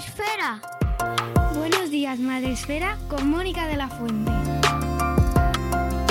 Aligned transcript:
Esfera. 0.00 0.62
Buenos 1.58 1.90
días, 1.90 2.18
Madre 2.18 2.52
Esfera, 2.52 2.96
con 3.08 3.28
Mónica 3.28 3.66
de 3.66 3.76
la 3.76 3.88
Fuente. 3.88 4.32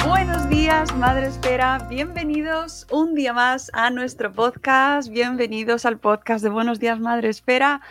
Buenos 0.08 0.48
días, 0.48 0.96
Madre 0.96 1.26
Espera. 1.26 1.88
Bienvenidos 1.90 2.86
un 2.92 3.16
día 3.16 3.34
más 3.34 3.72
a 3.74 3.90
nuestro 3.90 4.32
podcast. 4.32 5.10
Bienvenidos 5.10 5.88
al 5.88 5.98
podcast 5.98 6.44
de 6.44 6.52
Buenos 6.52 6.80
días, 6.80 7.00
Madre 7.00 7.30
Espera. 7.30 7.82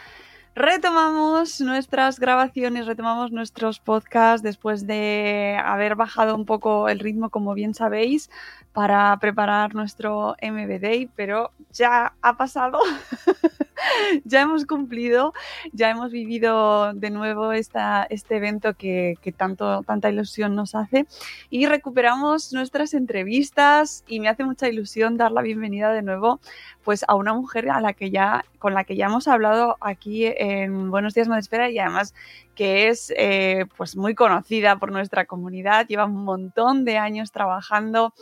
Retomamos 0.54 1.60
nuestras 1.60 2.20
grabaciones, 2.20 2.86
retomamos 2.86 3.32
nuestros 3.32 3.80
podcasts 3.80 4.42
después 4.44 4.86
de 4.86 5.56
haber 5.64 5.96
bajado 5.96 6.36
un 6.36 6.44
poco 6.44 6.88
el 6.88 7.00
ritmo, 7.00 7.30
como 7.30 7.54
bien 7.54 7.74
sabéis, 7.74 8.30
para 8.78 9.16
preparar 9.18 9.74
nuestro 9.74 10.36
MBD, 10.40 11.08
pero 11.16 11.50
ya 11.72 12.14
ha 12.22 12.36
pasado. 12.36 12.78
ya 14.24 14.42
hemos 14.42 14.66
cumplido, 14.66 15.32
ya 15.72 15.90
hemos 15.90 16.12
vivido 16.12 16.92
de 16.94 17.10
nuevo 17.10 17.50
esta, 17.50 18.06
este 18.08 18.36
evento 18.36 18.74
que, 18.74 19.16
tanto, 19.36 19.82
tanta 19.82 20.10
ilusión 20.10 20.54
nos 20.54 20.76
hace 20.76 21.06
y 21.50 21.66
recuperamos 21.66 22.52
nuestras 22.52 22.94
entrevistas 22.94 24.04
y 24.06 24.20
me 24.20 24.28
hace 24.28 24.44
mucha 24.44 24.68
ilusión 24.68 25.16
dar 25.16 25.32
la 25.32 25.42
bienvenida 25.42 25.92
de 25.92 26.02
nuevo 26.02 26.38
pues 26.84 27.04
a 27.06 27.16
una 27.16 27.34
mujer 27.34 27.68
a 27.70 27.80
la 27.80 27.92
que 27.92 28.10
ya, 28.10 28.44
con 28.58 28.72
la 28.72 28.84
que 28.84 28.96
ya 28.96 29.06
hemos 29.06 29.28
hablado 29.28 29.76
aquí 29.80 30.24
en 30.24 30.90
Buenos 30.90 31.14
Días 31.14 31.28
Madre 31.28 31.40
Espera 31.40 31.68
y 31.68 31.78
además 31.78 32.14
que 32.54 32.88
es 32.88 33.12
eh, 33.16 33.66
pues 33.76 33.94
muy 33.94 34.14
conocida 34.16 34.76
por 34.78 34.90
nuestra 34.90 35.26
comunidad, 35.26 35.86
lleva 35.86 36.06
un 36.06 36.24
montón 36.24 36.84
de 36.84 36.98
años 36.98 37.30
trabajando, 37.30 38.14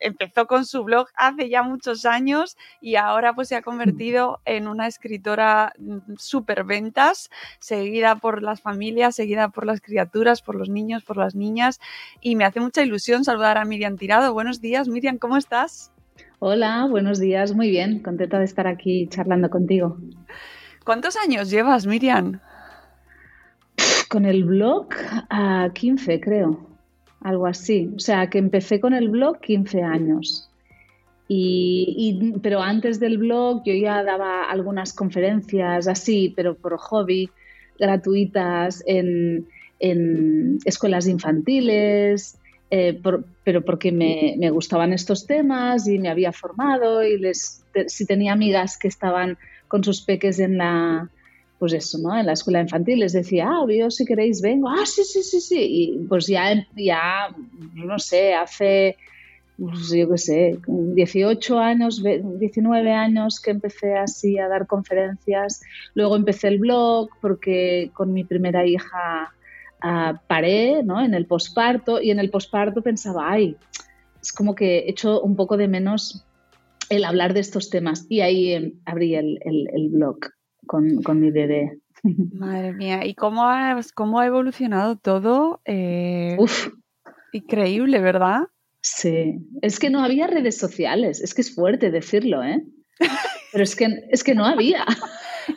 empezó 0.00 0.46
con 0.46 0.64
su 0.64 0.84
blog 0.84 1.08
hace 1.16 1.48
ya 1.48 1.62
muchos 1.62 2.06
años 2.06 2.56
y 2.80 2.96
ahora 2.96 3.34
pues 3.34 3.48
se 3.48 3.56
ha 3.56 3.62
convertido 3.62 4.40
en 4.44 4.68
una 4.68 4.86
escritora 4.86 5.72
súper 6.16 6.64
ventas, 6.64 7.30
seguida 7.58 8.16
por 8.16 8.42
las 8.42 8.60
familias, 8.60 9.16
seguida 9.16 9.48
por 9.48 9.66
las 9.66 9.80
criaturas, 9.80 10.42
por 10.42 10.54
los 10.54 10.68
niños, 10.68 11.04
por 11.04 11.16
las 11.16 11.34
niñas 11.34 11.80
y 12.20 12.36
me 12.36 12.44
hace 12.44 12.60
mucha 12.60 12.82
ilusión 12.82 13.24
saludar 13.24 13.58
a 13.58 13.64
Miriam 13.64 13.96
Tirado. 13.96 14.32
Buenos 14.32 14.60
días, 14.60 14.88
Miriam, 14.88 15.18
¿cómo 15.18 15.36
estás? 15.36 15.92
Hola, 16.38 16.86
buenos 16.88 17.18
días, 17.18 17.54
muy 17.54 17.70
bien, 17.70 18.00
contenta 18.00 18.38
de 18.38 18.44
estar 18.44 18.66
aquí 18.66 19.08
charlando 19.08 19.50
contigo. 19.50 19.98
¿Cuántos 20.84 21.16
años 21.16 21.50
llevas, 21.50 21.86
Miriam? 21.86 22.40
Con 24.08 24.24
el 24.24 24.44
blog 24.44 24.88
a 25.28 25.70
15, 25.74 26.20
creo, 26.20 26.69
algo 27.20 27.46
así. 27.46 27.90
O 27.94 27.98
sea, 27.98 28.28
que 28.28 28.38
empecé 28.38 28.80
con 28.80 28.94
el 28.94 29.08
blog 29.08 29.40
15 29.40 29.82
años. 29.82 30.50
Y, 31.32 32.34
pero 32.42 32.60
antes 32.60 32.98
del 32.98 33.18
blog 33.18 33.62
yo 33.64 33.72
ya 33.72 34.02
daba 34.02 34.50
algunas 34.50 34.92
conferencias 34.92 35.86
así, 35.86 36.32
pero 36.34 36.56
por 36.56 36.76
hobby, 36.76 37.30
gratuitas 37.78 38.82
en, 38.84 39.46
en 39.78 40.58
escuelas 40.64 41.06
infantiles, 41.06 42.36
eh, 42.72 43.00
pero 43.44 43.64
porque 43.64 43.92
me, 43.92 44.34
me, 44.38 44.50
gustaban 44.50 44.92
estos 44.92 45.26
temas 45.26 45.86
y 45.86 46.00
me 46.00 46.08
había 46.08 46.32
formado 46.32 47.04
y 47.04 47.16
les, 47.16 47.64
si 47.86 48.06
tenía 48.06 48.32
amigas 48.32 48.76
que 48.76 48.88
estaban 48.88 49.38
con 49.68 49.84
sus 49.84 50.02
peques 50.02 50.40
en 50.40 50.58
la, 50.58 51.10
pues 51.60 51.74
eso, 51.74 51.98
¿no? 51.98 52.18
En 52.18 52.24
la 52.24 52.32
escuela 52.32 52.62
infantil 52.62 53.00
les 53.00 53.12
decía, 53.12 53.50
ah, 53.50 53.66
yo 53.68 53.90
si 53.90 54.06
queréis 54.06 54.40
vengo, 54.40 54.70
ah, 54.70 54.86
sí, 54.86 55.04
sí, 55.04 55.22
sí, 55.22 55.42
sí, 55.42 55.58
y 55.60 55.98
pues 56.08 56.26
ya, 56.26 56.54
ya 56.74 57.28
no 57.74 57.98
sé, 57.98 58.32
hace, 58.32 58.96
pues 59.58 59.90
yo 59.90 60.08
qué 60.08 60.16
sé, 60.16 60.58
18 60.66 61.58
años, 61.58 62.02
19 62.02 62.92
años 62.92 63.40
que 63.40 63.50
empecé 63.50 63.94
así 63.94 64.38
a 64.38 64.48
dar 64.48 64.66
conferencias, 64.66 65.60
luego 65.92 66.16
empecé 66.16 66.48
el 66.48 66.60
blog 66.60 67.10
porque 67.20 67.90
con 67.92 68.14
mi 68.14 68.24
primera 68.24 68.66
hija 68.66 69.34
Uh, 69.82 70.12
paré 70.26 70.82
¿no? 70.82 71.00
en 71.02 71.14
el 71.14 71.24
posparto 71.24 72.02
y 72.02 72.10
en 72.10 72.18
el 72.18 72.28
posparto 72.28 72.82
pensaba, 72.82 73.32
ay, 73.32 73.56
es 74.20 74.30
como 74.30 74.54
que 74.54 74.80
he 74.80 74.90
hecho 74.90 75.22
un 75.22 75.36
poco 75.36 75.56
de 75.56 75.68
menos 75.68 76.26
el 76.90 77.02
hablar 77.02 77.32
de 77.32 77.40
estos 77.40 77.70
temas 77.70 78.04
y 78.10 78.20
ahí 78.20 78.52
eh, 78.52 78.74
abrí 78.84 79.14
el 79.14 79.88
blog 79.90 80.18
con, 80.70 81.02
con, 81.02 81.18
mi 81.18 81.32
bebé. 81.32 81.80
Madre 82.32 82.72
mía, 82.74 83.04
¿y 83.04 83.16
cómo 83.16 83.42
ha, 83.42 83.76
cómo 83.92 84.20
ha 84.20 84.26
evolucionado 84.26 84.94
todo? 84.94 85.60
Eh, 85.64 86.36
Uf. 86.38 86.68
Increíble, 87.32 87.98
¿verdad? 87.98 88.42
Sí, 88.80 89.40
es 89.62 89.80
que 89.80 89.90
no 89.90 90.04
había 90.04 90.28
redes 90.28 90.58
sociales, 90.58 91.20
es 91.20 91.34
que 91.34 91.40
es 91.40 91.52
fuerte 91.52 91.90
decirlo, 91.90 92.44
¿eh? 92.44 92.62
Pero 93.50 93.64
es 93.64 93.74
que, 93.74 93.88
es 94.10 94.22
que 94.22 94.36
no 94.36 94.46
había. 94.46 94.86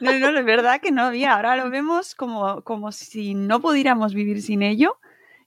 No, 0.01 0.17
no, 0.17 0.39
es 0.39 0.45
verdad 0.45 0.81
que 0.81 0.91
no 0.91 1.03
había. 1.03 1.35
Ahora 1.35 1.57
lo 1.57 1.69
vemos 1.69 2.15
como, 2.15 2.63
como 2.63 2.91
si 2.91 3.35
no 3.35 3.61
pudiéramos 3.61 4.15
vivir 4.15 4.41
sin 4.41 4.63
ello. 4.63 4.97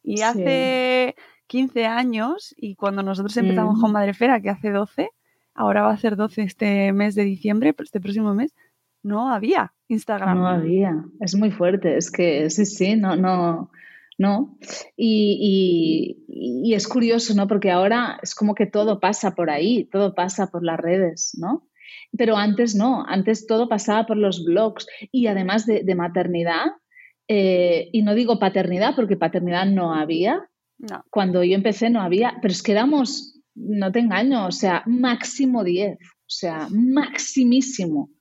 Y 0.05 0.21
hace 0.21 1.17
sí. 1.17 1.23
15 1.49 1.87
años, 1.87 2.55
y 2.57 2.77
cuando 2.77 3.03
nosotros 3.03 3.37
empezamos 3.37 3.79
mm. 3.79 3.81
con 3.81 3.91
Madrefera, 3.91 4.41
que 4.41 4.51
hace 4.51 4.71
12, 4.71 5.11
ahora 5.55 5.83
va 5.83 5.91
a 5.91 5.97
ser 5.97 6.15
12 6.15 6.43
este 6.43 6.93
mes 6.93 7.17
de 7.17 7.25
diciembre, 7.25 7.75
este 7.77 8.01
próximo 8.01 8.33
mes, 8.33 8.55
no 9.07 9.33
había 9.33 9.73
Instagram. 9.89 10.37
No 10.37 10.49
había. 10.49 11.05
Es 11.21 11.37
muy 11.37 11.51
fuerte. 11.51 11.97
Es 11.97 12.11
que 12.11 12.51
sí, 12.51 12.67
sí, 12.67 12.97
no, 12.97 13.15
no. 13.17 13.71
¿no? 14.19 14.59
Y, 14.97 16.17
y, 16.29 16.71
y, 16.71 16.75
es 16.75 16.89
curioso, 16.89 17.35
¿no? 17.35 17.47
Porque 17.47 17.71
ahora 17.71 18.19
es 18.23 18.35
como 18.35 18.55
que 18.55 18.67
todo 18.67 18.99
pasa 18.99 19.35
por 19.35 19.51
ahí, 19.51 19.85
todo 19.93 20.15
pasa 20.15 20.51
por 20.51 20.65
las 20.65 20.81
redes, 20.81 21.37
¿no? 21.39 21.69
Pero 22.17 22.37
antes 22.37 22.75
no, 22.75 23.05
antes 23.07 23.47
todo 23.47 23.69
pasaba 23.69 24.07
por 24.07 24.17
los 24.17 24.43
blogs 24.43 24.87
y 25.13 25.27
además 25.27 25.67
de, 25.67 25.83
de 25.85 25.95
maternidad, 25.95 26.65
eh, 27.29 27.91
y 27.93 28.03
no 28.03 28.15
digo 28.15 28.39
paternidad 28.39 28.95
porque 28.97 29.19
paternidad 29.19 29.67
no 29.67 29.93
había, 29.93 30.49
no. 30.79 31.05
cuando 31.11 31.45
yo 31.45 31.55
empecé 31.55 31.91
no 31.91 32.01
había, 32.01 32.39
pero 32.41 32.53
es 32.53 32.63
que 32.63 32.73
éramos, 32.73 33.39
no 33.55 33.93
te 33.93 33.99
engaño, 33.99 34.47
o 34.47 34.53
sea, 34.53 34.83
máximo 34.87 35.63
10, 35.63 35.99
o 35.99 36.25
sea, 36.27 36.69
maximísimo. 36.71 38.16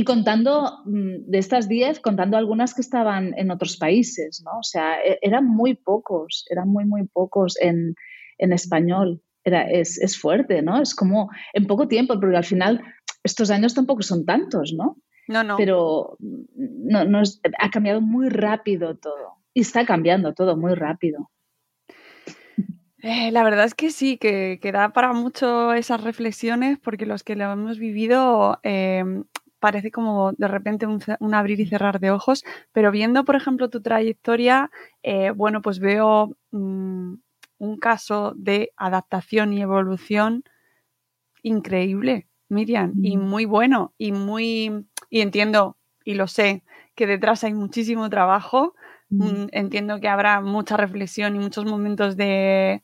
Y 0.00 0.04
contando 0.04 0.78
mm, 0.86 1.30
de 1.30 1.38
estas 1.38 1.68
10, 1.68 2.00
contando 2.00 2.38
algunas 2.38 2.72
que 2.72 2.80
estaban 2.80 3.34
en 3.36 3.50
otros 3.50 3.76
países, 3.76 4.42
¿no? 4.42 4.60
O 4.60 4.62
sea, 4.62 4.96
eran 5.20 5.46
muy 5.46 5.74
pocos, 5.74 6.46
eran 6.48 6.70
muy, 6.70 6.86
muy 6.86 7.06
pocos 7.06 7.60
en, 7.60 7.94
en 8.38 8.52
español. 8.54 9.20
Era, 9.44 9.70
es, 9.70 9.98
es, 10.00 10.18
fuerte, 10.18 10.62
¿no? 10.62 10.80
Es 10.80 10.94
como 10.94 11.28
en 11.52 11.66
poco 11.66 11.86
tiempo, 11.86 12.18
porque 12.18 12.34
al 12.34 12.46
final 12.46 12.82
estos 13.22 13.50
años 13.50 13.74
tampoco 13.74 14.00
son 14.00 14.24
tantos, 14.24 14.72
¿no? 14.74 14.96
No, 15.28 15.44
no. 15.44 15.58
Pero 15.58 16.16
no, 16.18 17.04
no 17.04 17.20
es, 17.20 17.38
ha 17.58 17.68
cambiado 17.68 18.00
muy 18.00 18.30
rápido 18.30 18.96
todo. 18.96 19.34
Y 19.52 19.60
está 19.60 19.84
cambiando 19.84 20.32
todo 20.32 20.56
muy 20.56 20.72
rápido. 20.72 21.30
Eh, 23.02 23.30
la 23.32 23.42
verdad 23.42 23.66
es 23.66 23.74
que 23.74 23.90
sí, 23.90 24.16
que, 24.16 24.58
que, 24.62 24.72
da 24.72 24.94
para 24.94 25.12
mucho 25.12 25.74
esas 25.74 26.02
reflexiones, 26.02 26.78
porque 26.78 27.04
los 27.04 27.22
que 27.22 27.36
lo 27.36 27.50
hemos 27.52 27.78
vivido 27.78 28.60
eh, 28.62 29.04
parece 29.60 29.90
como 29.92 30.32
de 30.32 30.48
repente 30.48 30.86
un, 30.86 31.00
un, 31.20 31.34
abrir 31.34 31.60
y 31.60 31.66
cerrar 31.66 32.00
de 32.00 32.10
ojos, 32.10 32.44
pero 32.72 32.90
viendo, 32.90 33.24
por 33.24 33.36
ejemplo, 33.36 33.70
tu 33.70 33.82
trayectoria, 33.82 34.70
eh, 35.02 35.30
bueno, 35.32 35.62
pues 35.62 35.78
veo 35.80 36.36
mmm, 36.52 37.14
un 37.58 37.76
caso 37.78 38.32
de 38.36 38.72
adaptación 38.76 39.52
y 39.52 39.62
evolución 39.62 40.44
increíble, 41.42 42.28
Miriam, 42.48 42.96
y 43.02 43.16
Mm. 43.16 43.20
muy 43.28 43.44
bueno, 43.46 43.94
y 43.98 44.12
muy, 44.12 44.86
y 45.10 45.20
entiendo, 45.20 45.76
y 46.04 46.14
lo 46.14 46.26
sé, 46.28 46.64
que 46.94 47.06
detrás 47.06 47.44
hay 47.44 47.54
muchísimo 47.54 48.08
trabajo, 48.10 48.74
Mm. 49.12 49.26
Mm, 49.44 49.48
entiendo 49.52 50.00
que 50.00 50.08
habrá 50.08 50.40
mucha 50.40 50.76
reflexión 50.76 51.34
y 51.36 51.40
muchos 51.40 51.64
momentos 51.64 52.16
de 52.16 52.82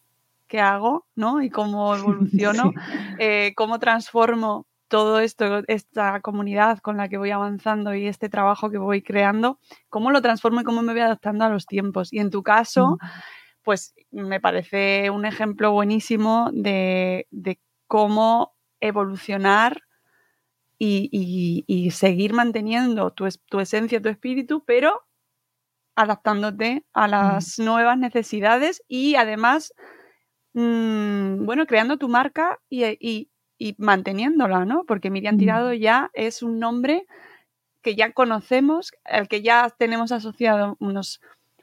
qué 0.49 0.61
hago, 0.61 1.07
¿no? 1.15 1.41
Y 1.43 1.51
cómo 1.51 1.95
evoluciono, 1.97 2.75
Sí. 2.75 2.81
eh, 3.17 3.53
cómo 3.57 3.79
transformo 3.79 4.67
todo 4.89 5.21
esto, 5.21 5.63
esta 5.69 6.21
comunidad 6.21 6.79
con 6.79 6.97
la 6.97 7.09
que 7.09 7.19
voy 7.19 7.31
avanzando 7.31 7.95
y 7.95 8.07
este 8.07 8.29
trabajo 8.29 8.71
que 8.71 8.79
voy 8.79 9.03
creando, 9.03 9.59
cómo 9.89 10.11
lo 10.11 10.23
transformo 10.23 10.61
y 10.61 10.65
cómo 10.65 10.83
me 10.83 10.93
voy 10.93 11.03
adaptando 11.03 11.45
a 11.45 11.49
los 11.51 11.67
tiempos. 11.67 12.13
Y 12.13 12.19
en 12.21 12.31
tu 12.31 12.43
caso, 12.43 12.99
pues 13.63 13.95
me 14.13 14.41
parece 14.41 15.11
un 15.11 15.25
ejemplo 15.27 15.73
buenísimo 15.73 16.51
de, 16.53 17.27
de 17.31 17.61
cómo 17.89 18.55
evolucionar 18.81 19.83
y, 20.79 21.09
y- 21.13 21.65
y 21.67 21.91
seguir 21.93 22.33
manteniendo 22.35 23.11
tu, 23.13 23.27
tu 23.49 23.61
esencia, 23.61 24.01
tu 24.03 24.09
espíritu, 24.09 24.63
pero 24.67 25.05
adaptándote 25.97 26.85
a 26.93 27.09
las 27.09 27.59
nuevas 27.59 27.99
necesidades 27.99 28.83
y 28.89 29.17
además, 29.17 29.73
mm, 30.55 31.45
bueno, 31.47 31.67
creando 31.67 31.99
tu 31.99 32.09
marca 32.09 32.61
y, 32.69 32.85
y- 33.01 33.31
y 33.59 33.75
manteniéndola, 33.79 34.65
¿no? 34.65 34.85
Porque 34.85 35.11
Miriam. 35.11 35.39
Tirado 35.39 35.73
ya 35.73 36.11
es 36.15 36.43
un 36.43 36.59
nombre 36.59 37.07
que 37.83 37.95
ya 37.95 38.13
conocemos, 38.13 38.93
al 39.05 39.29
que 39.29 39.43
ya 39.43 39.73
tenemos 39.79 40.13
asociado 40.13 40.77
unos, 40.81 41.21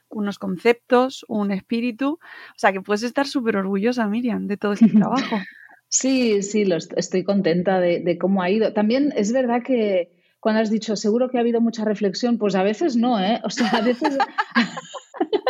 unos 0.08 0.38
conceptos, 0.38 1.24
un 1.28 1.52
espíritu. 1.52 2.18
O 2.20 2.56
sea, 2.58 2.72
que 2.72 2.80
puedes 2.80 3.02
estar 3.02 3.26
súper 3.26 3.56
orgullosa, 3.56 4.06
Miriam, 4.06 4.46
de 4.46 4.56
todo 4.56 4.72
este 4.72 4.86
trabajo. 5.08 5.36
Sí, 5.88 6.42
sí, 6.42 6.64
lo 6.64 6.76
est- 6.76 6.92
estoy 6.96 7.22
contenta 7.24 7.78
de, 7.78 8.00
de 8.00 8.18
cómo 8.18 8.42
ha 8.42 8.50
ido. 8.50 8.72
También 8.72 9.12
es 9.16 9.32
verdad 9.32 9.62
que 9.62 10.10
cuando 10.40 10.60
has 10.60 10.70
dicho, 10.70 10.96
seguro 10.96 11.30
que 11.30 11.38
ha 11.38 11.40
habido 11.40 11.60
mucha 11.60 11.84
reflexión, 11.84 12.36
pues 12.38 12.54
a 12.54 12.62
veces 12.62 12.96
no, 12.96 13.18
¿eh? 13.22 13.40
O 13.44 13.50
sea, 13.50 13.68
a 13.68 13.80
veces, 13.80 14.18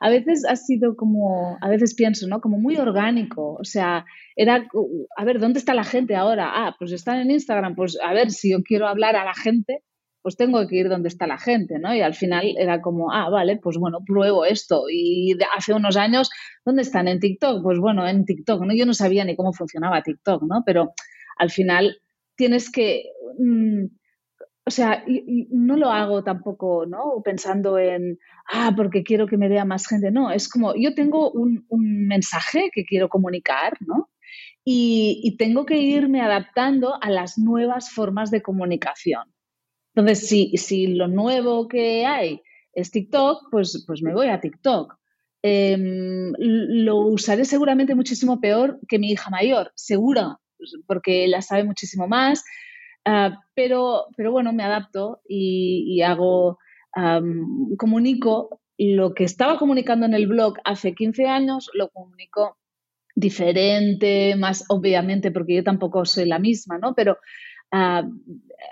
a 0.00 0.10
veces 0.10 0.44
ha 0.48 0.56
sido 0.56 0.96
como, 0.96 1.58
a 1.60 1.68
veces 1.68 1.94
pienso, 1.94 2.26
¿no? 2.26 2.40
Como 2.40 2.58
muy 2.58 2.76
orgánico. 2.76 3.54
O 3.54 3.64
sea, 3.64 4.04
era, 4.36 4.66
a 5.16 5.24
ver, 5.24 5.38
¿dónde 5.40 5.58
está 5.58 5.74
la 5.74 5.84
gente 5.84 6.16
ahora? 6.16 6.50
Ah, 6.54 6.76
pues 6.78 6.92
están 6.92 7.20
en 7.20 7.30
Instagram. 7.30 7.74
Pues 7.74 7.98
a 8.02 8.12
ver, 8.12 8.30
si 8.30 8.50
yo 8.50 8.62
quiero 8.62 8.86
hablar 8.86 9.16
a 9.16 9.24
la 9.24 9.34
gente, 9.34 9.82
pues 10.24 10.36
tengo 10.36 10.66
que 10.66 10.76
ir 10.76 10.88
donde 10.88 11.08
está 11.08 11.26
la 11.26 11.36
gente, 11.36 11.78
¿no? 11.78 11.94
Y 11.94 12.00
al 12.00 12.14
final 12.14 12.54
era 12.58 12.80
como, 12.80 13.12
ah, 13.12 13.28
vale, 13.28 13.58
pues 13.62 13.76
bueno, 13.76 13.98
pruebo 14.06 14.46
esto. 14.46 14.84
Y 14.90 15.36
hace 15.54 15.74
unos 15.74 15.98
años, 15.98 16.30
¿dónde 16.64 16.80
están? 16.80 17.08
¿En 17.08 17.20
TikTok? 17.20 17.62
Pues 17.62 17.78
bueno, 17.78 18.08
en 18.08 18.24
TikTok, 18.24 18.62
¿no? 18.62 18.74
Yo 18.74 18.86
no 18.86 18.94
sabía 18.94 19.26
ni 19.26 19.36
cómo 19.36 19.52
funcionaba 19.52 20.02
TikTok, 20.02 20.44
¿no? 20.44 20.62
Pero 20.64 20.94
al 21.36 21.50
final 21.50 21.98
tienes 22.36 22.70
que, 22.70 23.04
mm, 23.38 23.84
o 24.66 24.70
sea, 24.70 25.04
y- 25.06 25.24
y 25.26 25.48
no 25.50 25.76
lo 25.76 25.90
hago 25.90 26.24
tampoco, 26.24 26.86
¿no? 26.86 27.20
Pensando 27.22 27.78
en, 27.78 28.18
ah, 28.50 28.72
porque 28.76 29.02
quiero 29.02 29.26
que 29.26 29.36
me 29.36 29.48
vea 29.48 29.64
más 29.64 29.86
gente. 29.86 30.10
No, 30.10 30.30
es 30.30 30.48
como, 30.48 30.74
yo 30.74 30.94
tengo 30.94 31.30
un, 31.32 31.66
mensaje 32.08 32.70
que 32.72 32.84
quiero 32.84 33.08
comunicar, 33.08 33.76
¿no? 33.80 34.10
Y, 34.64 35.36
tengo 35.38 35.66
que 35.66 35.78
irme 35.78 36.22
adaptando 36.22 36.94
a 37.02 37.10
las 37.10 37.38
nuevas 37.38 37.90
formas 37.90 38.30
de 38.30 38.42
comunicación. 38.42 39.24
Entonces, 39.94 40.26
si, 40.28 40.56
si 40.56 40.88
lo 40.88 41.08
nuevo 41.08 41.68
que 41.68 42.06
hay 42.06 42.40
es 42.72 42.90
TikTok, 42.90 43.50
pues, 43.50 43.84
pues 43.86 44.02
me 44.02 44.14
voy 44.14 44.28
a 44.28 44.40
TikTok. 44.40 44.94
Em, 45.42 46.32
lo 46.38 46.98
usaré 47.00 47.44
seguramente 47.44 47.94
muchísimo 47.94 48.40
peor 48.40 48.80
que 48.88 48.98
mi 48.98 49.10
hija 49.12 49.30
mayor, 49.30 49.72
segura, 49.76 50.38
porque 50.86 51.24
ella 51.24 51.42
sabe 51.42 51.64
muchísimo 51.64 52.08
más, 52.08 52.42
ah, 53.04 53.40
pero, 53.54 54.06
pero 54.16 54.32
bueno, 54.32 54.52
me 54.52 54.62
adapto 54.64 55.20
y, 55.28 56.00
hago, 56.02 56.58
comunico 57.78 58.60
lo 58.78 59.14
que 59.14 59.24
estaba 59.24 59.58
comunicando 59.58 60.06
en 60.06 60.14
el 60.14 60.26
blog 60.26 60.56
hace 60.64 60.94
15 60.94 61.26
años, 61.26 61.70
lo 61.74 61.88
comunico 61.90 62.56
diferente, 63.14 64.36
más 64.36 64.64
obviamente, 64.68 65.30
porque 65.32 65.56
yo 65.56 65.64
tampoco 65.64 66.04
soy 66.04 66.26
la 66.26 66.38
misma, 66.40 66.78
¿no? 66.78 66.94
Pero 66.94 67.18
ah, 67.72 68.04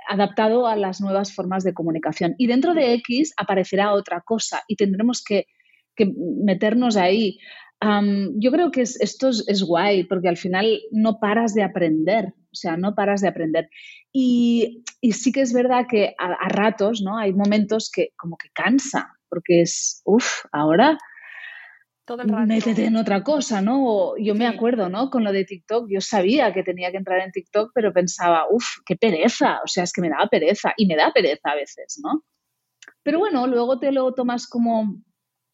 adaptado 0.08 0.66
a 0.66 0.76
las 0.76 1.00
nuevas 1.00 1.34
formas 1.34 1.64
de 1.64 1.74
comunicación. 1.74 2.34
Y 2.38 2.46
dentro 2.48 2.74
de 2.74 2.94
X 2.94 3.34
aparecerá 3.36 3.92
otra 3.94 4.22
cosa 4.22 4.62
y 4.68 4.76
tendremos 4.76 5.22
que, 5.24 5.46
meternos 6.44 6.96
ahí. 6.96 7.38
Yo 8.36 8.50
creo 8.52 8.70
que 8.70 8.82
es- 8.82 9.00
esto 9.00 9.28
es, 9.28 9.44
es 9.48 9.62
guay 9.62 10.04
porque 10.04 10.28
al 10.28 10.36
final 10.36 10.80
no 10.92 11.18
paras 11.20 11.54
de 11.54 11.62
aprender, 11.62 12.26
o 12.26 12.54
sea, 12.54 12.76
no 12.76 12.94
paras 12.94 13.20
de 13.20 13.28
aprender. 13.28 13.68
Y, 14.12 14.84
y 15.00 15.12
sí 15.12 15.32
que 15.32 15.40
es 15.42 15.52
verdad 15.52 15.86
que 15.88 16.14
a, 16.18 16.26
a 16.34 16.48
ratos, 16.48 17.02
¿no? 17.02 17.18
Hay 17.18 17.32
momentos 17.32 17.90
que 17.94 18.10
como 18.16 18.36
que 18.36 18.50
cansa, 18.54 19.16
porque 19.28 19.62
es, 19.62 20.02
uff, 20.04 20.44
ahora 20.52 20.98
Todo 22.04 22.22
el 22.22 22.28
rato. 22.30 22.46
métete 22.46 22.84
en 22.86 22.96
otra 22.96 23.22
cosa, 23.22 23.60
¿no? 23.62 23.84
O 23.86 24.16
yo 24.18 24.34
me 24.34 24.46
acuerdo, 24.46 24.88
¿no? 24.88 25.10
Con 25.10 25.24
lo 25.24 25.32
de 25.32 25.44
TikTok, 25.44 25.86
yo 25.88 26.00
sabía 26.00 26.52
que 26.52 26.62
tenía 26.64 26.90
que 26.90 26.96
entrar 26.98 27.20
en 27.20 27.30
TikTok, 27.32 27.70
pero 27.74 27.92
pensaba, 27.92 28.46
uff, 28.50 28.66
qué 28.84 28.96
pereza, 28.96 29.60
o 29.64 29.68
sea, 29.68 29.84
es 29.84 29.92
que 29.92 30.00
me 30.00 30.10
daba 30.10 30.26
pereza 30.28 30.72
y 30.76 30.86
me 30.86 30.96
da 30.96 31.12
pereza 31.12 31.50
a 31.50 31.54
veces, 31.56 32.00
¿no? 32.02 32.24
Pero 33.04 33.18
bueno, 33.20 33.46
luego 33.46 33.78
te 33.78 33.92
lo 33.92 34.12
tomas 34.14 34.48
como, 34.48 34.96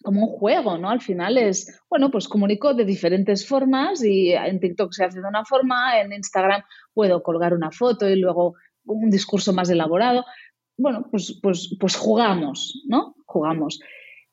como 0.02 0.22
un 0.22 0.28
juego, 0.38 0.78
¿no? 0.78 0.90
Al 0.90 1.00
final 1.00 1.38
es, 1.38 1.80
bueno, 1.90 2.10
pues 2.10 2.28
comunico 2.28 2.74
de 2.74 2.84
diferentes 2.84 3.46
formas 3.46 4.04
y 4.04 4.32
en 4.32 4.60
TikTok 4.60 4.92
se 4.92 5.04
hace 5.04 5.20
de 5.20 5.28
una 5.28 5.44
forma, 5.44 6.00
en 6.00 6.12
Instagram 6.12 6.62
puedo 6.94 7.22
colgar 7.22 7.52
una 7.54 7.70
foto 7.70 8.08
y 8.08 8.16
luego 8.16 8.54
un 8.84 9.10
discurso 9.10 9.52
más 9.52 9.68
elaborado. 9.70 10.24
Bueno, 10.76 11.06
pues, 11.10 11.38
pues, 11.42 11.76
pues 11.80 11.96
jugamos, 11.96 12.82
¿no? 12.86 13.16
Jugamos. 13.26 13.80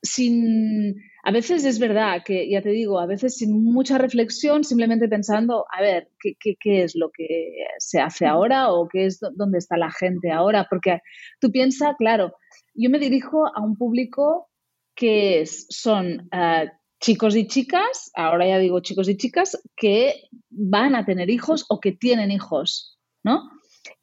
Sin, 0.02 0.94
a 1.24 1.32
veces 1.32 1.64
es 1.64 1.78
verdad 1.80 2.22
que, 2.24 2.48
ya 2.48 2.62
te 2.62 2.68
digo, 2.68 3.00
a 3.00 3.06
veces 3.06 3.36
sin 3.36 3.60
mucha 3.64 3.98
reflexión, 3.98 4.62
simplemente 4.62 5.08
pensando, 5.08 5.64
a 5.76 5.82
ver, 5.82 6.10
¿qué, 6.20 6.34
qué, 6.38 6.54
qué 6.60 6.84
es 6.84 6.94
lo 6.94 7.10
que 7.10 7.64
se 7.78 7.98
hace 8.00 8.24
ahora 8.26 8.72
o 8.72 8.86
qué 8.88 9.06
es 9.06 9.18
dó- 9.20 9.32
dónde 9.34 9.58
está 9.58 9.76
la 9.76 9.90
gente 9.90 10.30
ahora? 10.30 10.66
Porque 10.70 11.00
tú 11.40 11.50
piensas, 11.50 11.96
claro, 11.98 12.34
yo 12.74 12.88
me 12.90 13.00
dirijo 13.00 13.46
a 13.48 13.60
un 13.62 13.76
público 13.76 14.48
que 14.96 15.42
es- 15.42 15.66
son 15.70 16.28
ah, 16.32 16.64
chicos 17.00 17.36
y 17.36 17.46
chicas, 17.46 18.10
ahora 18.16 18.48
ya 18.48 18.58
digo 18.58 18.80
chicos 18.80 19.08
y 19.08 19.16
chicas, 19.16 19.62
que 19.76 20.14
van 20.50 20.94
a 20.96 21.04
tener 21.04 21.30
hijos 21.30 21.66
o 21.68 21.78
que 21.78 21.92
tienen 21.92 22.30
hijos, 22.32 22.98
¿no? 23.22 23.50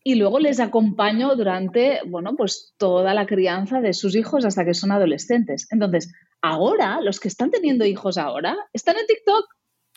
Y 0.06 0.16
luego 0.16 0.40
les 0.40 0.60
acompaño 0.60 1.36
durante, 1.36 2.00
bueno, 2.08 2.36
pues 2.38 2.74
toda 2.78 3.14
la 3.14 3.26
crianza 3.26 3.82
de 3.82 3.94
sus 3.94 4.16
hijos 4.16 4.46
hasta 4.46 4.64
que 4.64 4.74
son 4.74 4.92
adolescentes. 4.92 5.68
Entonces, 5.72 6.14
ahora, 6.42 7.02
los 7.02 7.20
que 7.20 7.28
están 7.30 7.52
teniendo 7.52 7.86
hijos 7.86 8.18
ahora, 8.18 8.56
están 8.74 8.96
en 8.98 9.08
TikTok, 9.08 9.46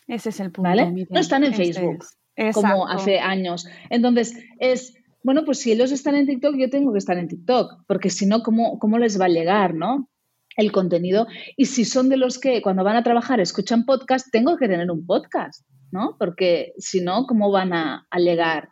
Ese 0.07 0.29
es 0.29 0.39
el 0.39 0.51
punto. 0.51 0.69
¿vale? 0.69 0.85
Miriam. 0.87 1.07
No 1.11 1.19
están 1.19 1.43
en 1.43 1.51
Este 1.51 1.65
Facebook, 1.73 2.05
es. 2.35 2.55
como 2.55 2.87
hace 2.87 3.19
años. 3.19 3.67
Entonces, 3.89 4.33
es, 4.59 4.93
bueno, 5.23 5.43
pues 5.45 5.59
si 5.59 5.71
ellos 5.71 5.91
están 5.91 6.15
en 6.15 6.25
TikTok, 6.25 6.55
yo 6.57 6.69
tengo 6.69 6.91
que 6.93 6.99
estar 6.99 7.17
en 7.17 7.27
TikTok, 7.27 7.83
porque 7.87 8.09
si 8.09 8.25
no, 8.25 8.41
¿cómo, 8.41 8.79
cómo 8.79 8.97
les 8.97 9.19
va 9.19 9.25
a 9.25 9.29
llegar, 9.29 9.73
no? 9.75 10.09
El 10.57 10.71
contenido. 10.71 11.27
Y 11.55 11.65
si 11.65 11.85
son 11.85 12.09
de 12.09 12.17
los 12.17 12.39
que 12.39 12.61
cuando 12.61 12.83
van 12.83 12.97
a 12.97 13.03
trabajar 13.03 13.39
escuchan 13.39 13.85
podcast, 13.85 14.27
tengo 14.31 14.57
que 14.57 14.67
tener 14.67 14.91
un 14.91 15.05
podcast, 15.05 15.65
¿no? 15.91 16.17
Porque 16.19 16.73
si 16.77 16.99
no, 16.99 17.25
¿cómo 17.27 17.51
van 17.51 17.73
a, 17.73 18.07
a 18.09 18.19
llegar? 18.19 18.69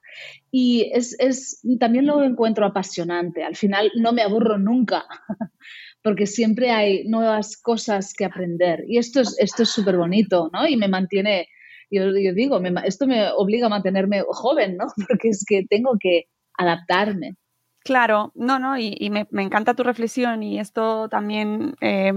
Y 0.51 0.89
es, 0.93 1.15
es, 1.19 1.61
también 1.79 2.05
lo 2.05 2.23
encuentro 2.23 2.65
apasionante. 2.65 3.43
Al 3.43 3.55
final 3.55 3.91
no 3.95 4.13
me 4.13 4.21
aburro 4.21 4.57
nunca, 4.57 5.05
porque 6.03 6.25
siempre 6.25 6.71
hay 6.71 7.07
nuevas 7.07 7.57
cosas 7.61 8.13
que 8.13 8.25
aprender. 8.25 8.83
Y 8.87 8.97
esto 8.97 9.21
es 9.21 9.35
esto 9.39 9.63
es 9.63 9.69
súper 9.69 9.97
bonito, 9.97 10.49
¿no? 10.53 10.67
Y 10.67 10.77
me 10.77 10.87
mantiene, 10.87 11.47
yo, 11.91 12.11
digo, 12.13 12.59
me 12.59 12.73
esto 12.85 13.05
me 13.05 13.29
obliga 13.31 13.67
a 13.67 13.69
mantenerme 13.69 14.23
joven, 14.27 14.77
¿no? 14.77 14.85
Porque 15.07 15.29
es 15.29 15.43
que 15.47 15.65
tengo 15.69 15.97
que 15.99 16.25
adaptarme. 16.57 17.35
Claro, 17.85 18.31
no, 18.33 18.57
no, 18.57 18.79
y, 18.79 18.95
y 18.99 19.11
me, 19.11 19.27
me 19.29 19.43
encanta 19.43 19.75
tu 19.75 19.83
reflexión 19.83 20.41
y 20.41 20.59
esto 20.59 21.07
también, 21.07 21.75
eh, 21.81 22.11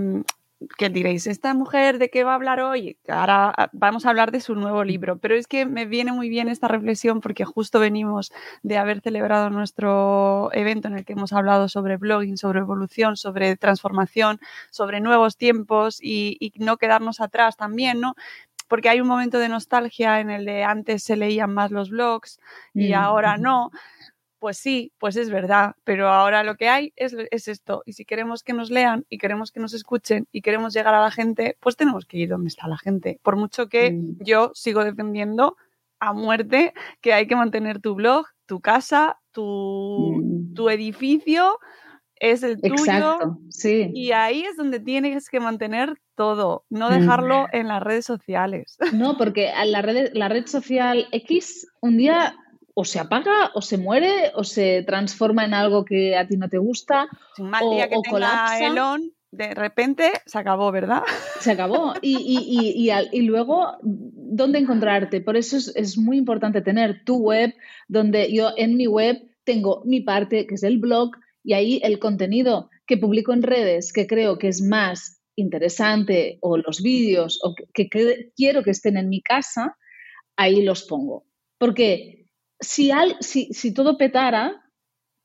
que 0.78 0.88
diréis, 0.88 1.26
¿esta 1.26 1.52
mujer 1.52 1.98
de 1.98 2.08
qué 2.08 2.25
va 2.25 2.32
a 2.32 2.34
hablar 2.37 2.60
hoy? 2.60 2.96
Ahora 3.06 3.52
ah, 3.54 3.68
vamos 3.75 4.06
a 4.06 4.10
hablar 4.10 4.32
de 4.32 4.40
su 4.40 4.54
nuevo 4.54 4.82
libro, 4.82 5.18
pero 5.18 5.34
es 5.37 5.46
que 5.46 5.66
me 5.66 5.84
viene 5.84 6.10
muy 6.12 6.30
bien 6.30 6.48
esta 6.48 6.68
reflexión 6.68 7.20
porque 7.20 7.44
justo 7.44 7.80
venimos 7.80 8.32
de 8.62 8.78
haber 8.78 9.02
celebrado 9.02 9.50
nuestro 9.50 10.48
evento 10.54 10.88
en 10.88 10.94
el 10.96 11.04
que 11.04 11.12
hemos 11.12 11.34
hablado 11.34 11.68
sobre 11.68 11.98
blogging, 11.98 12.38
sobre 12.38 12.60
evolución, 12.60 13.18
sobre 13.18 13.54
transformación, 13.56 14.40
sobre 14.70 15.00
nuevos 15.00 15.37
tiempos 15.37 15.98
y, 16.02 16.38
y 16.40 16.52
no 16.64 16.78
quedarnos 16.78 17.20
atrás 17.20 17.58
también, 17.58 18.00
¿no? 18.00 18.14
Porque 18.68 18.88
hay 18.90 19.00
un 19.00 19.08
momento 19.08 19.38
de 19.38 19.48
nostalgia 19.48 20.20
en 20.20 20.30
el 20.30 20.44
de 20.44 20.64
antes 20.64 21.02
se 21.02 21.16
leían 21.16 21.54
más 21.54 21.70
los 21.70 21.90
blogs 21.90 22.38
y 22.75 22.92
Mm, 22.92 22.94
ahora 22.94 23.37
no. 23.38 23.70
Pues 24.38 24.59
sí, 24.59 24.92
pues 24.99 25.16
es 25.16 25.30
verdad, 25.30 25.75
pero 25.85 26.09
ahora 26.09 26.42
lo 26.42 26.57
que 26.57 26.68
hay 26.68 26.92
es, 26.97 27.14
es, 27.30 27.49
esto. 27.49 27.83
Y 27.87 27.95
si 27.95 28.04
queremos 28.04 28.42
que 28.42 28.52
nos 28.52 28.71
lean 28.71 29.04
y 29.09 29.18
queremos 29.18 29.52
que 29.52 29.61
nos 29.61 29.75
escuchen 29.75 30.28
y 30.33 30.42
queremos 30.42 30.75
llegar 30.75 30.95
a 30.95 31.02
la 31.02 31.11
gente, 31.11 31.57
pues 31.61 31.76
tenemos 31.76 32.07
que 32.07 32.18
ir 32.18 32.28
donde 32.28 32.49
está 32.49 32.68
la 32.68 32.78
gente. 32.78 33.18
Por 33.23 33.37
mucho 33.37 33.68
que 33.68 33.92
mm. 33.92 34.25
yo 34.25 34.50
sigo 34.54 34.85
defendiendo 34.85 35.57
a 36.00 36.12
muerte 36.12 36.73
que 37.00 37.12
hay 37.12 37.26
que 37.26 37.37
mantener 37.37 37.80
tu 37.80 37.95
blog, 37.95 38.26
tu 38.47 38.61
casa, 38.61 39.18
tu, 39.33 40.14
mm. 40.16 40.54
tu 40.54 40.71
edificio 40.71 41.59
es 42.21 42.42
el 42.42 42.61
tuyo. 42.61 42.75
Exacto, 42.75 43.38
sí. 43.50 43.90
Y 43.95 44.12
ahí 44.12 44.42
es 44.42 44.57
donde 44.57 44.80
tienes 44.80 45.28
que 45.28 45.40
mantener 45.40 46.00
todo, 46.14 46.64
no 46.68 46.90
dejarlo 46.90 47.45
mm. 47.45 47.57
en 47.57 47.68
las 47.68 47.83
redes 47.83 48.04
sociales. 48.04 48.76
No, 48.92 49.16
porque 49.16 49.52
la 49.66 49.83
red, 49.83 50.11
la 50.14 50.28
red 50.28 50.47
social 50.47 51.07
X 51.12 51.68
un 51.80 51.97
día 51.97 52.35
o 52.80 52.85
se 52.85 53.00
apaga, 53.00 53.50
o 53.54 53.61
se 53.61 53.76
muere, 53.76 54.30
o 54.37 54.44
se 54.44 54.85
transforma 54.85 55.44
en 55.44 55.52
algo 55.52 55.85
que 55.85 56.16
a 56.16 56.28
ti 56.28 56.37
no 56.37 56.49
te 56.49 56.58
gusta. 56.58 57.08
Un 57.37 57.50
mal 57.50 57.68
día 57.70 57.88
que 57.88 57.97
tenga 58.04 58.56
Elon, 58.64 59.12
de 59.32 59.52
repente 59.52 60.12
se 60.26 60.38
acabó, 60.38 60.70
¿verdad? 60.70 61.02
Se 61.40 61.50
acabó. 61.50 61.94
Y, 62.00 62.16
y, 62.16 62.90
y, 63.12 63.23
luego, 63.23 63.78
¿dónde 63.82 64.61
encontrarte? 64.61 65.20
Por 65.20 65.37
eso 65.37 65.56
es, 65.56 65.75
es 65.75 65.99
muy 65.99 66.18
importante 66.18 66.62
tener 66.62 67.02
tu 67.04 67.16
web, 67.16 67.52
donde 67.88 68.32
yo 68.32 68.52
en 68.56 68.76
mi 68.76 68.87
web 68.87 69.16
tengo 69.42 69.82
mi 69.85 70.00
parte, 70.00 70.47
que 70.47 70.54
es 70.54 70.62
el 70.62 70.78
blog, 70.78 71.11
y 71.42 71.54
ahí 71.54 71.80
el 71.82 71.99
contenido 71.99 72.70
que 72.87 72.97
publico 72.97 73.32
en 73.32 73.42
redes, 73.42 73.92
que 73.92 74.06
creo 74.06 74.38
que 74.38 74.47
es 74.47 74.62
más 74.62 75.20
interesante, 75.35 76.38
o 76.42 76.58
los 76.58 76.80
vídeos, 76.80 77.40
o 77.42 77.56
que, 77.75 77.88
quiero 78.37 78.62
que 78.62 78.70
estén 78.70 78.97
en 78.97 79.08
mi 79.08 79.20
casa, 79.20 79.76
ahí 80.37 80.62
los 80.62 80.85
pongo. 80.85 81.25
Porque 81.58 82.27
si, 82.60 82.90
al, 82.90 83.16
si, 83.20 83.52
si 83.52 83.72
todo 83.72 83.96
petara, 83.98 84.64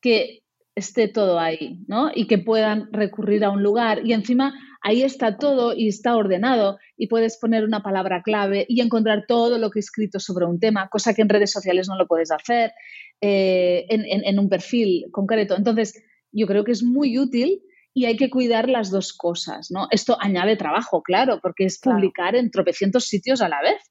que 0.01 0.43
esté 0.75 1.07
todo 1.07 1.39
ahí, 1.39 1.79
¿no? 1.87 2.11
Y 2.13 2.27
que 2.27 2.37
puedan 2.37 2.91
recurrir 2.91 3.43
a 3.45 3.51
un 3.51 3.63
lugar. 3.63 4.01
Y 4.05 4.13
encima 4.13 4.53
ahí 4.81 5.03
está 5.03 5.37
todo 5.37 5.73
y 5.75 5.87
está 5.87 6.15
ordenado 6.15 6.77
y 6.97 7.07
puedes 7.07 7.37
poner 7.37 7.63
una 7.63 7.81
palabra 7.81 8.21
clave 8.21 8.65
y 8.67 8.81
encontrar 8.81 9.25
todo 9.27 9.57
lo 9.57 9.69
que 9.69 9.79
he 9.79 9.81
escrito 9.81 10.19
sobre 10.19 10.45
un 10.45 10.59
tema, 10.59 10.89
cosa 10.89 11.13
que 11.13 11.21
en 11.21 11.29
redes 11.29 11.51
sociales 11.51 11.87
no 11.87 11.97
lo 11.97 12.07
puedes 12.07 12.31
hacer 12.31 12.73
eh, 13.21 13.85
en, 13.89 14.39
un 14.39 14.49
perfil 14.49 15.05
concreto. 15.11 15.55
Entonces, 15.55 16.03
yo 16.31 16.47
creo 16.47 16.63
que 16.63 16.71
es 16.71 16.83
muy 16.83 17.17
útil 17.17 17.61
y 17.93 18.05
hay 18.05 18.17
que 18.17 18.29
cuidar 18.29 18.67
las 18.67 18.89
dos 18.89 19.13
cosas, 19.13 19.69
¿no? 19.69 19.87
Esto 19.91 20.17
añade 20.19 20.57
trabajo, 20.57 21.03
claro, 21.03 21.39
porque 21.41 21.65
es 21.65 21.79
publicar 21.79 22.35
en 22.35 22.49
tropecientos 22.49 23.05
sitios 23.05 23.41
a 23.41 23.49
la 23.49 23.61
vez, 23.61 23.81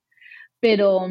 pero 0.61 1.07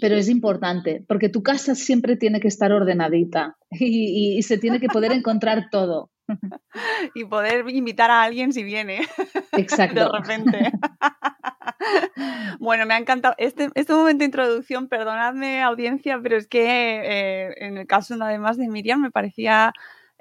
pero 0.00 0.16
es 0.16 0.28
importante, 0.28 1.04
porque 1.06 1.28
tu 1.28 1.42
casa 1.42 1.74
siempre 1.74 2.16
tiene 2.16 2.40
que 2.40 2.48
estar 2.48 2.72
ordenadita 2.72 3.56
y, 3.70 4.42
se 4.42 4.58
tiene 4.58 4.80
que 4.80 4.88
poder 4.88 5.12
encontrar 5.12 5.68
todo. 5.70 6.10
Y 7.14 7.24
poder 7.24 7.68
invitar 7.70 8.10
a 8.10 8.22
alguien 8.22 8.52
si 8.52 8.62
viene. 8.62 9.00
Exacto. 9.52 10.12
De 10.12 10.18
repente. 10.18 10.72
Bueno, 12.58 12.84
me 12.86 12.94
ha 12.94 12.98
encantado 12.98 13.34
este, 13.38 13.68
este 13.74 13.94
momento 13.94 14.18
de 14.18 14.26
introducción, 14.26 14.88
perdonadme 14.88 15.62
audiencia, 15.62 16.18
pero 16.22 16.36
es 16.36 16.46
que 16.46 16.66
eh, 16.66 17.54
en 17.58 17.78
el 17.78 17.86
caso 17.86 18.14
además 18.20 18.58
de 18.58 18.68
Miriam 18.68 19.00
me 19.00 19.10
parecía 19.10 19.72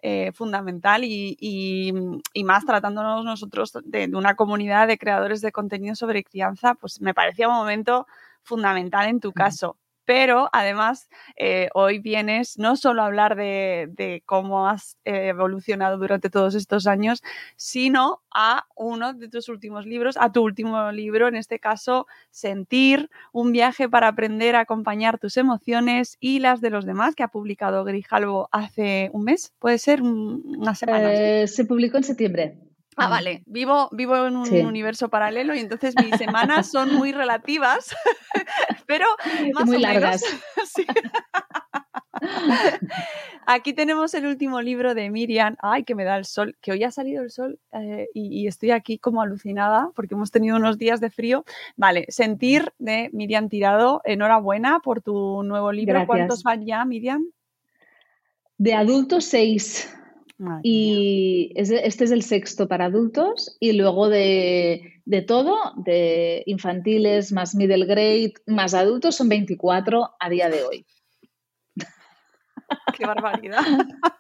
eh, 0.04 0.32
fundamental 0.34 1.04
y, 1.04 1.36
y, 1.40 2.44
más 2.44 2.66
tratándonos 2.66 3.26
nosotros 3.26 3.74
de, 3.84 4.08
de, 4.08 4.16
una 4.16 4.36
comunidad 4.36 4.88
de 4.88 5.00
creadores 5.00 5.42
de 5.42 5.52
contenido 5.52 5.96
sobre 5.96 6.24
crianza, 6.24 6.76
pues 6.76 7.02
me 7.02 7.16
parecía 7.16 7.50
un 7.50 7.56
momento 7.56 8.06
fundamental 8.48 9.08
en 9.08 9.20
tu 9.20 9.34
caso. 9.34 9.78
Pero 10.08 10.48
además, 10.54 11.10
eh, 11.36 11.68
hoy 11.74 12.00
vienes 12.00 12.58
no 12.58 12.78
solo 12.78 13.02
a 13.02 13.08
hablar 13.08 13.36
de, 13.36 14.24
cómo 14.26 14.70
has 14.70 14.98
eh, 15.04 15.28
evolucionado 15.28 15.98
durante 15.98 16.30
todos 16.30 16.56
estos 16.56 16.88
años, 16.88 17.22
sino 17.58 18.22
a 18.34 18.68
uno 18.78 19.14
de 19.14 19.28
tus 19.28 19.50
últimos 19.50 19.86
libros, 19.86 20.16
a 20.18 20.32
tu 20.32 20.44
último 20.44 20.94
libro, 20.94 21.28
en 21.28 21.36
este 21.36 21.60
caso, 21.60 22.08
Sentir, 22.32 23.10
un 23.34 23.52
viaje 23.52 23.90
para 23.90 24.08
aprender 24.08 24.56
a 24.56 24.62
acompañar 24.62 25.20
tus 25.20 25.36
emociones 25.36 26.16
y 26.22 26.40
las 26.40 26.62
de 26.62 26.70
los 26.70 26.86
demás, 26.86 27.14
que 27.14 27.24
ha 27.24 27.28
publicado 27.28 27.84
Grijalvo 27.84 28.48
hace 28.54 29.10
un 29.12 29.26
mes, 29.26 29.52
puede 29.60 29.78
ser 29.78 30.02
una 30.02 30.74
semana. 30.74 31.14
Eh, 31.14 31.48
se 31.50 31.66
publicó 31.66 31.98
en 31.98 32.04
septiembre. 32.06 32.67
Ah, 33.00 33.10
vale. 33.10 33.44
Vivo, 33.46 33.90
vivo 33.92 34.26
en 34.26 34.36
un 34.36 34.66
universo 34.66 35.08
paralelo 35.10 35.54
y 35.54 35.60
entonces 35.60 35.94
mis 36.04 36.18
semanas 36.18 36.72
son 36.72 36.96
muy 36.96 37.12
relativas, 37.12 37.96
pero 38.88 39.06
más 39.54 39.66
muy 39.66 39.80
largas. 39.80 40.24
Aquí 43.46 43.74
tenemos 43.74 44.16
el 44.16 44.26
último 44.26 44.62
libro 44.62 44.96
de 44.96 45.12
Miriam. 45.12 45.56
Ay, 45.62 45.84
que 45.84 45.94
me 45.94 46.06
da 46.06 46.18
el 46.18 46.26
sol, 46.26 46.58
que 46.60 46.72
hoy 46.72 46.84
ha 46.84 46.90
salido 46.92 47.22
el 47.22 47.30
sol 47.30 47.60
eh, 47.72 48.08
y, 48.16 48.48
estoy 48.48 48.72
aquí 48.72 48.98
como 48.98 49.22
alucinada 49.22 49.92
porque 49.96 50.16
hemos 50.16 50.32
tenido 50.32 50.58
unos 50.58 50.80
días 50.80 51.00
de 51.00 51.12
frío. 51.12 51.46
Vale, 51.76 52.08
Sentir 52.10 52.74
de 52.80 53.12
Miriam 53.14 53.48
Tirado. 53.48 54.02
Enhorabuena 54.06 54.80
por 54.80 55.02
tu 55.02 55.44
nuevo 55.44 55.72
libro. 55.72 56.04
¿Cuántos 56.08 56.42
van 56.42 56.66
ya, 56.66 56.84
Miriam? 56.84 57.28
De 58.58 58.74
adultos, 58.74 59.26
seis 59.26 59.94
y 60.62 61.52
este 61.56 62.04
es 62.04 62.12
el 62.12 62.22
sexto 62.22 62.68
para 62.68 62.86
adultos 62.86 63.58
y 63.60 63.74
luego 63.74 64.08
de, 64.08 65.02
de, 65.06 65.22
todo, 65.24 65.56
de 65.78 66.44
infantiles 66.46 67.32
más 67.32 67.56
middle 67.56 67.86
grade 67.86 68.34
más 68.46 68.74
adultos, 68.74 69.16
son 69.16 69.30
24 69.30 70.12
a 70.20 70.30
día 70.30 70.50
de 70.50 70.64
hoy. 70.64 70.86
¡Qué 72.98 73.06
barbaridad! 73.06 73.64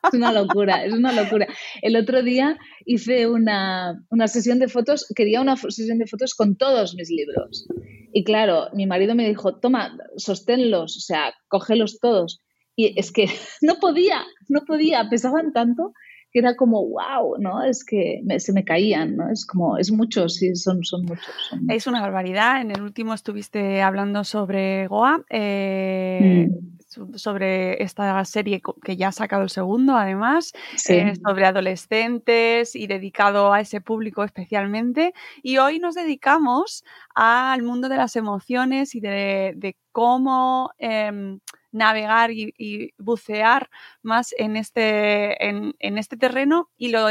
Es 0.03 0.13
una 0.13 0.31
locura, 0.31 0.86
es 0.86 0.93
una 0.93 1.12
locura. 1.12 1.47
El 1.81 1.95
otro 1.95 2.24
día 2.24 2.57
hice 2.86 3.27
una, 3.27 4.03
una 4.09 4.27
sesión 4.27 4.59
de 4.59 4.69
fotos, 4.69 5.05
quería 5.15 5.41
una 5.41 5.57
sesión 5.57 6.00
de 6.00 6.07
fotos 6.07 6.33
con 6.33 6.55
todos 6.55 6.95
mis 6.95 7.09
libros. 7.09 7.67
Y 8.13 8.24
claro, 8.24 8.69
mi 8.74 8.88
marido 8.88 9.15
me 9.15 9.27
dijo, 9.27 9.59
toma, 9.59 9.97
sosténlos, 10.15 10.97
o 10.97 11.00
sea, 11.00 11.33
cógelos 11.47 12.00
todos. 12.00 12.41
Y 12.75 12.97
es 13.00 13.12
que 13.12 13.25
no 13.62 13.75
podía, 13.75 14.24
no 14.47 14.62
podía, 14.65 15.09
pesaban 15.09 15.51
tanto 15.51 15.93
que 16.31 16.39
era 16.39 16.55
como, 16.55 16.86
wow, 16.88 17.38
¿no? 17.39 17.63
Es 17.63 17.86
que 17.86 18.22
se 18.38 18.53
me 18.53 18.65
caían, 18.65 19.15
¿no? 19.15 19.29
Es 19.29 19.46
como, 19.46 19.77
es 19.77 19.91
mucho, 19.91 20.27
sí, 20.27 20.55
son, 20.55 20.84
son, 20.84 21.05
muchos, 21.05 21.34
Es 21.69 21.88
una 21.88 22.01
barbaridad. 22.01 22.62
En 22.62 22.72
el 22.72 22.81
último 22.81 23.13
estuviste 23.13 23.81
hablando 23.81 24.24
sobre 24.24 24.88
Goa. 24.88 25.24
Eh, 25.29 26.50
mm. 26.50 27.15
sobre 27.15 27.81
esta 27.81 28.24
serie 28.25 28.62
que 28.84 28.98
ya 28.98 29.10
ha 29.10 29.12
sacado 29.12 29.43
el 29.43 29.50
segundo, 29.50 29.96
además, 29.96 30.51
eh, 30.89 31.13
sobre 31.25 31.46
adolescentes 31.46 32.75
y 32.75 32.88
dedicado 32.88 33.53
a 33.53 33.62
ese 33.62 33.79
público 33.79 34.24
especialmente. 34.24 35.13
Y 35.43 35.57
hoy 35.57 35.79
nos 35.79 35.96
dedicamos 35.96 36.84
al 37.15 37.63
mundo 37.63 37.88
de 37.88 37.98
las 37.98 38.15
emociones 38.15 38.96
y 38.96 39.00
de, 39.00 39.77
cómo 39.91 40.72
em, 40.77 41.39
navegar 41.77 42.31
y, 42.31 42.93
bucear 42.98 43.69
más 44.01 44.34
en 44.38 44.57
este, 44.57 45.48
en, 45.48 45.74
este 45.79 46.17
terreno 46.17 46.69
y 46.77 46.89
lo, 46.89 47.07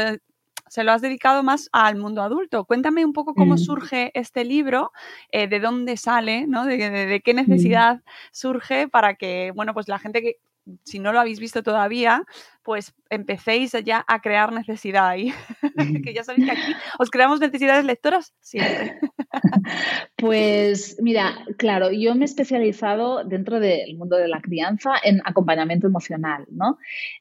se 0.67 0.83
lo 0.83 0.91
has 0.91 1.01
dedicado 1.01 1.43
más 1.43 1.69
al 1.71 1.95
mundo 1.95 2.21
adulto. 2.21 2.65
Cuéntame 2.65 3.05
un 3.05 3.13
poco 3.13 3.33
cómo 3.33 3.55
mm. 3.55 3.59
surge 3.59 4.11
este 4.13 4.45
libro, 4.45 4.91
eh, 5.31 5.47
de 5.47 5.59
dónde 5.59 5.97
sale, 5.97 6.45
¿no? 6.47 6.65
de, 6.65 7.21
qué 7.23 7.33
mm. 7.33 7.37
necesidad 7.37 8.01
surge 8.31 8.87
para 8.87 9.15
que, 9.15 9.51
bueno, 9.55 9.73
pues 9.73 9.87
la 9.87 9.99
gente 9.99 10.21
que 10.21 10.37
si 10.83 10.99
no 10.99 11.13
lo 11.13 11.19
habéis 11.19 11.39
visto 11.39 11.63
todavía, 11.63 12.23
pues 12.63 12.93
empecéis 13.09 13.71
ya 13.85 14.03
a 14.07 14.21
crear 14.21 14.51
necesidad 14.51 15.07
ahí. 15.07 15.33
que 16.03 16.13
ya 16.13 16.23
sabéis 16.23 16.45
que 16.45 16.51
aquí 16.51 16.73
os 16.99 17.09
creamos 17.09 17.39
necesidades 17.39 17.85
lectoras 17.85 18.33
siempre. 18.41 18.99
pues 20.17 20.97
mira, 21.01 21.45
claro, 21.57 21.91
yo 21.91 22.15
me 22.15 22.21
he 22.21 22.25
especializado 22.25 23.23
dentro 23.23 23.59
del 23.59 23.95
mundo 23.97 24.17
de 24.17 24.27
la 24.27 24.41
crianza 24.41 24.91
en 25.03 25.21
acompañamiento 25.25 25.87
emocional, 25.87 26.45
¿no? 26.51 26.77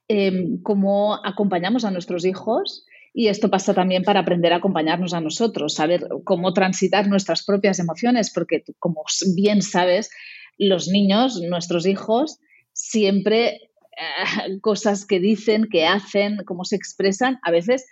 Em, 0.08 0.60
como 0.62 1.14
acompañamos 1.24 1.84
a 1.84 1.90
nuestros 1.90 2.24
hijos. 2.24 2.86
Y 3.18 3.28
esto 3.28 3.48
pasa 3.48 3.72
también 3.72 4.02
para 4.02 4.20
aprender 4.20 4.52
a 4.52 4.56
acompañarnos 4.56 5.14
a 5.14 5.22
nosotros, 5.22 5.72
saber 5.72 6.06
cómo 6.24 6.52
transitar 6.52 7.08
nuestras 7.08 7.46
propias 7.46 7.78
emociones, 7.78 8.30
porque 8.30 8.62
como 8.78 9.04
bien 9.34 9.62
sabes, 9.62 10.10
los 10.58 10.88
niños, 10.88 11.40
nuestros 11.40 11.86
hijos, 11.86 12.40
siempre 12.76 13.70
eh, 13.96 14.60
cosas 14.60 15.06
que 15.06 15.18
dicen, 15.18 15.66
que 15.70 15.86
hacen, 15.86 16.44
cómo 16.44 16.64
se 16.64 16.76
expresan, 16.76 17.38
a 17.42 17.50
veces 17.50 17.86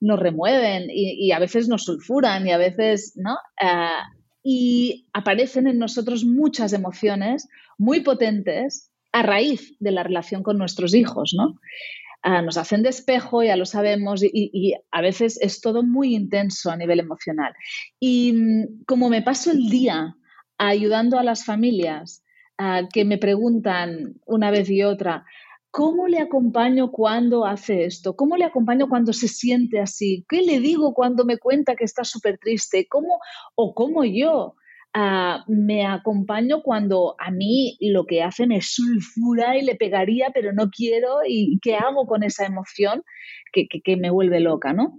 nos 0.00 0.18
remueven 0.18 0.86
y, 0.88 1.30
a 1.32 1.38
veces 1.38 1.68
nos 1.68 1.84
sulfuran 1.84 2.48
y 2.48 2.52
a 2.52 2.56
veces, 2.56 3.12
¿no? 3.16 3.36
Eh, 3.60 4.02
y 4.42 5.06
aparecen 5.12 5.66
en 5.66 5.78
nosotros 5.78 6.24
muchas 6.24 6.72
emociones 6.72 7.46
muy 7.76 8.00
potentes 8.00 8.90
a 9.12 9.22
raíz 9.22 9.76
de 9.78 9.90
la 9.90 10.02
relación 10.02 10.42
con 10.42 10.56
nuestros 10.56 10.94
hijos, 10.94 11.34
¿no? 11.36 11.60
Eh, 12.24 12.42
nos 12.42 12.56
hacen 12.56 12.82
de 12.82 12.88
espejo, 12.88 13.42
ya 13.42 13.56
lo 13.56 13.66
sabemos, 13.66 14.22
y, 14.22 14.74
a 14.90 15.02
veces 15.02 15.38
es 15.42 15.60
todo 15.60 15.82
muy 15.82 16.14
intenso 16.14 16.70
a 16.70 16.76
nivel 16.78 17.00
emocional. 17.00 17.52
Y 17.98 18.32
mm, 18.32 18.84
como 18.86 19.10
me 19.10 19.20
paso 19.20 19.50
el 19.50 19.68
día 19.68 20.16
ayudando 20.56 21.18
a 21.18 21.24
las 21.24 21.44
familias 21.44 22.22
que 22.92 23.04
me 23.04 23.18
preguntan 23.18 24.20
una 24.26 24.50
vez 24.50 24.68
y 24.70 24.82
otra, 24.82 25.24
¿Cómo 25.70 26.08
le 26.08 26.18
acompaño 26.18 26.90
cuando 26.90 27.46
hace 27.46 27.84
esto? 27.84 28.16
¿Cómo 28.16 28.36
le 28.36 28.44
acompaño 28.44 28.88
cuando 28.88 29.12
se 29.12 29.28
siente 29.28 29.78
así? 29.78 30.24
¿Qué 30.28 30.42
le 30.42 30.58
digo 30.58 30.94
cuando 30.94 31.24
me 31.24 31.38
cuenta 31.38 31.76
que 31.76 31.84
está 31.84 32.02
súper 32.02 32.38
triste? 32.38 32.88
¿Cómo 32.88 33.20
o 33.54 33.72
cómo 33.72 34.04
yo 34.04 34.56
ah, 34.94 35.44
me 35.46 35.86
acompaño 35.86 36.62
cuando 36.62 37.14
a 37.20 37.30
mí 37.30 37.76
lo 37.80 38.04
que 38.04 38.22
hace 38.24 38.48
me 38.48 38.60
sulfura 38.62 39.56
y 39.56 39.62
le 39.62 39.76
pegaría, 39.76 40.30
pero 40.34 40.52
no 40.52 40.70
quiero? 40.70 41.18
¿Y 41.24 41.60
qué 41.62 41.76
hago 41.76 42.06
con 42.06 42.24
esa 42.24 42.46
emoción 42.46 43.04
que, 43.52 43.96
me 43.96 44.10
vuelve 44.10 44.40
loca, 44.40 44.72
no? 44.72 44.98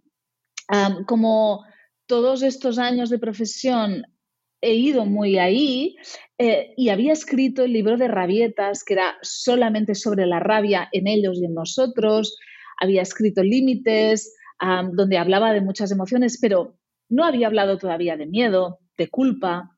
Ah, 0.70 1.00
como 1.06 1.66
todos 2.06 2.44
estos 2.44 2.80
años 2.80 3.10
de 3.10 3.20
profesión 3.20 4.06
he 4.62 4.76
ido 4.76 5.06
muy 5.06 5.38
ahí 5.38 5.96
eh, 6.38 6.74
y 6.78 6.90
había 6.90 7.14
escrito 7.14 7.64
el 7.64 7.74
libro 7.74 7.98
de 7.98 8.08
rabietas, 8.08 8.84
que 8.84 8.94
era 8.94 9.18
solamente 9.22 9.96
sobre 9.96 10.26
la 10.26 10.40
rabia 10.40 10.88
en 10.92 11.08
ellos 11.08 11.40
y 11.42 11.46
en 11.46 11.54
nosotros. 11.54 12.38
Había 12.78 13.02
escrito 13.02 13.44
Límites, 13.44 14.36
donde 14.94 15.18
hablaba 15.18 15.54
de 15.54 15.62
muchas 15.62 15.92
emociones, 15.92 16.38
pero 16.40 16.78
no 17.10 17.26
había 17.26 17.48
hablado 17.48 17.78
todavía 17.78 18.16
de 18.16 18.28
miedo, 18.28 18.80
de 18.98 19.10
culpa, 19.10 19.78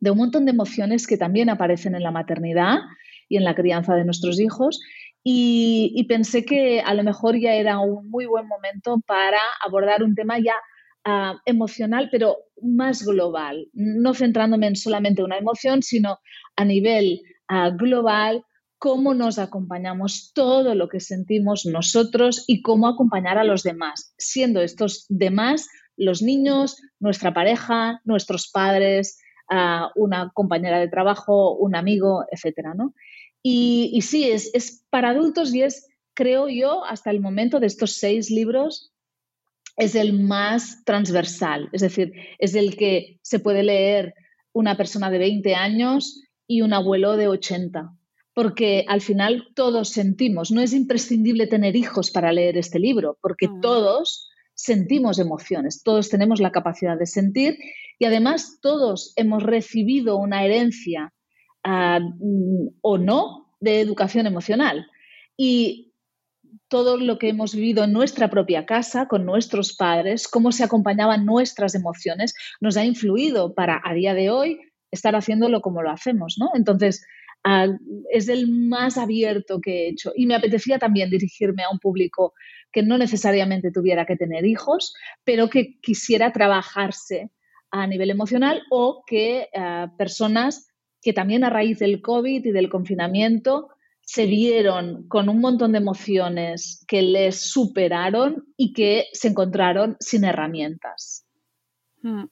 De 0.00 0.10
un 0.10 0.18
montón 0.18 0.44
de 0.44 0.52
emociones 0.52 1.06
que 1.06 1.16
también 1.16 1.50
aparecen 1.50 1.94
en 1.94 2.02
la 2.02 2.10
maternidad 2.10 2.78
y 3.28 3.36
en 3.36 3.44
la 3.44 3.54
crianza 3.54 3.94
de 3.94 4.04
nuestros 4.04 4.40
hijos. 4.40 4.80
Y, 5.24 6.04
pensé 6.08 6.44
que 6.44 6.80
a 6.80 6.94
lo 6.94 7.02
mejor 7.02 7.38
ya 7.38 7.52
era 7.54 7.80
un 7.80 8.08
muy 8.08 8.24
buen 8.24 8.46
momento 8.46 9.02
para 9.06 9.40
abordar 9.64 10.02
un 10.02 10.14
tema 10.14 10.38
ya 10.38 10.54
ah, 11.04 11.34
emocional, 11.44 12.08
pero 12.10 12.36
más 12.62 13.04
global, 13.04 13.68
no 13.74 14.14
centrándome 14.14 14.68
en 14.68 14.76
solamente 14.76 15.22
una 15.22 15.36
emoción, 15.36 15.82
sino 15.82 16.18
a 16.56 16.64
nivel 16.64 17.20
ah, 17.48 17.70
global, 17.70 18.44
cómo 18.78 19.12
nos 19.12 19.38
acompañamos 19.38 20.32
todo 20.34 20.74
lo 20.74 20.88
que 20.88 21.00
sentimos 21.00 21.66
nosotros 21.66 22.44
y 22.46 22.62
cómo 22.62 22.86
acompañar 22.86 23.36
a 23.36 23.44
los 23.44 23.62
demás, 23.64 24.14
siendo 24.16 24.62
estos 24.62 25.04
demás 25.08 25.68
los 25.98 26.22
niños, 26.22 26.80
nuestra 27.00 27.34
pareja, 27.34 28.00
nuestros 28.04 28.48
padres, 28.50 29.18
una 29.94 30.30
compañera 30.34 30.78
de 30.78 30.88
trabajo, 30.88 31.56
un 31.56 31.74
amigo, 31.74 32.24
etcétera, 32.30 32.74
¿no? 32.74 32.94
Y, 33.42 34.00
sí, 34.02 34.30
es, 34.30 34.50
es, 34.52 34.84
para 34.90 35.10
adultos 35.10 35.54
y 35.54 35.62
es, 35.62 35.86
creo 36.14 36.48
yo, 36.48 36.84
hasta 36.84 37.10
el 37.10 37.20
momento 37.20 37.60
de 37.60 37.66
estos 37.66 37.94
seis 37.94 38.30
libros, 38.30 38.92
es 39.76 39.94
el 39.94 40.12
más 40.12 40.84
transversal, 40.84 41.68
es 41.72 41.82
decir, 41.82 42.12
es 42.38 42.54
el 42.56 42.76
que 42.76 43.20
se 43.22 43.38
puede 43.38 43.62
leer 43.62 44.12
una 44.52 44.76
persona 44.76 45.08
de 45.08 45.18
20 45.18 45.54
años 45.54 46.20
y 46.48 46.62
un 46.62 46.72
abuelo 46.72 47.16
de 47.16 47.28
80, 47.28 47.92
porque 48.34 48.84
al 48.88 49.00
final 49.00 49.48
todos 49.54 49.90
sentimos, 49.90 50.50
no 50.50 50.60
es 50.60 50.72
imprescindible 50.72 51.46
tener 51.46 51.76
hijos 51.76 52.10
para 52.10 52.32
leer 52.32 52.58
este 52.58 52.80
libro, 52.80 53.18
porque 53.22 53.46
mm. 53.46 53.60
todos 53.60 54.27
sentimos 54.58 55.20
emociones, 55.20 55.82
todos 55.84 56.08
tenemos 56.08 56.40
la 56.40 56.50
capacidad 56.50 56.98
de 56.98 57.06
sentir 57.06 57.58
y 57.96 58.06
además 58.06 58.58
todos 58.60 59.12
hemos 59.14 59.44
recibido 59.44 60.16
una 60.16 60.44
herencia 60.44 61.12
ah, 61.62 62.00
mm, 62.00 62.68
o 62.80 62.98
no 62.98 63.54
de 63.60 63.80
educación 63.80 64.26
emocional. 64.26 64.88
Y 65.36 65.92
todo 66.66 66.96
lo 66.96 67.18
que 67.18 67.28
hemos 67.28 67.54
vivido 67.54 67.84
en 67.84 67.92
nuestra 67.92 68.30
propia 68.30 68.66
casa, 68.66 69.06
con 69.06 69.24
nuestros 69.24 69.76
padres, 69.76 70.26
cómo 70.26 70.50
se 70.50 70.64
acompañaban 70.64 71.24
nuestras 71.24 71.76
emociones, 71.76 72.34
nos 72.60 72.76
ha 72.76 72.84
influido 72.84 73.54
para 73.54 73.80
a 73.84 73.94
día 73.94 74.12
de 74.12 74.30
hoy 74.30 74.58
estar 74.90 75.14
haciéndolo 75.14 75.60
como 75.60 75.82
lo 75.82 75.90
hacemos, 75.90 76.34
¿no? 76.36 76.50
Entonces, 76.54 77.06
ah, 77.44 77.68
es 78.10 78.28
el 78.28 78.50
más 78.50 78.98
abierto 78.98 79.60
que 79.60 79.84
he 79.84 79.88
hecho. 79.88 80.10
Y 80.16 80.26
me 80.26 80.34
apetecía 80.34 80.80
también 80.80 81.10
dirigirme 81.10 81.62
a 81.62 81.70
un 81.70 81.78
público 81.78 82.34
que 82.72 82.82
no 82.82 82.98
necesariamente 82.98 83.70
tuviera 83.70 84.06
que 84.06 84.16
tener 84.16 84.44
hijos, 84.44 84.94
pero 85.24 85.48
que 85.48 85.78
quisiera 85.80 86.32
trabajarse 86.32 87.30
a 87.70 87.86
nivel 87.86 88.10
emocional 88.10 88.62
o 88.70 89.02
que 89.06 89.48
eh, 89.52 89.86
personas 89.96 90.68
que 91.00 91.12
también 91.12 91.44
a 91.44 91.50
raíz 91.50 91.78
del 91.78 92.00
COVID 92.02 92.44
y 92.44 92.50
del 92.50 92.68
confinamiento 92.68 93.68
se 94.00 94.26
vieron 94.26 95.06
con 95.06 95.28
un 95.28 95.40
montón 95.40 95.72
de 95.72 95.78
emociones 95.78 96.84
que 96.88 97.02
les 97.02 97.50
superaron 97.50 98.46
y 98.56 98.72
que 98.72 99.04
se 99.12 99.28
encontraron 99.28 99.96
sin 100.00 100.24
herramientas. 100.24 101.26
Hmm. 102.02 102.24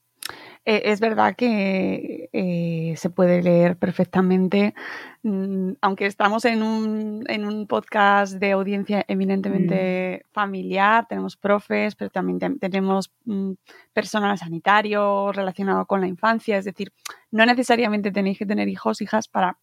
Eh, 0.68 0.90
es 0.90 0.98
verdad 0.98 1.36
que 1.36 2.28
eh, 2.32 2.94
se 2.96 3.08
puede 3.08 3.40
leer 3.40 3.76
perfectamente, 3.76 4.74
mm, 5.22 5.74
aunque 5.80 6.06
estamos 6.06 6.44
en 6.44 6.64
un, 6.64 7.24
en 7.28 7.46
un, 7.46 7.68
podcast 7.68 8.34
de 8.34 8.50
audiencia 8.50 9.04
eminentemente 9.06 10.24
mm. 10.24 10.32
familiar, 10.32 11.06
tenemos 11.08 11.36
profes, 11.36 11.94
pero 11.94 12.10
también 12.10 12.58
tenemos 12.58 13.12
mm, 13.26 13.52
personal 13.92 14.36
sanitario 14.38 15.30
relacionado 15.30 15.86
con 15.86 16.00
la 16.00 16.08
infancia, 16.08 16.58
es 16.58 16.64
decir, 16.64 16.92
no 17.30 17.46
necesariamente 17.46 18.10
tenéis 18.10 18.36
que 18.36 18.46
tener 18.46 18.66
hijos, 18.68 19.00
hijas 19.00 19.28
para 19.28 19.58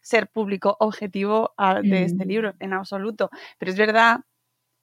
ser 0.00 0.26
público 0.26 0.76
objetivo 0.80 1.52
ah, 1.56 1.80
de 1.80 2.02
este 2.02 2.24
libro, 2.24 2.54
en 2.58 2.72
absoluto, 2.72 3.30
pero 3.56 3.70
es 3.70 3.78
verdad 3.78 4.22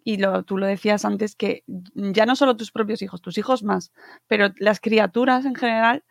y 0.10 0.18
lo, 0.18 0.42
tú 0.42 0.58
lo 0.58 0.66
decías 0.66 1.06
antes, 1.06 1.36
que 1.36 1.64
ya 1.94 2.26
no 2.26 2.36
solo 2.36 2.58
tus 2.58 2.72
propios 2.72 3.04
hijos, 3.04 3.22
tus 3.22 3.38
hijos 3.38 3.62
más, 3.62 3.92
pero 4.26 4.52
las 4.58 4.80
criaturas 4.80 5.46
en 5.46 5.54
general 5.54 6.04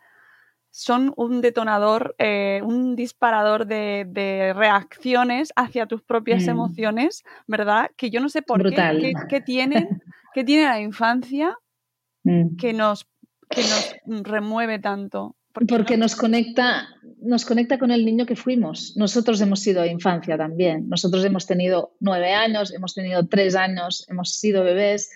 son 0.71 1.11
un 1.17 1.41
detonador, 1.41 2.15
eh, 2.17 2.61
un 2.63 2.95
disparador 2.95 3.67
de, 3.67 4.53
reacciones 4.55 5.51
hacia 5.57 5.85
tus 5.85 6.01
propias 6.01 6.45
mm. 6.45 6.49
emociones, 6.49 7.23
¿verdad? 7.45 7.91
Que 7.97 8.09
yo 8.09 8.21
no 8.21 8.29
sé 8.29 8.41
por 8.41 8.63
qué, 8.63 9.11
qué, 9.27 9.41
tienen, 9.41 10.01
qué 10.33 10.45
tiene 10.45 10.63
la 10.63 10.79
infancia 10.79 11.57
mm. 12.23 12.55
que, 12.55 12.71
nos, 12.71 13.05
que 13.49 13.63
nos 13.63 14.23
remueve 14.23 14.79
tanto. 14.79 15.35
Porque 15.51 15.97
nos 15.97 16.15
conecta, 16.15 16.87
nos 17.21 17.45
conecta 17.45 17.77
con 17.77 17.91
el 17.91 18.05
niño 18.05 18.25
que 18.25 18.35
fuimos. 18.35 18.95
Nosotros 18.95 19.41
hemos 19.41 19.59
sido 19.59 19.85
infancia 19.85 20.37
también. 20.37 20.87
Nosotros 20.89 21.23
hemos 21.25 21.45
tenido 21.45 21.93
nueve 21.99 22.33
años, 22.33 22.73
hemos 22.73 22.93
tenido 22.93 23.27
tres 23.27 23.55
años, 23.55 24.05
hemos 24.09 24.31
sido 24.33 24.63
bebés, 24.63 25.11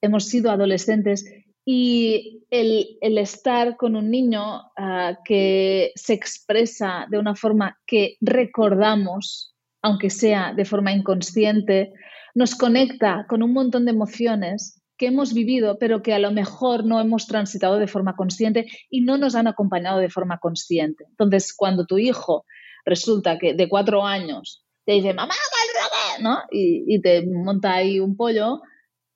hemos 0.00 0.24
sido 0.24 0.50
adolescentes. 0.50 1.24
Y 1.64 2.44
el, 2.50 2.98
estar 3.18 3.76
con 3.76 3.96
un 3.96 4.10
niño 4.10 4.62
ah, 4.76 5.18
que 5.24 5.92
se 5.96 6.12
expresa 6.14 7.06
de 7.10 7.18
una 7.18 7.34
forma 7.34 7.78
que 7.86 8.16
recordamos, 8.20 9.54
aunque 9.82 10.10
sea 10.10 10.52
de 10.54 10.64
forma 10.64 10.92
inconsciente, 10.92 11.92
nos 12.34 12.54
conecta 12.54 13.26
con 13.28 13.42
un 13.42 13.52
montón 13.52 13.84
de 13.84 13.92
emociones 13.92 14.82
que 14.96 15.06
hemos 15.06 15.34
vivido, 15.34 15.78
pero 15.78 16.02
que 16.02 16.14
a 16.14 16.18
lo 16.18 16.30
mejor 16.30 16.84
no 16.84 17.00
hemos 17.00 17.26
transitado 17.26 17.78
de 17.78 17.86
forma 17.86 18.16
consciente 18.16 18.66
y 18.90 19.02
no 19.02 19.18
nos 19.18 19.34
han 19.34 19.46
acompañado 19.46 19.98
de 19.98 20.10
forma 20.10 20.38
consciente. 20.38 21.04
Entonces, 21.08 21.54
cuando 21.54 21.86
tu 21.86 21.98
hijo 21.98 22.44
resulta 22.84 23.38
que 23.38 23.54
de 23.54 23.68
cuatro 23.68 24.04
años 24.04 24.64
te 24.84 24.92
dice, 24.92 25.12
mamá, 25.12 25.34
¿no? 26.20 26.38
Y, 26.50 26.84
y 26.86 27.00
te 27.00 27.26
monta 27.26 27.74
ahí 27.74 28.00
un 28.00 28.16
pollo, 28.16 28.62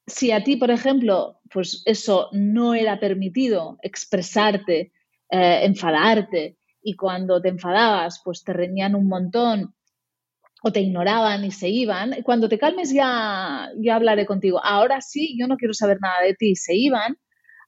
si 0.06 0.32
a 0.32 0.42
ti, 0.42 0.56
por 0.56 0.70
ejemplo, 0.70 1.40
pues 1.52 1.82
eso 1.86 2.28
no 2.32 2.74
era 2.74 2.98
permitido 2.98 3.78
expresarte, 3.82 4.92
eh, 5.30 5.60
enfadarte, 5.62 6.58
y 6.82 6.96
cuando 6.96 7.40
te 7.40 7.48
enfadabas, 7.48 8.20
pues 8.24 8.42
te 8.42 8.52
reñían 8.52 8.94
un 8.94 9.08
montón 9.08 9.74
o 10.62 10.72
te 10.72 10.80
ignoraban 10.80 11.44
y 11.44 11.50
se 11.50 11.68
iban. 11.68 12.22
Cuando 12.22 12.48
te 12.48 12.58
calmes 12.58 12.92
ya, 12.92 13.68
ya 13.78 13.94
hablaré 13.94 14.26
contigo. 14.26 14.60
Ahora 14.62 15.00
sí, 15.00 15.36
yo 15.38 15.46
no 15.46 15.56
quiero 15.56 15.74
saber 15.74 15.98
nada 16.00 16.22
de 16.22 16.34
ti. 16.34 16.56
Se 16.56 16.74
iban. 16.74 17.16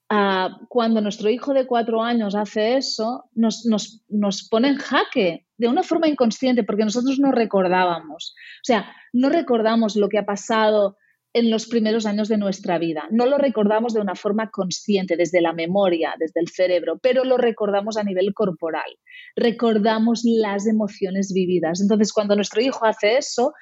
Ah, 0.08 0.58
cuando 0.68 1.00
nuestro 1.00 1.30
hijo 1.30 1.54
de 1.54 1.66
cuatro 1.66 2.02
años 2.02 2.34
hace 2.34 2.76
eso, 2.76 3.24
nos, 3.34 3.64
nos, 3.64 4.04
nos 4.08 4.46
pone 4.48 4.68
en 4.68 4.76
jaque 4.76 5.46
de 5.56 5.68
una 5.68 5.82
forma 5.82 6.08
inconsciente 6.08 6.64
porque 6.64 6.84
nosotros 6.84 7.18
no 7.18 7.32
recordábamos. 7.32 8.34
O 8.36 8.64
sea, 8.64 8.92
no 9.12 9.30
recordamos 9.30 9.96
lo 9.96 10.08
que 10.08 10.18
ha 10.18 10.26
pasado 10.26 10.98
en 11.34 11.50
los 11.50 11.66
primeros 11.66 12.04
años 12.04 12.28
de 12.28 12.36
nuestra 12.36 12.78
vida. 12.78 13.08
No 13.10 13.26
lo 13.26 13.38
recordamos 13.38 13.94
de 13.94 14.00
una 14.00 14.14
forma 14.14 14.50
consciente, 14.50 15.16
desde 15.16 15.40
la 15.40 15.52
memoria, 15.52 16.14
desde 16.18 16.40
el 16.40 16.48
cerebro, 16.48 16.98
pero 16.98 17.24
lo 17.24 17.38
recordamos 17.38 17.96
a 17.96 18.04
nivel 18.04 18.34
corporal. 18.34 18.98
Recordamos 19.34 20.22
las 20.24 20.66
emociones 20.66 21.32
vividas. 21.32 21.80
Entonces, 21.80 22.12
cuando 22.12 22.36
nuestro 22.36 22.60
hijo 22.60 22.84
hace 22.84 23.16
eso, 23.16 23.54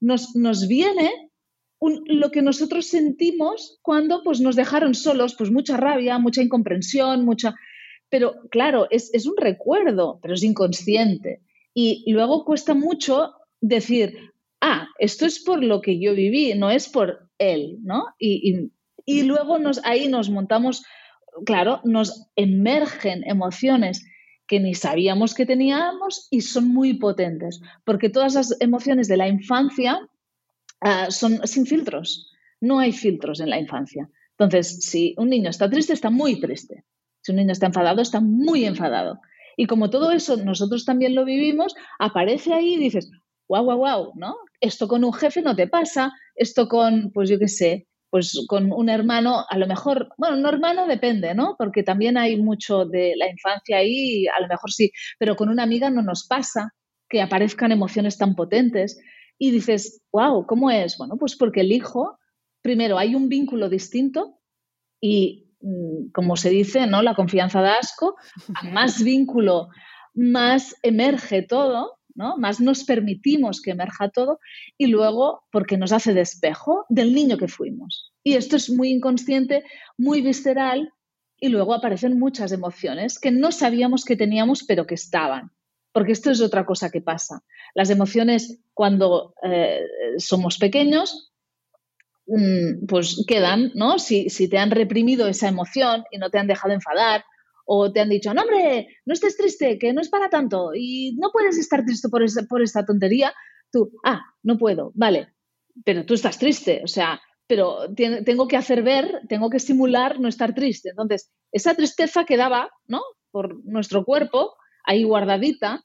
nos, 0.00 0.36
nos 0.36 0.68
viene 0.68 1.30
lo 1.80 2.30
que 2.30 2.42
nosotros 2.42 2.86
sentimos 2.86 3.78
cuando 3.82 4.22
pues, 4.22 4.40
nos 4.40 4.56
dejaron 4.56 4.94
solos, 4.94 5.34
pues 5.36 5.50
mucha 5.50 5.76
rabia, 5.76 6.18
mucha 6.18 6.42
incomprensión, 6.42 7.24
mucha... 7.24 7.54
Pero 8.10 8.34
claro, 8.50 8.86
es, 8.90 9.12
es 9.12 9.26
un 9.26 9.36
recuerdo, 9.36 10.18
pero 10.22 10.34
es 10.34 10.42
inconsciente. 10.42 11.40
Y 11.72 12.04
luego 12.12 12.44
cuesta 12.44 12.74
mucho 12.74 13.32
decir, 13.60 14.33
ah, 14.64 14.88
esto 14.98 15.26
es 15.26 15.44
por 15.44 15.62
lo 15.62 15.82
que 15.82 16.00
yo 16.00 16.14
viví, 16.14 16.54
no 16.54 16.70
es 16.70 16.88
por 16.88 17.28
él, 17.38 17.78
¿no? 17.82 18.06
Y, 18.18 18.70
luego 19.24 19.58
nos, 19.58 19.84
ahí 19.84 20.08
nos 20.08 20.30
montamos, 20.30 20.82
claro, 21.44 21.80
nos 21.84 22.30
emergen 22.34 23.22
emociones 23.28 24.02
que 24.46 24.60
ni 24.60 24.74
sabíamos 24.74 25.34
que 25.34 25.44
teníamos 25.44 26.28
y 26.30 26.40
son 26.40 26.68
muy 26.68 26.94
potentes, 26.94 27.60
porque 27.84 28.08
todas 28.08 28.34
las 28.34 28.56
emociones 28.60 29.06
de 29.06 29.18
la 29.18 29.28
infancia 29.28 30.00
ah, 30.80 31.10
son 31.10 31.46
sin 31.46 31.66
filtros, 31.66 32.32
no 32.60 32.78
hay 32.78 32.92
filtros 32.92 33.40
en 33.40 33.50
la 33.50 33.58
infancia. 33.58 34.08
Entonces, 34.38 34.80
si 34.80 35.14
un 35.18 35.28
niño 35.28 35.50
está 35.50 35.68
triste, 35.68 35.92
está 35.92 36.08
muy 36.08 36.40
triste. 36.40 36.84
Si 37.20 37.32
un 37.32 37.36
niño 37.36 37.52
está 37.52 37.66
enfadado, 37.66 38.00
está 38.00 38.20
muy 38.20 38.64
enfadado. 38.64 39.20
Y 39.56 39.66
como 39.66 39.90
todo 39.90 40.10
eso 40.10 40.36
nosotros 40.38 40.84
también 40.84 41.14
lo 41.14 41.24
vivimos, 41.24 41.74
aparece 41.98 42.52
ahí 42.52 42.74
y 42.74 42.78
dices, 42.78 43.10
wow, 43.48 43.64
wow, 43.64 43.78
wow, 43.78 44.12
¿no? 44.16 44.36
Esto 44.64 44.88
con 44.88 45.04
un 45.04 45.12
jefe 45.12 45.42
no 45.42 45.54
te 45.54 45.68
pasa, 45.68 46.12
esto 46.34 46.68
con, 46.68 47.10
pues 47.12 47.28
yo 47.28 47.38
qué 47.38 47.48
sé, 47.48 47.86
pues 48.08 48.46
con 48.48 48.72
un 48.72 48.88
hermano, 48.88 49.44
a 49.48 49.58
lo 49.58 49.66
mejor, 49.66 50.08
bueno, 50.16 50.38
un 50.38 50.46
hermano 50.46 50.86
depende, 50.86 51.34
¿no? 51.34 51.54
Porque 51.58 51.82
también 51.82 52.16
hay 52.16 52.40
mucho 52.40 52.86
de 52.86 53.12
la 53.16 53.28
infancia 53.28 53.76
ahí, 53.76 54.26
a 54.26 54.40
lo 54.40 54.48
mejor 54.48 54.72
sí, 54.72 54.90
pero 55.18 55.36
con 55.36 55.50
una 55.50 55.64
amiga 55.64 55.90
no 55.90 56.00
nos 56.00 56.26
pasa 56.26 56.72
que 57.10 57.20
aparezcan 57.20 57.72
emociones 57.72 58.16
tan 58.16 58.34
potentes. 58.34 58.98
Y 59.36 59.50
dices, 59.50 60.00
wow, 60.12 60.46
¿cómo 60.46 60.70
es? 60.70 60.96
Bueno, 60.96 61.16
pues 61.18 61.36
porque 61.36 61.60
el 61.60 61.72
hijo, 61.72 62.18
primero, 62.62 62.98
hay 62.98 63.14
un 63.14 63.28
vínculo 63.28 63.68
distinto 63.68 64.38
y, 65.00 65.50
mm, 65.60 66.12
como 66.12 66.36
se 66.36 66.50
dice, 66.50 66.86
¿no? 66.86 67.02
La 67.02 67.14
confianza 67.14 67.60
da 67.60 67.74
asco, 67.74 68.16
más 68.72 69.02
vínculo, 69.02 69.68
más 70.14 70.74
emerge 70.82 71.42
todo 71.42 71.98
más 72.14 72.60
nos 72.60 72.84
permitimos 72.84 73.60
que 73.60 73.72
emerja 73.72 74.08
todo 74.08 74.40
y 74.78 74.86
luego 74.86 75.44
porque 75.50 75.76
nos 75.76 75.92
hace 75.92 76.14
despejo 76.14 76.86
del 76.88 77.14
niño 77.14 77.36
que 77.38 77.48
fuimos. 77.48 78.12
Y 78.22 78.34
esto 78.34 78.56
es 78.56 78.70
muy 78.70 78.90
inconsciente, 78.90 79.64
muy 79.98 80.20
visceral 80.20 80.92
y 81.38 81.48
luego 81.48 81.74
aparecen 81.74 82.18
muchas 82.18 82.52
emociones 82.52 83.18
que 83.18 83.30
no 83.30 83.52
sabíamos 83.52 84.04
que 84.04 84.16
teníamos 84.16 84.64
pero 84.64 84.86
que 84.86 84.94
estaban. 84.94 85.50
Porque 85.92 86.12
esto 86.12 86.30
es 86.30 86.40
otra 86.40 86.66
cosa 86.66 86.90
que 86.90 87.00
pasa. 87.00 87.42
Las 87.74 87.90
emociones 87.90 88.60
cuando 88.72 89.34
eh, 89.42 89.80
somos 90.18 90.58
pequeños, 90.58 91.32
mm, 92.26 92.86
pues 92.88 93.24
quedan, 93.28 93.70
¿no? 93.74 93.98
Si, 93.98 94.28
si 94.30 94.48
te 94.48 94.58
han 94.58 94.70
reprimido 94.70 95.28
esa 95.28 95.48
emoción 95.48 96.04
y 96.10 96.18
no 96.18 96.30
te 96.30 96.38
han 96.38 96.48
dejado 96.48 96.74
enfadar 96.74 97.24
o 97.64 97.92
te 97.92 98.00
han 98.00 98.08
dicho, 98.08 98.32
no, 98.34 98.42
hombre, 98.42 98.88
no 99.06 99.14
estés 99.14 99.36
triste, 99.36 99.78
que 99.78 99.92
no 99.92 100.00
es 100.00 100.08
para 100.08 100.28
tanto 100.28 100.72
y 100.74 101.16
no 101.18 101.30
puedes 101.32 101.58
estar 101.58 101.84
triste 101.84 102.08
por, 102.08 102.22
por 102.48 102.62
esta 102.62 102.84
tontería, 102.84 103.32
tú, 103.70 103.90
ah, 104.04 104.20
no 104.42 104.58
puedo, 104.58 104.92
vale, 104.94 105.34
pero 105.84 106.04
tú 106.04 106.14
estás 106.14 106.38
triste, 106.38 106.82
o 106.84 106.88
sea, 106.88 107.20
pero 107.46 107.92
tengo 108.24 108.48
que 108.48 108.56
hacer 108.56 108.82
ver, 108.82 109.20
tengo 109.28 109.50
que 109.50 109.58
simular 109.58 110.18
no 110.18 110.28
estar 110.28 110.54
triste. 110.54 110.90
Entonces, 110.90 111.30
esa 111.52 111.74
tristeza 111.74 112.24
quedaba, 112.24 112.70
¿no? 112.86 113.02
Por 113.30 113.64
nuestro 113.66 114.04
cuerpo, 114.04 114.54
ahí 114.84 115.04
guardadita, 115.04 115.84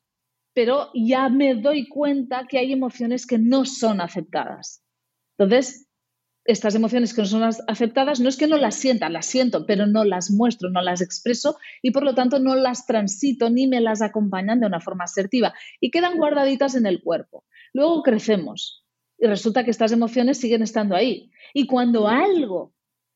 pero 0.53 0.89
ya 0.93 1.29
me 1.29 1.55
doy 1.55 1.87
cuenta 1.87 2.45
que 2.47 2.59
hay 2.59 2.71
emociones 2.71 3.25
que 3.25 3.37
no 3.37 3.65
son 3.65 4.01
aceptadas. 4.01 4.83
Entonces, 5.37 5.87
estas 6.45 6.75
emociones 6.75 7.13
que 7.13 7.21
no 7.21 7.27
son 7.27 7.43
aceptadas, 7.67 8.19
no 8.19 8.29
es 8.29 8.37
que 8.37 8.47
no 8.47 8.57
las 8.57 8.75
sienta, 8.75 9.09
las 9.09 9.25
siento, 9.25 9.65
pero 9.65 9.85
no 9.85 10.03
las 10.03 10.31
muestro, 10.31 10.69
no 10.69 10.81
las 10.81 11.01
expreso 11.01 11.57
y 11.81 11.91
por 11.91 12.03
lo 12.03 12.15
tanto 12.15 12.39
no 12.39 12.55
las 12.55 12.85
transito 12.85 13.49
ni 13.49 13.67
me 13.67 13.81
las 13.81 14.01
acompañan 14.01 14.59
de 14.59 14.67
una 14.67 14.79
forma 14.79 15.03
asertiva 15.03 15.53
y 15.79 15.91
quedan 15.91 16.17
guardaditas 16.17 16.75
en 16.75 16.85
el 16.85 17.01
cuerpo. 17.01 17.45
Luego 17.73 18.01
crecemos 18.03 18.85
y 19.17 19.27
resulta 19.27 19.63
que 19.63 19.71
estas 19.71 19.91
emociones 19.91 20.39
siguen 20.39 20.63
estando 20.63 20.95
ahí. 20.95 21.31
Y 21.53 21.67
cuando 21.67 22.07
algo 22.07 22.73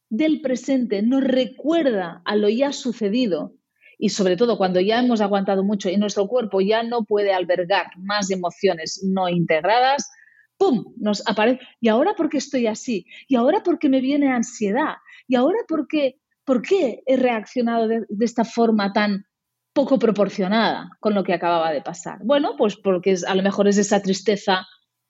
del 0.09 0.41
presente 0.41 1.01
nos 1.01 1.23
recuerda 1.23 2.21
a 2.25 2.35
lo 2.35 2.49
ya 2.49 2.71
sucedido, 2.71 3.55
y 3.97 4.09
sobre 4.09 4.35
todo 4.35 4.57
cuando 4.57 4.81
ya 4.81 4.99
hemos 4.99 5.21
aguantado 5.21 5.63
mucho 5.63 5.89
y 5.89 5.97
nuestro 5.97 6.27
cuerpo 6.27 6.59
ya 6.59 6.83
no 6.83 7.05
puede 7.05 7.33
albergar 7.33 7.87
más 7.97 8.31
emociones 8.31 9.01
no 9.03 9.29
integradas, 9.29 10.09
¡pum! 10.57 10.93
nos 10.97 11.27
aparece. 11.27 11.59
¿Y 11.79 11.89
ahora 11.89 12.13
por 12.15 12.29
qué 12.29 12.37
estoy 12.37 12.67
así? 12.67 13.05
¿Y 13.27 13.35
ahora 13.35 13.63
por 13.63 13.79
qué 13.79 13.89
me 13.89 14.01
viene 14.01 14.31
ansiedad? 14.31 14.95
¿Y 15.27 15.35
ahora 15.35 15.59
por 15.67 15.87
qué, 15.87 16.19
por 16.45 16.61
qué 16.61 17.03
he 17.05 17.17
reaccionado 17.17 17.87
de, 17.87 18.05
esta 18.19 18.45
forma 18.45 18.93
tan 18.93 19.25
poco 19.73 19.97
proporcionada 19.97 20.89
con 20.99 21.13
lo 21.13 21.23
que 21.23 21.33
acababa 21.33 21.71
de 21.71 21.81
pasar? 21.81 22.19
Bueno, 22.23 22.55
pues 22.57 22.77
porque 22.77 23.15
a 23.27 23.35
lo 23.35 23.43
mejor 23.43 23.67
es 23.67 23.77
esa 23.77 24.01
tristeza 24.01 24.65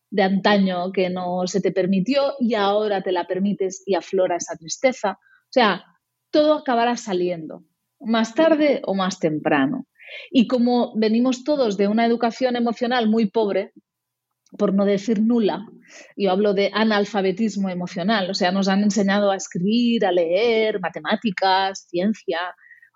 de 0.09 0.23
antaño 0.23 0.91
que 0.91 1.09
no 1.09 1.47
se 1.47 1.59
te 1.59 1.71
permitió 1.71 2.35
y 2.39 2.53
ahora 2.53 3.01
te 3.01 3.11
la 3.11 3.25
permites 3.25 3.83
y 3.85 3.95
aflora 3.95 4.35
esa 4.35 4.55
tristeza. 4.55 5.11
O 5.11 5.51
sea, 5.51 5.83
todo 6.29 6.53
acabará 6.53 6.97
saliendo, 6.97 7.63
más 7.99 8.35
tarde 8.35 8.81
o 8.85 8.93
más 8.93 9.19
temprano. 9.19 9.87
Y 10.31 10.47
como 10.47 10.93
venimos 10.95 11.43
todos 11.43 11.77
de 11.77 11.87
una 11.87 12.05
educación 12.05 12.55
emocional 12.55 13.09
muy 13.09 13.29
pobre, 13.29 13.73
por 14.57 14.73
no 14.73 14.85
decir 14.85 15.21
nula. 15.21 15.67
Yo 16.15 16.31
hablo 16.31 16.53
de 16.53 16.71
analfabetismo 16.73 17.69
emocional, 17.69 18.29
o 18.29 18.33
sea, 18.33 18.51
nos 18.51 18.67
han 18.67 18.83
enseñado 18.83 19.31
a 19.31 19.35
escribir, 19.35 20.05
a 20.05 20.11
leer, 20.11 20.79
matemáticas, 20.79 21.87
ciencia, 21.89 22.39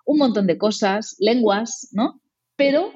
un 0.04 0.18
montón 0.18 0.46
de 0.46 0.58
cosas, 0.58 1.16
lenguas, 1.18 1.88
¿no? 1.92 2.20
Pero 2.56 2.92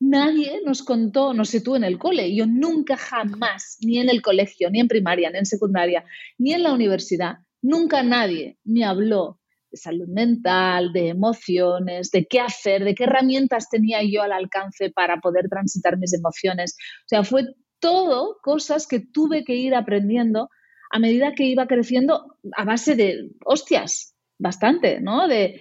nadie 0.00 0.60
nos 0.64 0.82
contó, 0.82 1.32
no 1.32 1.44
sé 1.44 1.60
tú 1.60 1.76
en 1.76 1.84
el 1.84 1.98
cole, 1.98 2.34
yo 2.34 2.46
nunca 2.46 2.96
jamás, 2.96 3.78
ni 3.80 3.98
en 3.98 4.10
el 4.10 4.20
colegio, 4.20 4.70
ni 4.70 4.80
en 4.80 4.88
primaria, 4.88 5.30
ni 5.30 5.38
en 5.38 5.46
secundaria, 5.46 6.04
ni 6.38 6.52
en 6.52 6.62
la 6.62 6.72
universidad, 6.72 7.36
nunca 7.62 8.02
nadie 8.02 8.58
me 8.64 8.84
habló 8.84 9.40
de 9.70 9.76
salud 9.78 10.08
mental, 10.08 10.92
de 10.92 11.08
emociones, 11.08 12.10
de 12.10 12.26
qué 12.26 12.40
hacer, 12.40 12.84
de 12.84 12.94
qué 12.94 13.04
herramientas 13.04 13.68
tenía 13.68 14.02
yo 14.02 14.22
al 14.22 14.32
alcance 14.32 14.90
para 14.90 15.18
poder 15.18 15.48
transitar 15.48 15.98
mis 15.98 16.14
emociones. 16.14 16.76
O 17.00 17.08
sea, 17.08 17.24
fue 17.24 17.44
todo 17.80 18.38
cosas 18.42 18.86
que 18.86 19.00
tuve 19.00 19.44
que 19.44 19.54
ir 19.54 19.74
aprendiendo 19.74 20.50
a 20.90 20.98
medida 20.98 21.34
que 21.34 21.44
iba 21.44 21.66
creciendo 21.66 22.36
a 22.56 22.64
base 22.64 22.94
de 22.94 23.30
hostias, 23.44 24.14
bastante, 24.38 25.00
¿no? 25.00 25.28
De, 25.28 25.60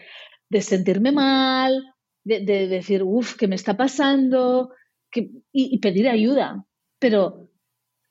sentirme 0.61 1.11
mal, 1.11 1.83
de, 2.23 2.67
decir, 2.67 3.03
uff, 3.03 3.35
¿qué 3.35 3.47
me 3.47 3.55
está 3.55 3.75
pasando? 3.75 4.71
y, 5.51 5.79
pedir 5.79 6.09
ayuda. 6.09 6.65
Pero 6.99 7.49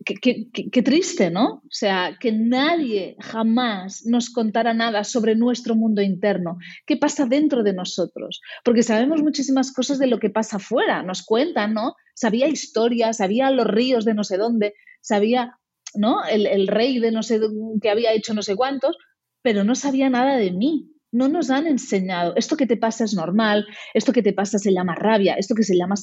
Qué, 0.04 0.82
triste, 0.82 1.30
¿no? 1.30 1.62
O 1.64 1.70
sea, 1.70 2.16
que 2.20 2.30
nadie 2.30 3.16
jamás 3.20 4.04
nos 4.04 4.28
contara 4.28 4.74
nada 4.74 5.02
sobre 5.02 5.34
nuestro 5.34 5.76
mundo 5.76 6.02
interno, 6.02 6.58
qué 6.84 6.98
pasa 6.98 7.24
dentro 7.24 7.62
de 7.62 7.72
nosotros, 7.72 8.42
porque 8.64 8.82
sabemos 8.82 9.22
muchísimas 9.22 9.72
cosas 9.72 9.98
de 9.98 10.08
lo 10.08 10.18
que 10.18 10.28
pasa 10.28 10.56
afuera, 10.58 11.02
nos 11.02 11.22
cuentan, 11.22 11.72
¿no? 11.72 11.94
Sabía 12.14 12.48
historias, 12.48 13.18
sabía 13.18 13.50
los 13.50 13.66
ríos 13.66 14.04
de 14.04 14.14
no 14.14 14.24
sé 14.24 14.36
dónde, 14.38 14.74
sabía, 15.00 15.58
¿no? 15.94 16.24
El, 16.24 16.46
el 16.46 16.68
rey 16.68 16.98
de 16.98 17.12
no 17.12 17.22
sé 17.22 17.40
que 17.82 17.90
había 17.90 18.12
hecho 18.12 18.34
no 18.34 18.42
sé 18.42 18.56
cuántos, 18.56 18.96
pero 19.42 19.64
no 19.64 19.74
sabía 19.74 20.08
nada 20.08 20.36
de 20.36 20.52
mí, 20.52 20.94
no 21.14 21.28
nos 21.28 21.48
han 21.50 21.68
enseñado, 21.68 22.34
esto 22.34 22.56
que 22.56 22.66
te 22.66 22.76
pasa 22.76 23.04
es 23.04 23.14
normal, 23.14 23.66
esto 23.94 24.12
que 24.12 24.20
te 24.20 24.32
pasa 24.32 24.58
se 24.58 24.72
llama 24.72 24.96
rabia, 24.96 25.34
esto 25.34 25.54
que 25.54 25.62
se 25.62 25.76
llama, 25.76 25.94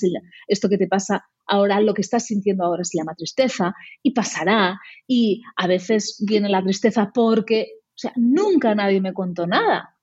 esto 0.47 0.69
que 0.69 0.77
te 0.77 0.87
pasa 0.87 1.25
ahora, 1.45 1.81
lo 1.81 1.93
que 1.93 2.01
estás 2.01 2.27
sintiendo 2.27 2.63
ahora 2.63 2.85
se 2.85 2.97
llama 2.97 3.13
tristeza 3.13 3.73
y 4.01 4.11
pasará 4.11 4.79
y 5.05 5.41
a 5.57 5.67
veces 5.67 6.23
viene 6.25 6.47
la 6.47 6.63
tristeza 6.63 7.11
porque, 7.13 7.67
o 7.89 7.97
sea, 7.97 8.13
nunca 8.15 8.73
nadie 8.73 9.01
me 9.01 9.13
contó 9.13 9.45
nada. 9.45 9.97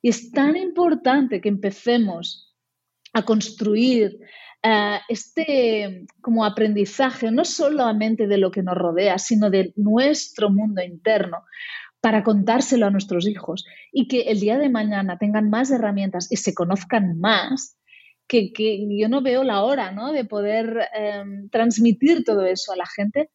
Y 0.00 0.08
es 0.08 0.30
tan 0.30 0.56
importante 0.56 1.42
que 1.42 1.50
empecemos 1.50 2.56
a 3.12 3.26
construir 3.26 4.18
eh, 4.62 4.98
este 5.08 6.06
como 6.20 6.44
aprendizaje, 6.44 7.30
no 7.30 7.44
solamente 7.44 8.26
de 8.26 8.38
lo 8.38 8.50
que 8.50 8.62
nos 8.62 8.76
rodea, 8.76 9.18
sino 9.18 9.50
de 9.50 9.72
nuestro 9.76 10.50
mundo 10.50 10.82
interno, 10.82 11.44
para 12.00 12.22
contárselo 12.22 12.86
a 12.86 12.90
nuestros 12.90 13.26
hijos 13.26 13.64
y 13.92 14.08
que 14.08 14.22
el 14.22 14.40
día 14.40 14.58
de 14.58 14.68
mañana 14.68 15.18
tengan 15.18 15.50
más 15.50 15.70
herramientas 15.70 16.30
y 16.30 16.36
se 16.36 16.54
conozcan 16.54 17.18
más, 17.18 17.76
que, 18.28 18.52
yo 18.98 19.08
no 19.08 19.22
veo 19.22 19.42
la 19.42 19.62
hora 19.62 19.90
¿no? 19.90 20.12
de 20.12 20.24
poder 20.24 20.88
em, 20.94 21.48
transmitir 21.48 22.24
todo 22.24 22.44
eso 22.44 22.72
a 22.72 22.76
la 22.76 22.86
gente, 22.86 23.30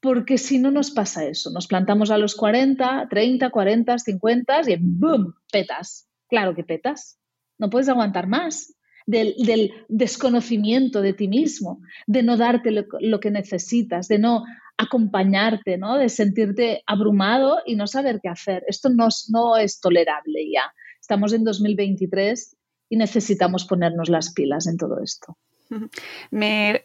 porque 0.00 0.36
si 0.36 0.58
no 0.58 0.70
nos 0.70 0.90
pasa 0.90 1.24
eso, 1.24 1.50
nos 1.50 1.66
plantamos 1.66 2.10
a 2.10 2.18
los 2.18 2.34
40, 2.34 3.08
30, 3.08 3.50
40, 3.50 3.98
50 3.98 4.60
y 4.66 4.76
¡boom! 4.78 5.34
petas. 5.50 6.08
Claro 6.28 6.54
que 6.54 6.62
petas. 6.62 7.18
No 7.58 7.70
puedes 7.70 7.88
aguantar 7.88 8.26
más 8.26 8.73
del, 9.06 9.72
desconocimiento 9.88 11.02
de 11.02 11.12
ti 11.12 11.28
mismo, 11.28 11.80
de 12.06 12.22
no 12.22 12.36
darte 12.36 12.70
lo, 12.70 13.20
que 13.20 13.30
necesitas, 13.30 14.08
de 14.08 14.18
no 14.18 14.44
acompañarte, 14.76 15.78
¿no? 15.78 15.96
de 15.96 16.08
sentirte 16.08 16.82
abrumado 16.86 17.58
y 17.64 17.76
no 17.76 17.86
saber 17.86 18.20
qué 18.22 18.28
hacer. 18.28 18.64
Esto 18.66 18.88
no, 18.88 19.08
no 19.30 19.56
es 19.56 19.80
tolerable 19.80 20.50
ya. 20.52 20.72
Estamos 21.00 21.32
en 21.32 21.44
2023 21.44 22.56
y 22.88 22.96
necesitamos 22.96 23.64
ponernos 23.66 24.08
las 24.08 24.32
pilas 24.32 24.66
en 24.66 24.76
todo 24.76 25.00
esto. 25.02 25.36
Me, 26.30 26.82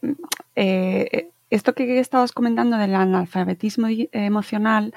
eh, 0.55 1.29
esto 1.49 1.73
que 1.73 1.99
estabas 1.99 2.31
comentando 2.31 2.77
del 2.77 2.95
analfabetismo 2.95 3.87
emocional, 4.11 4.93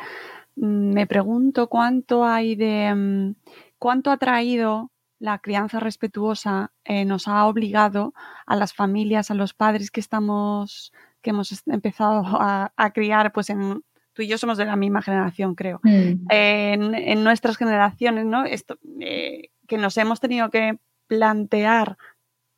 mm, 0.57 0.93
me 0.93 1.07
pregunto 1.07 1.69
cuánto 1.69 2.25
hay 2.25 2.57
de 2.57 2.95
mm, 2.95 3.35
cuánto 3.79 4.11
ha 4.11 4.17
traído 4.17 4.92
la 5.23 5.39
crianza 5.39 5.79
respetuosa, 5.79 6.73
eh, 6.85 7.05
nos 7.05 7.29
ha 7.29 7.47
obligado 7.47 8.13
a 8.45 8.57
las 8.57 8.75
familias, 8.75 9.31
a 9.31 9.35
los 9.35 9.55
padres 9.55 9.93
que 9.93 10.01
estamos, 10.01 10.93
que 11.21 11.31
hemos 11.31 11.63
empezado 11.69 12.25
a, 12.25 12.91
criar, 12.93 13.33
pues 13.33 13.49
en, 13.49 13.85
tú 14.15 14.23
y 14.23 14.27
yo 14.27 14.37
somos 14.37 14.59
de 14.59 14.65
la 14.65 14.75
misma 14.75 15.01
generación, 15.01 15.55
creo. 15.55 15.79
Mm. 15.85 16.27
En, 16.29 17.23
nuestras 17.23 17.57
generaciones, 17.57 18.27
¿no? 18.27 18.45
Esto, 18.45 18.79
eh, 18.99 19.51
que 19.69 19.79
nos 19.79 19.97
hemos 19.97 20.19
tenido 20.19 20.51
que 20.51 20.81
plantear 21.07 21.99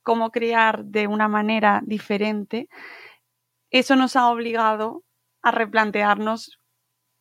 cómo 0.03 0.31
criar 0.31 0.87
de 0.87 1.07
una 1.07 1.29
manera 1.29 1.83
diferente, 1.85 2.70
eso 3.70 3.94
nos 3.94 4.16
ha 4.16 4.31
obligado 4.31 5.05
a 5.42 5.50
replantearnos 5.50 6.59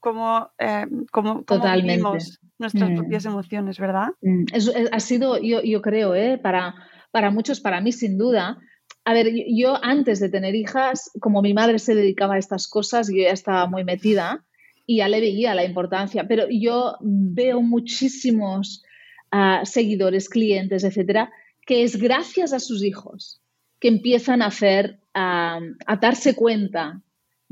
cómo, 0.04 0.50
eh, 0.60 0.86
cómo, 1.12 1.46
vivimos 1.48 2.40
nuestras 2.60 2.90
mm. 2.90 2.96
propias 2.96 3.26
emociones, 3.26 3.80
¿verdad? 3.80 4.10
Mm. 4.22 4.44
Ha 4.92 5.00
sido, 5.00 5.40
yo, 5.40 5.64
yo 5.64 5.82
creo, 5.82 6.14
¿eh? 6.14 6.38
para, 6.38 6.76
para 7.12 7.32
muchos, 7.32 7.62
para 7.62 7.80
mí 7.80 7.94
sin 7.94 8.18
duda. 8.18 8.58
A 9.06 9.14
ver, 9.14 9.32
yo, 9.48 9.80
antes 9.82 10.20
de 10.20 10.28
tener 10.28 10.56
hijas, 10.56 11.10
como 11.22 11.42
mi 11.42 11.54
madre 11.54 11.80
se 11.80 11.96
dedicaba 11.96 12.36
a 12.36 12.38
estas 12.38 12.68
cosas, 12.68 13.08
yo 13.08 13.24
ya 13.24 13.32
estaba 13.32 13.66
muy 13.66 13.86
metida 13.86 14.44
y 14.86 14.98
ya 14.98 15.08
le 15.08 15.22
veía 15.22 15.56
la 15.56 15.64
importancia, 15.64 16.28
pero 16.28 16.48
yo 16.50 16.98
veo 17.00 17.62
muchísimos 17.62 18.84
ah, 19.32 19.62
seguidores, 19.64 20.28
clientes, 20.28 20.84
etcétera, 20.84 21.32
que 21.66 21.84
es 21.84 21.96
gracias 21.96 22.52
a 22.52 22.60
sus 22.60 22.84
hijos 22.84 23.42
que 23.80 23.88
empiezan 23.88 24.42
a 24.42 24.48
hacer, 24.48 25.00
a, 25.14 25.62
darse 26.02 26.36
cuenta 26.36 27.02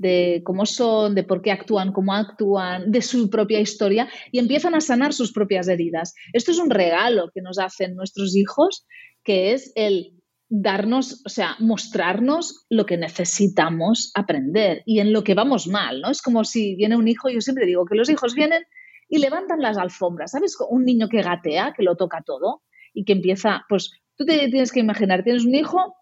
de 0.02 0.42
cómo 0.44 0.66
son, 0.66 1.16
de 1.16 1.24
por 1.24 1.42
qué 1.42 1.52
actúan, 1.52 1.94
cómo 1.94 2.14
actúan, 2.14 2.92
de 2.92 3.02
su 3.02 3.30
propia 3.30 3.60
historia 3.60 4.10
y 4.32 4.40
empiezan 4.40 4.76
a 4.76 4.82
sanar 4.82 5.14
sus 5.14 5.32
propias 5.32 5.68
heridas. 5.68 6.14
Esto 6.34 6.52
es 6.52 6.60
un 6.60 6.70
regalo 6.70 7.30
que 7.34 7.42
nos 7.42 7.60
hacen 7.60 7.96
nuestros 7.96 8.36
hijos, 8.36 8.86
que 9.24 9.54
es 9.54 9.72
el 9.76 10.14
darnos, 10.50 11.22
o 11.26 11.30
sea, 11.30 11.56
mostrarnos 11.60 12.66
lo 12.70 12.86
que 12.86 12.98
necesitamos 12.98 14.12
aprender 14.16 14.82
y 14.86 15.00
en 15.00 15.14
lo 15.14 15.24
que 15.24 15.36
vamos 15.36 15.68
mal, 15.68 16.02
¿no? 16.02 16.10
Es 16.10 16.22
como 16.22 16.44
si 16.44 16.76
viene 16.76 16.98
un 16.98 17.08
hijo, 17.08 17.30
yo 17.30 17.40
siempre 17.40 17.66
digo 17.66 17.86
que 17.86 17.96
los 17.96 18.10
hijos 18.10 18.34
vienen 18.36 18.64
y 19.08 19.20
levantan 19.20 19.62
las 19.62 19.78
alfombras, 19.78 20.32
¿sabes? 20.32 20.58
Un 20.70 20.84
niño 20.84 21.08
que 21.08 21.22
gatea, 21.22 21.74
que 21.78 21.84
lo 21.84 21.96
toca 21.96 22.24
todo 22.26 22.64
y 22.94 23.06
que 23.06 23.14
empieza, 23.14 23.64
pues 23.70 23.92
tú 24.18 24.26
te 24.26 24.50
tienes 24.50 24.72
que 24.72 24.82
imaginar, 24.82 25.24
tienes 25.24 25.46
un 25.46 25.56
hijo 25.56 25.96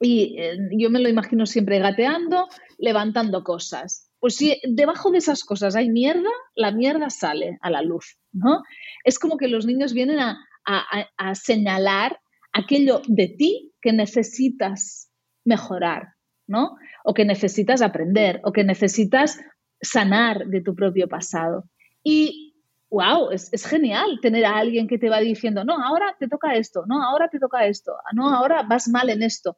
y 0.00 0.36
eh, 0.38 0.56
yo 0.72 0.90
me 0.90 1.00
lo 1.00 1.08
imagino 1.08 1.46
siempre 1.46 1.78
gateando, 1.78 2.48
levantando 2.78 3.44
cosas. 3.44 4.10
Pues 4.18 4.36
si 4.36 4.60
debajo 4.68 5.10
de 5.10 5.18
esas 5.18 5.44
cosas 5.44 5.76
hay 5.76 5.90
mierda, 5.90 6.30
la 6.54 6.72
mierda 6.72 7.10
sale 7.10 7.58
a 7.60 7.70
la 7.70 7.82
luz, 7.82 8.18
¿no? 8.32 8.62
Es 9.04 9.18
como 9.18 9.36
que 9.36 9.48
los 9.48 9.66
niños 9.66 9.92
vienen 9.92 10.18
a, 10.18 10.38
a 10.64 11.34
señalar 11.34 12.20
aquello 12.52 13.02
de 13.06 13.28
ti 13.28 13.72
que 13.80 13.92
necesitas 13.92 15.10
mejorar, 15.44 16.14
¿no? 16.46 16.76
O 17.04 17.14
que 17.14 17.24
necesitas 17.24 17.82
aprender, 17.82 18.40
o 18.44 18.52
que 18.52 18.64
necesitas 18.64 19.38
sanar 19.80 20.46
de 20.46 20.60
tu 20.60 20.74
propio 20.74 21.08
pasado. 21.08 21.64
Y 22.02 22.50
wow, 22.90 23.30
es, 23.30 23.50
genial 23.66 24.18
tener 24.20 24.44
a 24.44 24.56
alguien 24.56 24.88
que 24.88 24.98
te 24.98 25.08
va 25.08 25.20
diciendo, 25.20 25.64
no, 25.64 25.82
ahora 25.82 26.16
te 26.18 26.28
toca 26.28 26.54
esto, 26.54 26.84
no, 26.86 27.02
ahora 27.02 27.28
te 27.28 27.38
toca 27.38 27.66
esto, 27.66 27.92
no, 28.12 28.34
ahora 28.34 28.62
vas 28.62 28.88
mal 28.88 29.08
en 29.10 29.22
esto. 29.22 29.56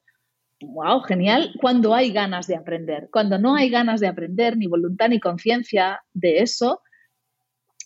Wow, 0.64 1.00
genial 1.02 1.52
cuando 1.60 1.94
hay 1.94 2.12
ganas 2.12 2.46
de 2.46 2.56
aprender. 2.56 3.08
Cuando 3.12 3.38
no 3.38 3.54
hay 3.54 3.70
ganas 3.70 4.00
de 4.00 4.08
aprender, 4.08 4.56
ni 4.56 4.66
voluntad 4.66 5.08
ni 5.08 5.20
conciencia 5.20 6.02
de 6.12 6.38
eso, 6.38 6.80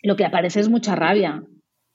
lo 0.02 0.16
que 0.16 0.24
aparece 0.24 0.60
es 0.60 0.68
mucha 0.68 0.94
rabia, 0.94 1.42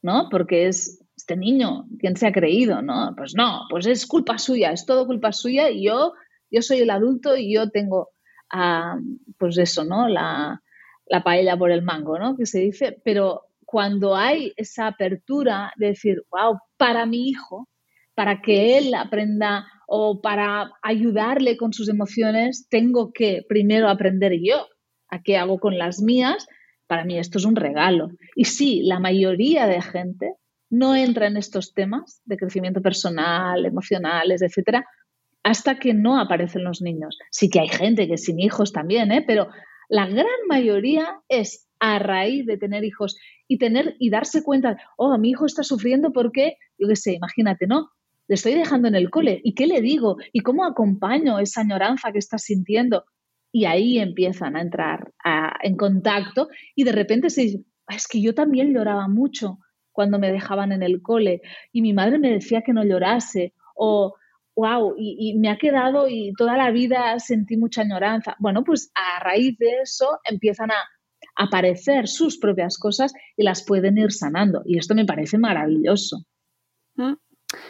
¿no? 0.01 0.27
Porque 0.29 0.67
es 0.67 1.01
este 1.15 1.37
niño, 1.37 1.85
¿quién 1.99 2.15
se 2.17 2.27
ha 2.27 2.31
creído? 2.31 2.81
¿No? 2.81 3.13
Pues 3.15 3.33
no, 3.35 3.61
pues 3.69 3.85
es 3.85 4.07
culpa 4.07 4.37
suya, 4.37 4.71
es 4.71 4.85
todo 4.85 5.05
culpa 5.05 5.31
suya 5.31 5.69
y 5.69 5.85
yo, 5.85 6.13
yo 6.49 6.61
soy 6.61 6.79
el 6.79 6.89
adulto 6.89 7.35
y 7.35 7.53
yo 7.53 7.69
tengo, 7.69 8.09
pues 9.37 9.57
eso, 9.57 9.83
¿no? 9.83 10.07
La, 10.07 10.61
la 11.05 11.23
paella 11.23 11.57
por 11.57 11.71
el 11.71 11.83
mango, 11.83 12.17
¿no? 12.17 12.35
Que 12.35 12.45
se 12.45 12.59
dice, 12.59 12.99
pero 13.03 13.43
cuando 13.65 14.15
hay 14.15 14.53
esa 14.57 14.87
apertura 14.87 15.71
de 15.77 15.87
decir, 15.87 16.23
wow, 16.31 16.57
para 16.77 17.05
mi 17.05 17.29
hijo, 17.29 17.69
para 18.15 18.41
que 18.41 18.77
él 18.77 18.93
aprenda 18.93 19.65
o 19.93 20.21
para 20.21 20.71
ayudarle 20.81 21.57
con 21.57 21.73
sus 21.73 21.89
emociones, 21.89 22.65
tengo 22.69 23.11
que 23.11 23.43
primero 23.49 23.89
aprender 23.89 24.31
yo 24.41 24.67
a 25.09 25.21
qué 25.21 25.35
hago 25.35 25.59
con 25.59 25.77
las 25.77 26.01
mías. 26.01 26.47
Para 26.87 27.03
mí 27.03 27.19
esto 27.19 27.39
es 27.39 27.43
un 27.43 27.57
regalo. 27.57 28.07
Y 28.33 28.45
sí, 28.45 28.83
la 28.85 29.01
mayoría 29.01 29.67
de 29.67 29.81
gente 29.81 30.35
no 30.69 30.95
entra 30.95 31.27
en 31.27 31.35
estos 31.35 31.73
temas 31.73 32.21
de 32.23 32.37
crecimiento 32.37 32.81
personal, 32.81 33.65
emocionales, 33.65 34.41
etcétera, 34.41 34.85
hasta 35.43 35.77
que 35.77 35.93
no 35.93 36.21
aparecen 36.21 36.63
los 36.63 36.81
niños. 36.81 37.17
Sí 37.29 37.49
que 37.49 37.59
hay 37.59 37.67
gente 37.67 38.07
que 38.07 38.17
sin 38.17 38.39
hijos 38.39 38.71
también, 38.71 39.11
¿eh? 39.11 39.25
pero 39.27 39.49
la 39.89 40.07
gran 40.07 40.47
mayoría 40.47 41.19
es 41.27 41.67
a 41.81 41.99
raíz 41.99 42.45
de 42.45 42.57
tener 42.57 42.85
hijos 42.85 43.17
y 43.45 43.57
tener 43.57 43.97
y 43.99 44.09
darse 44.09 44.41
cuenta, 44.41 44.77
oh, 44.95 45.17
mi 45.17 45.31
hijo 45.31 45.45
está 45.45 45.63
sufriendo 45.63 46.13
porque, 46.13 46.55
yo 46.77 46.87
qué 46.87 46.95
sé, 46.95 47.11
imagínate, 47.11 47.67
¿no? 47.67 47.89
Le 48.31 48.35
estoy 48.35 48.53
dejando 48.53 48.87
en 48.87 48.95
el 48.95 49.09
cole. 49.09 49.41
¿Y 49.43 49.55
qué 49.55 49.67
le 49.67 49.81
digo? 49.81 50.15
¿Y 50.31 50.39
cómo 50.39 50.63
acompaño 50.63 51.37
esa 51.39 51.59
añoranza 51.59 52.13
que 52.13 52.19
está 52.19 52.37
sintiendo? 52.37 53.03
Y 53.51 53.65
ahí 53.65 53.99
empiezan 53.99 54.55
a 54.55 54.61
entrar 54.61 55.11
en 55.61 55.75
contacto 55.75 56.47
y 56.73 56.85
de 56.85 56.93
repente 56.93 57.29
se 57.29 57.41
dice, 57.41 57.65
ah, 57.87 57.95
es 57.95 58.07
que 58.07 58.21
yo 58.21 58.33
también 58.33 58.73
lloraba 58.73 59.09
mucho 59.09 59.57
cuando 59.91 60.17
me 60.17 60.31
dejaban 60.31 60.71
en 60.71 60.81
el 60.81 61.01
cole 61.01 61.41
y 61.73 61.81
mi 61.81 61.91
madre 61.91 62.19
me 62.19 62.31
decía 62.31 62.61
que 62.61 62.71
no 62.71 62.85
llorase 62.85 63.53
o 63.75 64.15
wow, 64.55 64.95
y, 64.97 65.37
me 65.37 65.49
ha 65.49 65.57
quedado 65.57 66.07
y 66.07 66.31
toda 66.37 66.55
la 66.55 66.71
vida 66.71 67.19
sentí 67.19 67.57
mucha 67.57 67.81
añoranza. 67.81 68.37
Bueno, 68.39 68.63
pues 68.63 68.93
a 68.95 69.21
raíz 69.21 69.57
de 69.57 69.81
eso 69.83 70.07
empiezan 70.23 70.71
a 70.71 70.77
aparecer 71.35 72.07
sus 72.07 72.39
propias 72.39 72.77
cosas 72.77 73.13
y 73.35 73.43
las 73.43 73.65
pueden 73.65 73.97
ir 73.97 74.13
sanando. 74.13 74.61
Y 74.65 74.77
esto 74.77 74.95
me 74.95 75.03
parece 75.03 75.37
maravilloso. 75.37 76.23
Mm. 76.95 77.15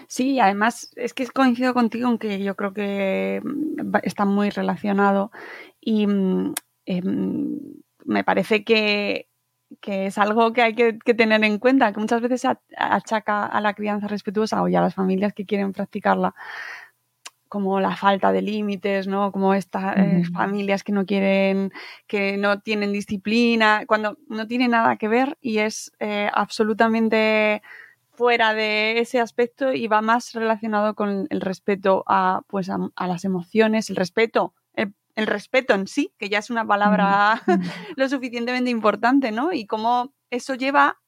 Sí, 0.08 0.40
además 0.40 0.92
es 0.96 1.14
que 1.14 1.28
coincido 1.28 1.74
contigo 1.74 2.10
en 2.10 2.18
que 2.18 2.44
yo 2.44 2.56
creo 2.56 2.74
que 2.74 3.42
mm, 3.44 3.96
está 4.04 4.26
muy 4.26 4.50
relacionado 4.50 5.32
y 5.80 6.08
mm, 6.08 6.54
em, 6.86 7.60
me 8.06 8.24
parece 8.24 8.64
que, 8.64 9.28
es 9.82 10.18
algo 10.18 10.54
que 10.54 10.62
hay 10.62 10.76
que, 10.76 11.00
que, 11.00 11.14
tener 11.14 11.44
en 11.44 11.58
cuenta, 11.58 11.94
que 11.94 12.00
muchas 12.00 12.22
veces 12.22 12.42
se 12.42 12.50
achaca 12.78 13.46
a 13.46 13.62
la 13.62 13.74
crianza 13.74 14.08
respetuosa 14.08 14.62
o 14.62 14.68
ya 14.68 14.80
a 14.80 14.84
las 14.84 14.96
familias 14.96 15.34
que 15.34 15.46
quieren 15.46 15.72
practicarla 15.74 16.36
como 17.52 17.82
la 17.82 17.98
falta 17.98 18.32
de 18.32 18.42
límites, 18.42 19.08
¿no? 19.08 19.34
Como 19.34 19.54
estas 19.54 19.98
eh, 19.98 20.24
familias 20.34 20.84
que 20.84 20.94
no 20.94 21.06
quieren, 21.06 21.74
que 22.08 22.38
no 22.38 22.62
tienen 22.62 22.94
disciplina, 22.94 23.84
cuando 23.88 24.18
no 24.30 24.48
tiene 24.48 24.70
nada 24.70 24.96
que 24.96 25.10
ver 25.10 25.38
y 25.42 25.58
es 25.58 25.92
eh, 26.00 26.30
absolutamente 26.34 27.62
fuera 28.22 28.54
de 28.54 29.00
ese 29.00 29.20
aspecto 29.20 29.74
y 29.74 29.88
va 29.88 30.04
más 30.04 30.34
relacionado 30.34 30.94
con 30.94 31.26
el 31.32 31.42
respeto 31.42 32.04
a, 32.06 32.44
pues, 32.46 32.70
a, 32.70 33.08
las 33.08 33.26
emociones, 33.26 33.90
el 33.90 33.96
respeto, 33.96 34.54
el, 34.76 35.26
respeto 35.26 35.74
en 35.74 35.88
sí, 35.88 36.14
que 36.20 36.30
ya 36.30 36.38
es 36.38 36.52
una 36.52 36.64
palabra 36.64 37.42
lo 37.98 38.08
suficientemente 38.08 38.70
importante, 38.70 39.32
¿no? 39.32 39.52
Y 39.54 39.66
cómo 39.66 40.14
eso 40.30 40.54
lleva 40.54 41.00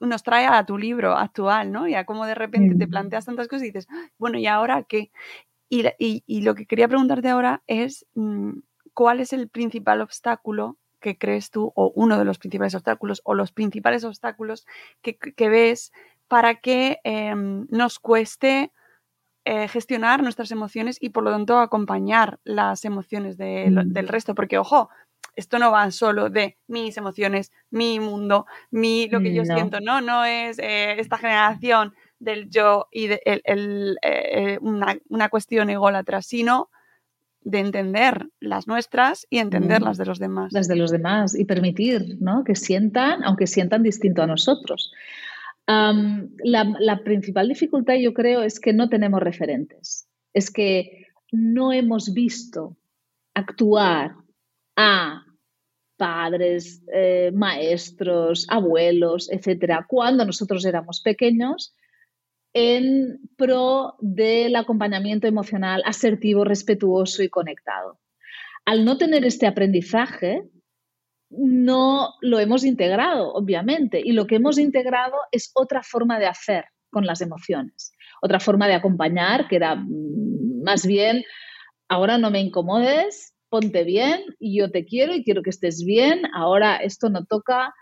nos 0.00 0.24
trae 0.24 0.46
a 0.46 0.66
tu 0.66 0.76
libro 0.76 1.16
actual, 1.16 1.70
¿no? 1.70 1.86
Y 1.86 1.94
a 1.94 2.04
cómo 2.04 2.26
de 2.26 2.34
repente 2.34 2.74
te 2.74 2.88
planteas 2.88 3.26
tantas 3.26 3.46
cosas 3.46 3.62
y 3.62 3.66
dices, 3.66 3.86
bueno, 4.18 4.36
¿y 4.36 4.48
ahora 4.48 4.82
qué? 4.82 5.12
Y, 5.68 6.40
lo 6.40 6.56
que 6.56 6.66
quería 6.66 6.88
preguntarte 6.88 7.28
ahora 7.28 7.62
es, 7.68 8.06
mm, 8.14 8.58
¿cuál 8.92 9.20
es 9.20 9.32
el 9.32 9.48
principal 9.48 10.00
obstáculo 10.00 10.78
que 10.98 11.16
crees 11.16 11.50
tú, 11.50 11.72
o 11.76 11.92
uno 11.94 12.18
de 12.18 12.24
los 12.24 12.38
principales 12.38 12.74
obstáculos, 12.74 13.22
o 13.24 13.34
los 13.34 13.52
principales 13.52 14.02
obstáculos 14.02 14.66
que, 15.00 15.48
ves 15.48 15.92
para 16.30 16.54
que 16.60 17.00
em, 17.02 17.66
nos 17.70 17.98
cueste 17.98 18.70
eh, 19.44 19.66
gestionar 19.66 20.22
nuestras 20.22 20.52
emociones 20.52 20.96
y 21.00 21.08
por 21.08 21.24
lo 21.24 21.32
tanto 21.32 21.58
acompañar 21.58 22.38
las 22.44 22.84
emociones 22.84 23.36
mm. 23.36 23.92
del 23.92 24.06
resto? 24.06 24.36
Porque, 24.36 24.56
ojo, 24.56 24.90
esto 25.34 25.58
no 25.58 25.72
va 25.72 25.90
solo 25.90 26.30
de 26.30 26.56
mis 26.68 26.96
emociones, 26.96 27.50
mi 27.70 27.98
mundo, 27.98 28.46
mi, 28.70 29.08
lo 29.08 29.20
que 29.20 29.34
yo 29.34 29.44
siento, 29.44 29.80
no, 29.80 30.00
no 30.00 30.24
es 30.24 30.60
eh, 30.60 31.00
esta 31.00 31.18
generación 31.18 31.94
del 32.20 32.48
yo 32.48 32.86
y 32.92 33.08
de 33.08 33.20
eh, 33.24 34.58
una, 34.60 35.28
cuestión 35.30 35.68
ególatra, 35.68 36.22
sino 36.22 36.70
de 37.42 37.58
entender 37.58 38.28
las 38.38 38.68
nuestras 38.68 39.26
y 39.30 39.38
entender 39.38 39.82
las 39.82 39.98
de 39.98 40.06
los 40.06 40.20
demás. 40.20 40.52
Las 40.52 40.68
de 40.68 40.76
los 40.76 40.92
demás 40.92 41.36
y 41.36 41.44
permitir 41.44 42.18
¿no? 42.20 42.44
que 42.44 42.54
sientan, 42.54 43.24
aunque 43.24 43.48
sientan 43.48 43.82
distinto 43.82 44.22
a 44.22 44.28
nosotros. 44.28 44.92
La, 46.44 47.00
principal 47.04 47.48
dificultad, 47.48 47.94
yo 47.94 48.12
creo, 48.14 48.42
es 48.42 48.60
que 48.60 48.72
no 48.72 48.88
tenemos 48.88 49.20
referentes. 49.20 50.08
Es 50.32 50.50
que 50.50 51.06
no 51.32 51.72
hemos 51.72 52.12
visto 52.12 52.76
actuar 53.34 54.14
a 54.76 55.24
padres, 55.96 56.82
eh, 56.92 57.30
maestros, 57.34 58.46
abuelos, 58.48 59.30
etcétera, 59.30 59.84
cuando 59.88 60.24
nosotros 60.24 60.64
éramos 60.64 61.02
pequeños, 61.02 61.74
en 62.52 63.20
pro 63.36 63.96
del 64.00 64.56
acompañamiento 64.56 65.26
emocional 65.28 65.82
asertivo, 65.84 66.44
respetuoso 66.44 67.22
y 67.22 67.28
conectado. 67.28 68.00
Al 68.64 68.84
no 68.84 68.96
tener 68.96 69.24
este 69.24 69.46
aprendizaje, 69.46 70.42
no 71.30 72.14
lo 72.20 72.38
hemos 72.40 72.64
integrado, 72.64 73.32
obviamente, 73.32 74.00
y 74.04 74.12
lo 74.12 74.26
que 74.26 74.36
hemos 74.36 74.58
integrado 74.58 75.16
es 75.30 75.52
otra 75.54 75.82
forma 75.82 76.18
de 76.18 76.26
hacer 76.26 76.64
con 76.90 77.06
las 77.06 77.20
emociones, 77.20 77.92
otra 78.20 78.40
forma 78.40 78.66
de 78.66 78.74
acompañar, 78.74 79.48
que 79.48 79.56
era 79.56 79.76
mm, 79.76 80.62
más 80.64 80.84
bien, 80.84 81.22
ahora 81.88 82.18
no 82.18 82.30
me 82.30 82.40
incomodes, 82.40 83.34
ponte 83.48 83.84
bien, 83.84 84.20
y 84.38 84.58
yo 84.58 84.70
te 84.70 84.84
quiero 84.84 85.14
y 85.14 85.24
quiero 85.24 85.42
que 85.42 85.50
estés 85.50 85.84
bien, 85.84 86.22
ahora 86.34 86.76
esto 86.76 87.08
no 87.10 87.24
toca. 87.24 87.74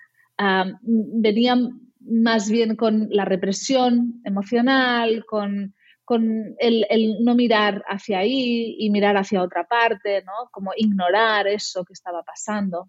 venían 0.83 1.81
más 2.01 2.51
bien 2.51 2.77
con 2.77 3.09
la 3.11 3.25
represión 3.25 4.21
emocional, 4.25 5.25
con, 5.27 5.75
con 6.05 6.55
el, 6.59 6.87
el, 6.89 7.23
no 7.23 7.35
mirar 7.35 7.85
hacia 7.87 8.21
ahí 8.21 8.77
y 8.79 8.91
mirar 8.91 9.17
hacia 9.17 9.43
otra 9.43 9.67
parte, 9.67 10.23
¿no? 10.25 10.49
Como 10.51 10.73
ignorar 10.77 11.47
eso 11.49 11.85
que 11.85 11.93
estaba 11.93 12.23
pasando. 12.23 12.89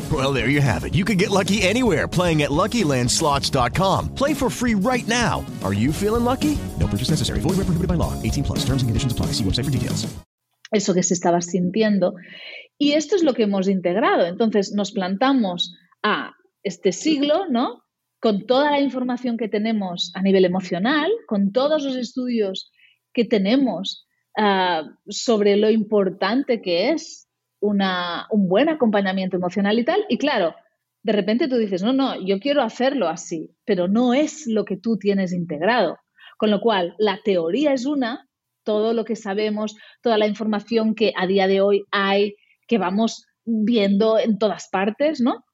Well, 0.11 0.33
there 0.33 0.49
you 0.49 0.61
have 0.61 0.83
it. 0.83 0.95
You 0.95 1.05
can 1.05 1.17
get 1.17 1.29
lucky 1.29 1.61
anywhere 1.61 2.07
playing 2.07 2.41
at 2.41 2.49
LuckyLandSlots.com. 2.49 4.15
Play 4.15 4.33
for 4.33 4.49
free 4.49 4.73
right 4.73 5.07
now. 5.07 5.45
Are 5.63 5.73
you 5.73 5.93
feeling 5.93 6.23
lucky? 6.25 6.57
No 6.79 6.87
purchase 6.87 7.11
necessary. 7.11 7.39
Void 7.39 7.57
where 7.57 7.69
prohibited 7.69 7.87
by 7.87 7.95
law. 7.95 8.19
18 8.23 8.43
plus. 8.43 8.65
Terms 8.65 8.81
and 8.81 8.89
conditions 8.89 9.13
apply. 9.13 9.27
See 9.37 9.43
website 9.43 9.65
for 9.65 9.71
details. 9.71 10.07
Eso 10.73 10.93
que 10.93 11.03
se 11.03 11.13
estaba 11.13 11.41
sintiendo. 11.41 12.15
Y 12.79 12.93
esto 12.93 13.15
es 13.15 13.23
lo 13.23 13.33
que 13.33 13.43
hemos 13.43 13.67
integrado. 13.67 14.25
Entonces 14.25 14.73
nos 14.73 14.91
plantamos 14.91 15.75
a 16.01 16.31
este 16.63 16.91
siglo, 16.91 17.45
¿no? 17.49 17.83
con 18.21 18.45
toda 18.45 18.71
la 18.71 18.79
información 18.79 19.35
que 19.35 19.49
tenemos 19.49 20.11
a 20.13 20.21
nivel 20.21 20.45
emocional, 20.45 21.11
con 21.27 21.51
todos 21.51 21.83
los 21.83 21.95
estudios 21.95 22.71
que 23.13 23.25
tenemos 23.25 24.07
ah, 24.37 24.83
sobre 25.09 25.57
lo 25.57 25.71
importante 25.71 26.61
que 26.61 26.91
es 26.91 27.20
un 27.61 28.49
buen 28.49 28.69
acompañamiento 28.69 29.37
emocional 29.37 29.79
y 29.79 29.85
tal. 29.85 30.05
Y 30.09 30.17
claro, 30.17 30.55
de 31.03 31.13
repente 31.13 31.47
tú 31.47 31.57
dices, 31.57 31.83
no, 31.83 31.93
no, 31.93 32.19
yo 32.25 32.39
quiero 32.39 32.61
hacerlo 32.61 33.07
así, 33.07 33.55
pero 33.65 33.87
no 33.87 34.13
es 34.13 34.47
lo 34.47 34.65
que 34.65 34.77
tú 34.77 34.97
tienes 34.97 35.33
integrado. 35.33 35.97
Con 36.37 36.51
lo 36.51 36.59
cual, 36.59 36.95
la 36.97 37.19
teoría 37.23 37.73
es 37.73 37.85
una, 37.85 38.27
todo 38.63 38.93
lo 38.93 39.05
que 39.05 39.15
sabemos, 39.15 39.75
toda 40.01 40.17
la 40.17 40.27
información 40.27 40.95
que 40.95 41.13
a 41.15 41.27
día 41.27 41.47
de 41.47 41.61
hoy 41.61 41.85
hay, 41.91 42.35
que 42.67 42.77
vamos 42.77 43.25
viendo 43.45 44.19
en 44.19 44.37
todas 44.37 44.67
partes, 44.69 45.21
¿no? 45.21 45.45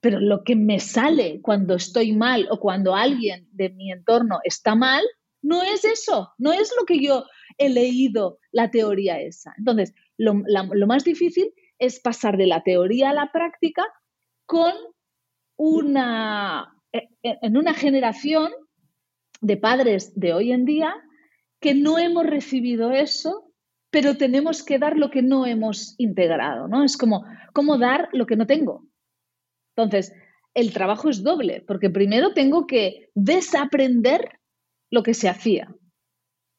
pero 0.00 0.18
lo 0.18 0.42
que 0.44 0.56
me 0.56 0.80
sale 0.80 1.40
cuando 1.42 1.74
estoy 1.74 2.12
mal 2.12 2.48
o 2.50 2.58
cuando 2.58 2.94
alguien 2.94 3.46
de 3.52 3.70
mi 3.70 3.92
entorno 3.92 4.40
está 4.44 4.74
mal, 4.74 5.04
no 5.42 5.62
es 5.62 5.84
eso, 5.84 6.32
no 6.38 6.52
es 6.52 6.72
lo 6.78 6.84
que 6.84 7.02
yo 7.02 7.24
he 7.58 7.68
leído 7.68 8.38
la 8.50 8.70
teoría 8.70 9.20
esa. 9.20 9.52
Entonces, 9.58 9.94
lo, 10.20 10.86
más 10.86 11.04
difícil 11.04 11.52
es 11.78 12.00
pasar 12.00 12.36
de 12.36 12.46
la 12.46 12.62
teoría 12.62 13.10
a 13.10 13.14
la 13.14 13.32
práctica 13.32 13.84
con 14.46 14.72
una, 15.56 16.74
e, 16.92 17.08
e, 17.22 17.38
en 17.42 17.56
una 17.56 17.74
generación 17.74 18.52
de 19.40 19.56
padres 19.56 20.12
de 20.14 20.34
hoy 20.34 20.52
en 20.52 20.66
día 20.66 20.94
que 21.60 21.74
no 21.74 21.98
hemos 21.98 22.26
recibido 22.26 22.92
eso, 22.92 23.52
pero 23.90 24.16
tenemos 24.16 24.62
que 24.62 24.78
dar 24.78 24.96
lo 24.96 25.10
que 25.10 25.22
no 25.22 25.46
hemos 25.46 25.94
integrado, 25.98 26.68
¿no? 26.68 26.84
Es 26.84 26.96
como, 26.96 27.24
¿cómo 27.52 27.78
dar 27.78 28.08
lo 28.12 28.26
que 28.26 28.36
no 28.36 28.46
tengo? 28.46 28.86
Entonces, 29.74 30.12
el 30.54 30.72
trabajo 30.72 31.08
es 31.08 31.22
doble, 31.22 31.62
porque 31.66 31.90
primero 31.90 32.34
tengo 32.34 32.66
que 32.66 33.10
desaprender 33.14 34.38
lo 34.90 35.02
que 35.02 35.14
se 35.14 35.28
hacía 35.28 35.74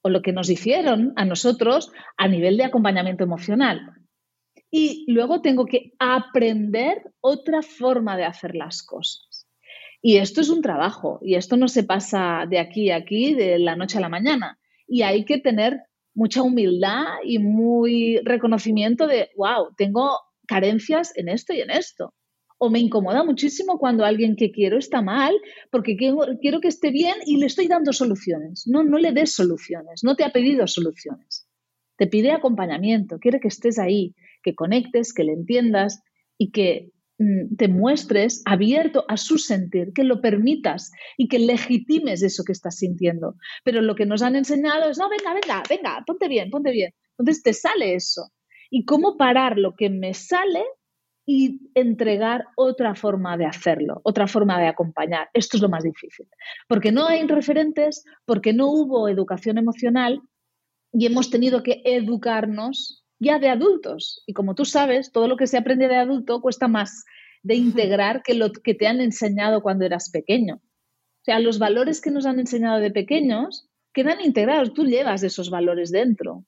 o 0.01 0.09
lo 0.09 0.21
que 0.21 0.33
nos 0.33 0.49
hicieron 0.49 1.13
a 1.15 1.25
nosotros 1.25 1.91
a 2.17 2.27
nivel 2.27 2.57
de 2.57 2.65
acompañamiento 2.65 3.23
emocional. 3.23 3.93
Y 4.69 5.05
luego 5.11 5.41
tengo 5.41 5.65
que 5.65 5.93
aprender 5.99 7.11
otra 7.19 7.61
forma 7.61 8.17
de 8.17 8.25
hacer 8.25 8.55
las 8.55 8.83
cosas. 8.83 9.47
Y 10.01 10.17
esto 10.17 10.41
es 10.41 10.49
un 10.49 10.61
trabajo, 10.61 11.19
y 11.21 11.35
esto 11.35 11.57
no 11.57 11.67
se 11.67 11.83
pasa 11.83 12.45
de 12.49 12.57
aquí 12.57 12.89
a 12.89 12.95
aquí, 12.95 13.35
de 13.35 13.59
la 13.59 13.75
noche 13.75 13.97
a 13.97 14.01
la 14.01 14.09
mañana. 14.09 14.57
Y 14.87 15.03
hay 15.03 15.25
que 15.25 15.37
tener 15.37 15.79
mucha 16.13 16.41
humildad 16.41 17.05
y 17.23 17.37
muy 17.37 18.19
reconocimiento 18.23 19.07
de, 19.07 19.29
wow, 19.35 19.73
tengo 19.77 20.17
carencias 20.47 21.15
en 21.15 21.29
esto 21.29 21.53
y 21.53 21.61
en 21.61 21.69
esto 21.69 22.13
o 22.63 22.69
me 22.69 22.77
incomoda 22.77 23.23
muchísimo 23.23 23.79
cuando 23.79 24.05
alguien 24.05 24.35
que 24.35 24.51
quiero 24.51 24.77
está 24.77 25.01
mal 25.01 25.33
porque 25.71 25.97
quiero, 25.97 26.61
que 26.61 26.67
esté 26.67 26.91
bien 26.91 27.15
y 27.25 27.37
le 27.37 27.47
estoy 27.47 27.67
dando 27.67 27.91
soluciones. 27.91 28.67
No, 28.67 28.83
no 28.83 28.99
le 28.99 29.11
des 29.11 29.33
soluciones, 29.33 30.03
no 30.03 30.15
te 30.15 30.23
ha 30.23 30.31
pedido 30.31 30.67
soluciones. 30.67 31.47
Te 31.97 32.05
pide 32.05 32.31
acompañamiento, 32.31 33.17
quiere 33.17 33.39
que 33.39 33.47
estés 33.47 33.79
ahí, 33.79 34.13
que 34.43 34.53
conectes, 34.53 35.11
que 35.11 35.23
le 35.23 35.33
entiendas 35.33 36.03
y 36.37 36.51
que 36.51 36.91
mm, 37.17 37.55
te 37.55 37.67
muestres 37.67 38.43
abierto 38.45 39.05
a 39.07 39.17
su 39.17 39.39
sentir, 39.39 39.91
que 39.91 40.03
lo 40.03 40.21
permitas 40.21 40.91
y 41.17 41.29
que 41.29 41.39
legitimes 41.39 42.21
eso 42.21 42.43
que 42.43 42.51
estás 42.51 42.77
sintiendo. 42.77 43.37
Pero 43.63 43.81
lo 43.81 43.95
que 43.95 44.05
nos 44.05 44.21
han 44.21 44.35
enseñado 44.35 44.91
es, 44.91 44.99
no, 44.99 45.09
venga, 45.09 45.33
venga, 45.33 45.63
venga, 45.67 46.03
ponte 46.05 46.27
bien, 46.27 46.51
ponte 46.51 46.69
bien. 46.69 46.93
Entonces 47.17 47.41
te 47.41 47.53
sale 47.53 47.95
eso. 47.95 48.31
¿Y 48.69 48.85
cómo 48.85 49.17
parar 49.17 49.57
lo 49.57 49.73
que 49.75 49.89
me 49.89 50.13
sale 50.13 50.63
y 51.25 51.69
entregar 51.75 52.45
otra 52.55 52.95
forma 52.95 53.37
de 53.37 53.45
hacerlo, 53.45 54.01
otra 54.03 54.27
forma 54.27 54.59
de 54.59 54.67
acompañar. 54.67 55.29
Esto 55.33 55.57
es 55.57 55.63
lo 55.63 55.69
más 55.69 55.83
difícil, 55.83 56.27
porque 56.67 56.91
no 56.91 57.07
hay 57.07 57.25
referentes, 57.27 58.03
porque 58.25 58.53
no 58.53 58.67
hubo 58.67 59.07
educación 59.07 59.57
emocional 59.57 60.21
y 60.91 61.05
hemos 61.05 61.29
tenido 61.29 61.63
que 61.63 61.81
educarnos 61.85 63.03
ya 63.19 63.39
de 63.39 63.49
adultos. 63.49 64.23
Y 64.25 64.33
como 64.33 64.55
tú 64.55 64.65
sabes, 64.65 65.11
todo 65.11 65.27
lo 65.27 65.37
que 65.37 65.47
se 65.47 65.57
aprende 65.57 65.87
de 65.87 65.95
adulto 65.95 66.41
cuesta 66.41 66.67
más 66.67 67.05
de 67.43 67.55
integrar 67.55 68.23
que 68.23 68.33
lo 68.33 68.51
que 68.51 68.73
te 68.73 68.87
han 68.87 68.99
enseñado 68.99 69.61
cuando 69.61 69.85
eras 69.85 70.09
pequeño. 70.09 70.55
O 70.55 71.23
sea, 71.23 71.39
los 71.39 71.59
valores 71.59 72.01
que 72.01 72.11
nos 72.11 72.25
han 72.25 72.39
enseñado 72.39 72.79
de 72.79 72.91
pequeños 72.91 73.69
quedan 73.93 74.21
integrados, 74.21 74.73
tú 74.73 74.85
llevas 74.85 75.23
esos 75.23 75.49
valores 75.49 75.91
dentro. 75.91 76.45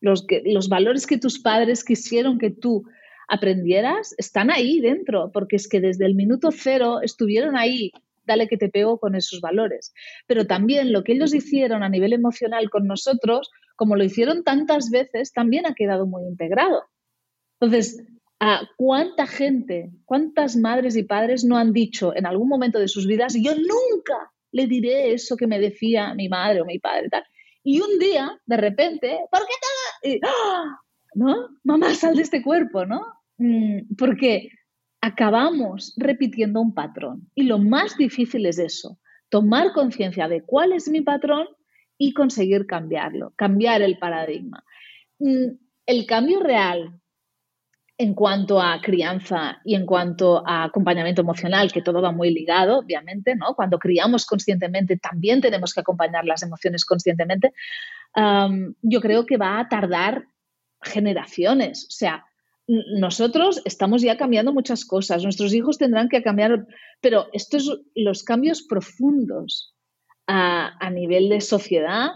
Los, 0.00 0.26
que, 0.26 0.42
los 0.44 0.68
valores 0.68 1.06
que 1.06 1.18
tus 1.18 1.40
padres 1.40 1.82
quisieron 1.82 2.38
que 2.38 2.50
tú 2.50 2.84
aprendieras, 3.28 4.14
están 4.18 4.50
ahí 4.50 4.80
dentro, 4.80 5.30
porque 5.32 5.56
es 5.56 5.68
que 5.68 5.80
desde 5.80 6.06
el 6.06 6.14
minuto 6.14 6.50
cero 6.52 7.00
estuvieron 7.02 7.56
ahí, 7.56 7.92
dale 8.26 8.48
que 8.48 8.56
te 8.56 8.68
pego 8.68 8.98
con 8.98 9.14
esos 9.14 9.40
valores. 9.40 9.92
Pero 10.26 10.46
también 10.46 10.92
lo 10.92 11.04
que 11.04 11.12
ellos 11.12 11.34
hicieron 11.34 11.82
a 11.82 11.88
nivel 11.88 12.12
emocional 12.12 12.70
con 12.70 12.86
nosotros 12.86 13.50
como 13.76 13.96
lo 13.96 14.04
hicieron 14.04 14.44
tantas 14.44 14.90
veces, 14.90 15.32
también 15.32 15.66
ha 15.66 15.74
quedado 15.74 16.06
muy 16.06 16.24
integrado. 16.24 16.84
Entonces, 17.60 18.02
¿cuánta 18.76 19.26
gente, 19.26 19.90
cuántas 20.04 20.56
madres 20.56 20.96
y 20.96 21.04
padres 21.04 21.44
no 21.44 21.56
han 21.56 21.72
dicho 21.72 22.14
en 22.14 22.26
algún 22.26 22.48
momento 22.48 22.78
de 22.78 22.88
sus 22.88 23.06
vidas, 23.06 23.34
yo 23.34 23.52
nunca 23.54 24.32
le 24.52 24.66
diré 24.66 25.12
eso 25.12 25.36
que 25.36 25.46
me 25.46 25.58
decía 25.58 26.14
mi 26.14 26.28
madre 26.28 26.60
o 26.60 26.64
mi 26.64 26.78
padre? 26.78 27.08
Tal. 27.08 27.24
Y 27.62 27.80
un 27.80 27.98
día, 27.98 28.38
de 28.44 28.56
repente, 28.56 29.20
¿por 29.30 29.40
qué 29.40 29.54
tal? 29.60 30.20
¡ah! 30.30 30.83
¿No? 31.14 31.48
Mamá, 31.62 31.94
sal 31.94 32.16
de 32.16 32.22
este 32.22 32.42
cuerpo, 32.42 32.86
¿no? 32.86 33.02
Mm, 33.38 33.94
porque 33.96 34.48
acabamos 35.00 35.94
repitiendo 35.96 36.60
un 36.60 36.74
patrón. 36.74 37.30
Y 37.34 37.44
lo 37.44 37.58
más 37.58 37.96
difícil 37.96 38.46
es 38.46 38.58
eso, 38.58 38.98
tomar 39.28 39.72
conciencia 39.72 40.28
de 40.28 40.42
cuál 40.42 40.72
es 40.72 40.88
mi 40.88 41.02
patrón 41.02 41.46
y 41.98 42.14
conseguir 42.14 42.66
cambiarlo, 42.66 43.32
cambiar 43.36 43.82
el 43.82 43.98
paradigma. 43.98 44.64
Mm, 45.18 45.56
el 45.86 46.06
cambio 46.06 46.40
real 46.40 47.00
en 47.96 48.14
cuanto 48.14 48.60
a 48.60 48.80
crianza 48.80 49.60
y 49.64 49.76
en 49.76 49.86
cuanto 49.86 50.42
a 50.46 50.64
acompañamiento 50.64 51.20
emocional, 51.20 51.70
que 51.70 51.82
todo 51.82 52.02
va 52.02 52.10
muy 52.10 52.30
ligado, 52.30 52.78
obviamente, 52.78 53.36
¿no? 53.36 53.54
Cuando 53.54 53.78
criamos 53.78 54.26
conscientemente, 54.26 54.96
también 54.96 55.40
tenemos 55.40 55.72
que 55.72 55.80
acompañar 55.80 56.24
las 56.24 56.42
emociones 56.42 56.84
conscientemente. 56.84 57.52
yo 58.82 59.00
creo 59.00 59.26
que 59.26 59.36
va 59.36 59.58
a 59.60 59.68
tardar 59.68 60.26
generaciones. 60.84 61.86
O 61.88 61.92
sea, 61.92 62.24
nosotros 62.66 63.60
estamos 63.64 64.02
ya 64.02 64.16
cambiando 64.16 64.52
muchas 64.52 64.84
cosas, 64.84 65.22
nuestros 65.22 65.52
hijos 65.52 65.78
tendrán 65.78 66.08
que 66.08 66.22
cambiar, 66.22 66.66
pero 67.00 67.26
estos 67.32 67.82
los 67.94 68.22
cambios 68.22 68.62
profundos 68.62 69.74
a, 70.26 70.72
a 70.80 70.90
nivel 70.90 71.28
de 71.28 71.40
sociedad 71.40 72.12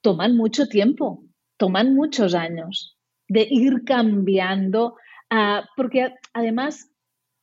toman 0.00 0.36
mucho 0.36 0.66
tiempo, 0.66 1.24
toman 1.58 1.94
muchos 1.94 2.34
años 2.34 2.96
de 3.28 3.46
ir 3.50 3.82
cambiando, 3.84 4.94
uh, 5.32 5.62
porque 5.76 6.14
además 6.32 6.90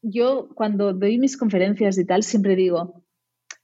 yo 0.02 0.50
cuando 0.56 0.94
doy 0.94 1.18
mis 1.18 1.38
conferencias 1.38 1.98
y 1.98 2.06
tal 2.06 2.24
siempre 2.24 2.56
digo 2.56 3.04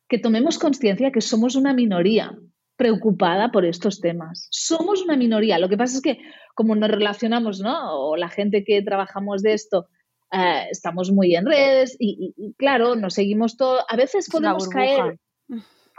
que 0.08 0.20
tomemos 0.20 0.58
conciencia 0.58 1.12
que 1.12 1.22
somos 1.22 1.56
una 1.56 1.74
minoría 1.74 2.38
preocupada 2.80 3.52
por 3.52 3.66
estos 3.66 4.00
temas. 4.00 4.48
Somos 4.52 5.02
una 5.02 5.18
minoría. 5.18 5.60
Lo 5.60 5.68
que 5.68 5.76
pasa 5.76 5.98
es 5.98 6.02
que 6.02 6.18
como 6.56 6.78
nos 6.78 6.90
relacionamos, 6.90 7.60
¿no? 7.60 7.76
O 8.00 8.16
la 8.16 8.30
gente 8.30 8.64
que 8.64 8.82
trabajamos 8.82 9.42
de 9.42 9.52
esto, 9.52 9.90
eh, 10.32 10.68
estamos 10.72 11.12
muy 11.12 11.36
en 11.36 11.46
redes 11.46 11.98
y, 12.00 12.34
claro, 12.58 12.96
nos 12.96 13.16
seguimos 13.16 13.58
todo. 13.58 13.84
A 13.90 13.98
veces 13.98 14.30
podemos 14.32 14.70
caer, 14.70 15.20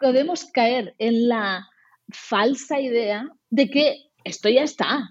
podemos 0.01 0.47
caer 0.47 0.95
en 0.97 1.29
la 1.29 1.69
falsa 2.09 2.81
idea 2.81 3.29
de 3.51 3.69
que 3.69 3.97
esto 4.25 4.49
ya 4.49 4.63
está, 4.63 5.07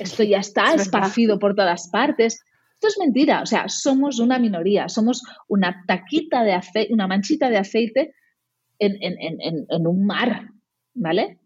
esto 0.00 0.24
ya 0.24 0.38
está 0.38 0.74
esparcido 0.74 1.38
por 1.38 1.54
todas 1.54 1.88
partes. 1.92 2.42
Esto 2.74 2.88
es 2.88 2.98
mentira, 2.98 3.42
o 3.42 3.46
sea, 3.46 3.68
somos 3.68 4.18
una 4.18 4.40
minoría, 4.40 4.88
somos 4.88 5.22
una 5.46 5.84
taquita 5.86 6.42
de 6.42 6.54
aceite, 6.54 6.92
una 6.92 7.06
manchita 7.06 7.48
de 7.48 7.58
aceite 7.58 8.14
en, 8.80 8.96
en 9.00 9.86
un 9.86 10.04
mar, 10.04 10.48
¿vale? 10.94 11.38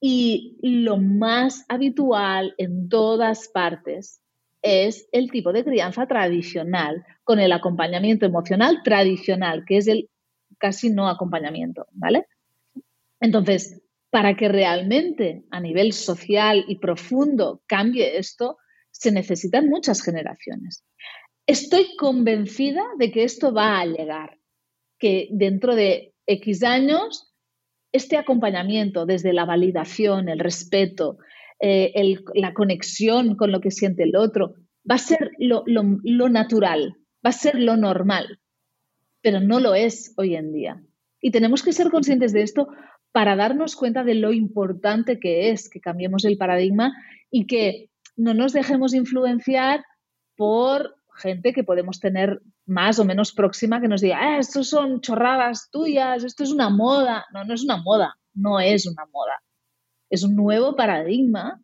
Y 0.00 0.56
lo 0.62 0.96
más 0.96 1.64
habitual 1.68 2.54
en 2.58 2.88
todas 2.88 3.48
partes 3.48 4.20
es 4.62 5.08
el 5.12 5.30
tipo 5.30 5.52
de 5.52 5.64
crianza 5.64 6.06
tradicional, 6.06 7.04
con 7.24 7.38
el 7.38 7.52
acompañamiento 7.52 8.26
emocional 8.26 8.82
tradicional, 8.82 9.64
que 9.66 9.78
es 9.78 9.88
el 9.88 10.08
casi 10.58 10.90
no 10.90 11.08
acompañamiento, 11.08 11.86
¿vale? 11.92 12.26
Entonces, 13.20 13.82
para 14.10 14.36
que 14.36 14.48
realmente 14.48 15.44
a 15.50 15.60
nivel 15.60 15.92
social 15.92 16.64
y 16.66 16.76
profundo 16.76 17.62
cambie 17.66 18.18
esto, 18.18 18.58
se 18.90 19.12
necesitan 19.12 19.68
muchas 19.68 20.02
generaciones. 20.02 20.84
Estoy 21.46 21.96
convencida 21.96 22.82
de 22.98 23.10
que 23.10 23.24
esto 23.24 23.52
va 23.52 23.80
a 23.80 23.86
llegar, 23.86 24.38
que 24.98 25.28
dentro 25.30 25.74
de 25.74 26.14
X 26.26 26.62
años 26.62 27.29
este 27.92 28.16
acompañamiento 28.16 29.06
desde 29.06 29.32
la 29.32 29.44
validación, 29.44 30.28
el 30.28 30.38
respeto, 30.38 31.18
eh, 31.58 31.92
la 32.34 32.54
conexión 32.54 33.36
con 33.36 33.52
lo 33.52 33.60
que 33.60 33.70
siente 33.70 34.04
el 34.04 34.16
otro, 34.16 34.54
va 34.88 34.94
a 34.94 34.98
ser 34.98 35.32
lo, 35.38 35.64
natural, 36.28 36.96
va 37.24 37.30
a 37.30 37.32
ser 37.32 37.56
lo 37.56 37.76
normal, 37.76 38.40
pero 39.20 39.40
no 39.40 39.60
lo 39.60 39.74
es 39.74 40.14
hoy 40.16 40.36
en 40.36 40.52
día. 40.52 40.82
Y 41.20 41.30
tenemos 41.32 41.62
que 41.62 41.72
ser 41.72 41.90
conscientes 41.90 42.32
de 42.32 42.42
esto 42.42 42.68
para 43.12 43.36
darnos 43.36 43.76
cuenta 43.76 44.04
de 44.04 44.14
lo 44.14 44.32
importante 44.32 45.18
que 45.18 45.50
es 45.50 45.68
que 45.68 45.80
cambiemos 45.80 46.24
el 46.24 46.38
paradigma 46.38 46.94
y 47.30 47.46
que 47.46 47.90
no 48.16 48.34
nos 48.34 48.52
dejemos 48.52 48.94
influenciar 48.94 49.84
por 50.36 50.94
gente 51.20 51.52
que 51.52 51.62
podemos 51.62 52.00
tener 52.00 52.40
más 52.66 52.98
o 52.98 53.04
menos 53.04 53.32
próxima 53.32 53.80
que 53.80 53.88
nos 53.88 54.00
diga, 54.00 54.18
ah, 54.20 54.38
estos 54.38 54.68
son 54.68 55.00
chorradas 55.00 55.68
tuyas, 55.70 56.24
esto 56.24 56.42
es 56.42 56.50
una 56.50 56.70
moda. 56.70 57.26
No, 57.32 57.44
no 57.44 57.54
es 57.54 57.62
una 57.62 57.76
moda, 57.76 58.16
no 58.34 58.58
es 58.58 58.86
una 58.86 59.06
moda. 59.12 59.40
Es 60.10 60.24
un 60.24 60.34
nuevo 60.34 60.74
paradigma 60.74 61.62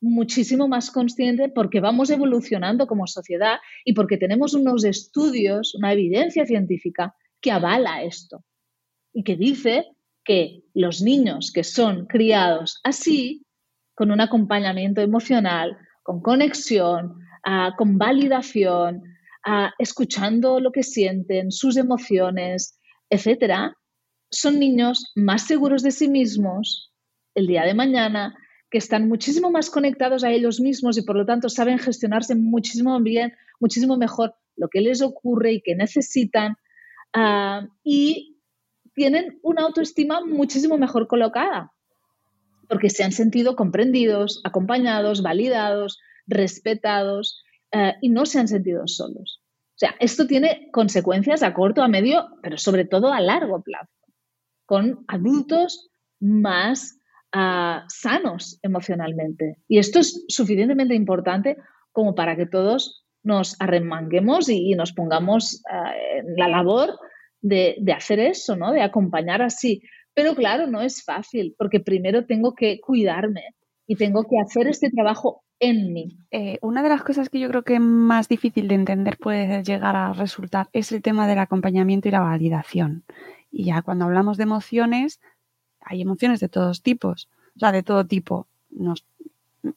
muchísimo 0.00 0.68
más 0.68 0.90
consciente 0.90 1.48
porque 1.48 1.80
vamos 1.80 2.10
evolucionando 2.10 2.86
como 2.86 3.06
sociedad 3.06 3.58
y 3.84 3.94
porque 3.94 4.16
tenemos 4.16 4.54
unos 4.54 4.84
estudios, 4.84 5.74
una 5.74 5.92
evidencia 5.92 6.46
científica 6.46 7.14
que 7.40 7.50
avala 7.50 8.02
esto 8.02 8.44
y 9.12 9.24
que 9.24 9.36
dice 9.36 9.86
que 10.24 10.62
los 10.74 11.02
niños 11.02 11.50
que 11.52 11.64
son 11.64 12.06
criados 12.06 12.80
así, 12.84 13.44
con 13.94 14.10
un 14.10 14.20
acompañamiento 14.20 15.00
emocional, 15.00 15.76
con 16.02 16.20
conexión, 16.20 17.16
ah, 17.44 17.74
con 17.76 17.98
validación, 17.98 19.02
escuchando 19.78 20.60
lo 20.60 20.72
que 20.72 20.82
sienten, 20.82 21.50
sus 21.50 21.78
emociones, 21.78 22.78
etcétera, 23.08 23.74
son 24.30 24.58
niños 24.58 25.12
más 25.14 25.46
seguros 25.46 25.82
de 25.82 25.90
sí 25.90 26.08
mismos 26.08 26.92
el 27.34 27.46
día 27.46 27.64
de 27.64 27.72
mañana, 27.72 28.36
que 28.70 28.78
están 28.78 29.08
muchísimo 29.08 29.50
más 29.50 29.70
conectados 29.70 30.22
a 30.24 30.30
ellos 30.30 30.60
mismos 30.60 30.98
y 30.98 31.02
por 31.02 31.16
lo 31.16 31.24
tanto 31.24 31.48
saben 31.48 31.78
gestionarse 31.78 32.34
muchísimo 32.34 33.00
bien, 33.00 33.32
muchísimo 33.60 33.96
mejor 33.96 34.34
lo 34.56 34.68
que 34.68 34.80
les 34.80 35.00
ocurre 35.00 35.52
y 35.52 35.62
que 35.62 35.74
necesitan 35.74 36.56
ah, 37.14 37.66
y 37.82 38.36
tienen 38.94 39.38
una 39.42 39.62
autoestima 39.62 40.22
muchísimo 40.24 40.76
mejor 40.76 41.06
colocada 41.06 41.72
porque 42.68 42.90
se 42.90 43.02
han 43.02 43.12
sentido 43.12 43.56
comprendidos, 43.56 44.40
acompañados, 44.44 45.22
validados, 45.22 45.98
respetados 46.28 47.42
eh, 47.72 47.94
y 48.00 48.10
no 48.10 48.26
se 48.26 48.38
han 48.38 48.48
sentido 48.48 48.86
solos. 48.86 49.42
O 49.74 49.78
sea, 49.78 49.94
esto 50.00 50.26
tiene 50.26 50.68
consecuencias 50.72 51.42
a 51.42 51.54
corto, 51.54 51.82
a 51.82 51.88
medio, 51.88 52.26
pero 52.42 52.58
sobre 52.58 52.84
todo 52.84 53.12
a 53.12 53.20
largo 53.20 53.62
plazo, 53.62 53.92
con 54.66 55.04
adultos 55.08 55.90
más 56.20 56.98
ah, 57.32 57.84
sanos 57.88 58.58
emocionalmente. 58.62 59.58
Y 59.68 59.78
esto 59.78 60.00
es 60.00 60.24
suficientemente 60.28 60.94
importante 60.94 61.56
como 61.92 62.14
para 62.14 62.36
que 62.36 62.46
todos 62.46 63.04
nos 63.22 63.60
arremanguemos 63.60 64.48
y, 64.48 64.74
nos 64.74 64.92
pongamos 64.92 65.62
ah, 65.70 65.92
en 65.96 66.34
la 66.36 66.48
labor 66.48 66.98
de, 67.40 67.76
de, 67.78 67.92
hacer 67.92 68.18
eso, 68.18 68.56
¿no? 68.56 68.72
De 68.72 68.82
acompañar 68.82 69.42
así. 69.42 69.82
Pero 70.12 70.34
claro, 70.34 70.66
no 70.66 70.82
es 70.82 71.04
fácil, 71.04 71.54
porque 71.56 71.78
primero 71.78 72.26
tengo 72.26 72.54
que 72.54 72.80
cuidarme 72.80 73.54
y 73.86 73.94
tengo 73.94 74.24
que 74.24 74.40
hacer 74.40 74.66
este 74.66 74.90
trabajo 74.90 75.44
en 75.60 75.92
mí. 75.92 76.18
Eh, 76.30 76.58
una 76.62 76.82
de 76.82 76.88
las 76.88 77.02
cosas 77.02 77.28
que 77.28 77.40
yo 77.40 77.48
creo 77.48 77.64
que 77.64 77.80
más 77.80 78.28
difícil 78.28 78.68
de 78.68 78.74
entender 78.74 79.18
puede 79.18 79.62
llegar 79.62 79.96
a 79.96 80.12
resultar 80.12 80.68
es 80.72 80.92
el 80.92 81.02
tema 81.02 81.26
del 81.26 81.38
acompañamiento 81.38 82.08
y 82.08 82.12
la 82.12 82.20
validación. 82.20 83.04
Y 83.50 83.64
ya 83.64 83.82
cuando 83.82 84.04
hablamos 84.04 84.36
de 84.36 84.44
emociones, 84.44 85.20
hay 85.80 86.02
emociones 86.02 86.40
de 86.40 86.48
todos 86.48 86.82
tipos, 86.82 87.28
o 87.56 87.60
sea, 87.60 87.72
de 87.72 87.82
todo 87.82 88.06
tipo. 88.06 88.46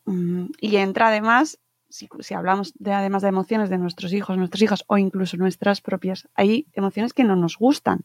Mm, 0.06 0.46
y 0.60 0.76
entra 0.76 1.08
además, 1.08 1.60
si, 1.90 2.08
hablamos 2.34 2.74
de, 2.78 2.94
además 2.94 3.22
de 3.22 3.30
emociones 3.30 3.70
de 3.70 3.78
nuestros 3.78 4.14
hijos, 4.14 4.38
nuestros 4.38 4.62
hijos 4.62 4.84
o 4.88 4.98
incluso 4.98 5.38
nuestras 5.38 5.82
propias, 5.82 6.28
hay 6.36 6.68
emociones 6.74 7.14
que 7.14 7.24
no 7.24 7.36
nos 7.36 7.58
gustan. 7.58 8.04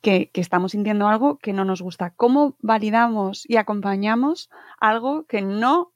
Que, 0.00 0.30
estamos 0.34 0.72
sintiendo 0.72 1.08
algo 1.08 1.38
que 1.38 1.52
no 1.52 1.64
nos 1.64 1.82
gusta. 1.82 2.10
¿Cómo 2.10 2.56
validamos 2.60 3.44
y 3.48 3.56
acompañamos 3.56 4.48
algo 4.78 5.24
que 5.24 5.42
no 5.42 5.92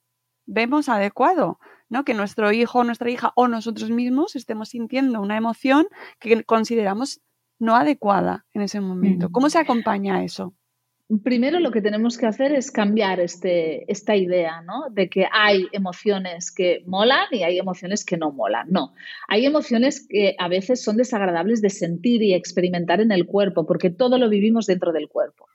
vemos 0.46 0.88
adecuado, 0.88 1.58
¿no? 1.88 2.04
Que 2.04 2.14
nuestro 2.14 2.52
hijo, 2.52 2.84
nuestra 2.84 3.10
hija 3.10 3.32
o 3.36 3.48
nosotros 3.48 3.90
mismos 3.90 4.36
estemos 4.36 4.70
sintiendo 4.70 5.20
una 5.20 5.36
emoción 5.36 5.86
que 6.18 6.44
consideramos 6.44 7.20
no 7.58 7.76
adecuada 7.76 8.44
en 8.52 8.62
ese 8.62 8.80
momento. 8.80 9.30
¿Cómo 9.30 9.48
se 9.48 9.58
acompaña 9.58 10.16
a 10.16 10.24
eso? 10.24 10.54
Primero 11.22 11.60
lo 11.60 11.70
que 11.70 11.82
tenemos 11.82 12.16
que 12.16 12.26
hacer 12.26 12.52
es 12.52 12.70
cambiar 12.70 13.20
este, 13.20 13.90
esta 13.90 14.16
idea, 14.16 14.62
¿no? 14.62 14.84
De 14.90 15.10
que 15.10 15.26
hay 15.30 15.68
emociones 15.72 16.50
que 16.50 16.82
molan 16.86 17.26
y 17.30 17.42
hay 17.42 17.58
emociones 17.58 18.04
que 18.04 18.16
no 18.16 18.32
molan. 18.32 18.68
No, 18.70 18.94
hay 19.28 19.44
emociones 19.44 20.06
que 20.08 20.34
a 20.38 20.48
veces 20.48 20.82
son 20.82 20.96
desagradables 20.96 21.60
de 21.60 21.70
sentir 21.70 22.22
y 22.22 22.34
experimentar 22.34 23.00
en 23.00 23.12
el 23.12 23.26
cuerpo, 23.26 23.66
porque 23.66 23.90
todo 23.90 24.16
lo 24.16 24.28
vivimos 24.30 24.66
dentro 24.66 24.92
del 24.92 25.08
cuerpo. 25.08 25.46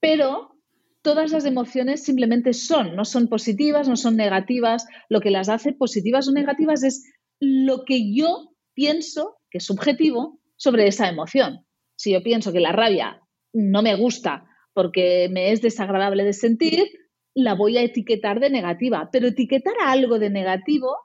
Pero 0.00 0.57
todas 1.02 1.32
las 1.32 1.44
emociones 1.44 2.04
simplemente 2.04 2.52
son, 2.52 2.96
no 2.96 3.04
son 3.04 3.28
positivas, 3.28 3.88
no 3.88 3.96
son 3.96 4.16
negativas. 4.16 4.86
Lo 5.08 5.20
que 5.20 5.30
las 5.30 5.48
hace 5.48 5.72
positivas 5.72 6.28
o 6.28 6.32
negativas 6.32 6.82
es 6.82 7.10
lo 7.40 7.84
que 7.84 8.14
yo 8.14 8.50
pienso, 8.74 9.36
que 9.50 9.58
es 9.58 9.64
subjetivo, 9.64 10.40
sobre 10.56 10.86
esa 10.86 11.08
emoción. 11.08 11.64
Si 11.96 12.12
yo 12.12 12.22
pienso 12.22 12.52
que 12.52 12.60
la 12.60 12.72
rabia 12.72 13.20
no 13.52 13.82
me 13.82 13.94
gusta 13.94 14.44
porque 14.72 15.28
me 15.30 15.52
es 15.52 15.62
desagradable 15.62 16.24
de 16.24 16.32
sentir, 16.32 16.84
la 17.34 17.54
voy 17.54 17.78
a 17.78 17.82
etiquetar 17.82 18.40
de 18.40 18.50
negativa. 18.50 19.08
Pero 19.12 19.28
etiquetar 19.28 19.74
algo 19.84 20.18
de 20.18 20.30
negativo 20.30 20.96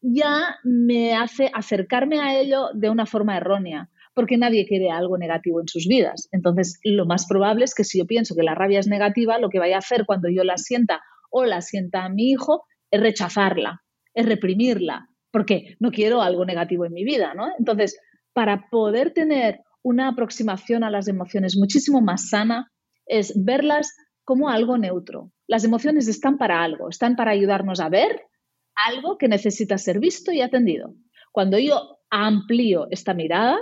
ya 0.00 0.56
me 0.64 1.14
hace 1.14 1.50
acercarme 1.52 2.20
a 2.20 2.38
ello 2.38 2.68
de 2.74 2.88
una 2.88 3.06
forma 3.06 3.36
errónea 3.36 3.90
porque 4.20 4.36
nadie 4.36 4.66
quiere 4.66 4.90
algo 4.90 5.16
negativo 5.16 5.62
en 5.62 5.66
sus 5.66 5.86
vidas. 5.86 6.28
Entonces, 6.30 6.78
lo 6.84 7.06
más 7.06 7.24
probable 7.26 7.64
es 7.64 7.74
que 7.74 7.84
si 7.84 7.96
yo 8.00 8.06
pienso 8.06 8.34
que 8.34 8.42
la 8.42 8.54
rabia 8.54 8.78
es 8.78 8.86
negativa, 8.86 9.38
lo 9.38 9.48
que 9.48 9.58
vaya 9.58 9.76
a 9.76 9.78
hacer 9.78 10.04
cuando 10.04 10.28
yo 10.28 10.44
la 10.44 10.58
sienta 10.58 11.00
o 11.30 11.46
la 11.46 11.62
sienta 11.62 12.06
mi 12.10 12.32
hijo 12.32 12.66
es 12.90 13.00
rechazarla, 13.00 13.80
es 14.12 14.26
reprimirla, 14.26 15.08
porque 15.30 15.76
no 15.80 15.90
quiero 15.90 16.20
algo 16.20 16.44
negativo 16.44 16.84
en 16.84 16.92
mi 16.92 17.02
vida, 17.02 17.32
¿no? 17.32 17.48
Entonces, 17.58 17.98
para 18.34 18.68
poder 18.70 19.14
tener 19.14 19.60
una 19.82 20.08
aproximación 20.08 20.84
a 20.84 20.90
las 20.90 21.08
emociones 21.08 21.56
muchísimo 21.56 22.02
más 22.02 22.28
sana, 22.28 22.70
es 23.06 23.32
verlas 23.42 23.90
como 24.24 24.50
algo 24.50 24.76
neutro. 24.76 25.32
Las 25.46 25.64
emociones 25.64 26.08
están 26.08 26.36
para 26.36 26.62
algo, 26.62 26.90
están 26.90 27.16
para 27.16 27.30
ayudarnos 27.30 27.80
a 27.80 27.88
ver 27.88 28.20
algo 28.74 29.16
que 29.16 29.28
necesita 29.28 29.78
ser 29.78 29.98
visto 29.98 30.30
y 30.30 30.42
atendido. 30.42 30.92
Cuando 31.32 31.58
yo 31.58 32.00
amplío 32.10 32.86
esta 32.90 33.14
mirada, 33.14 33.56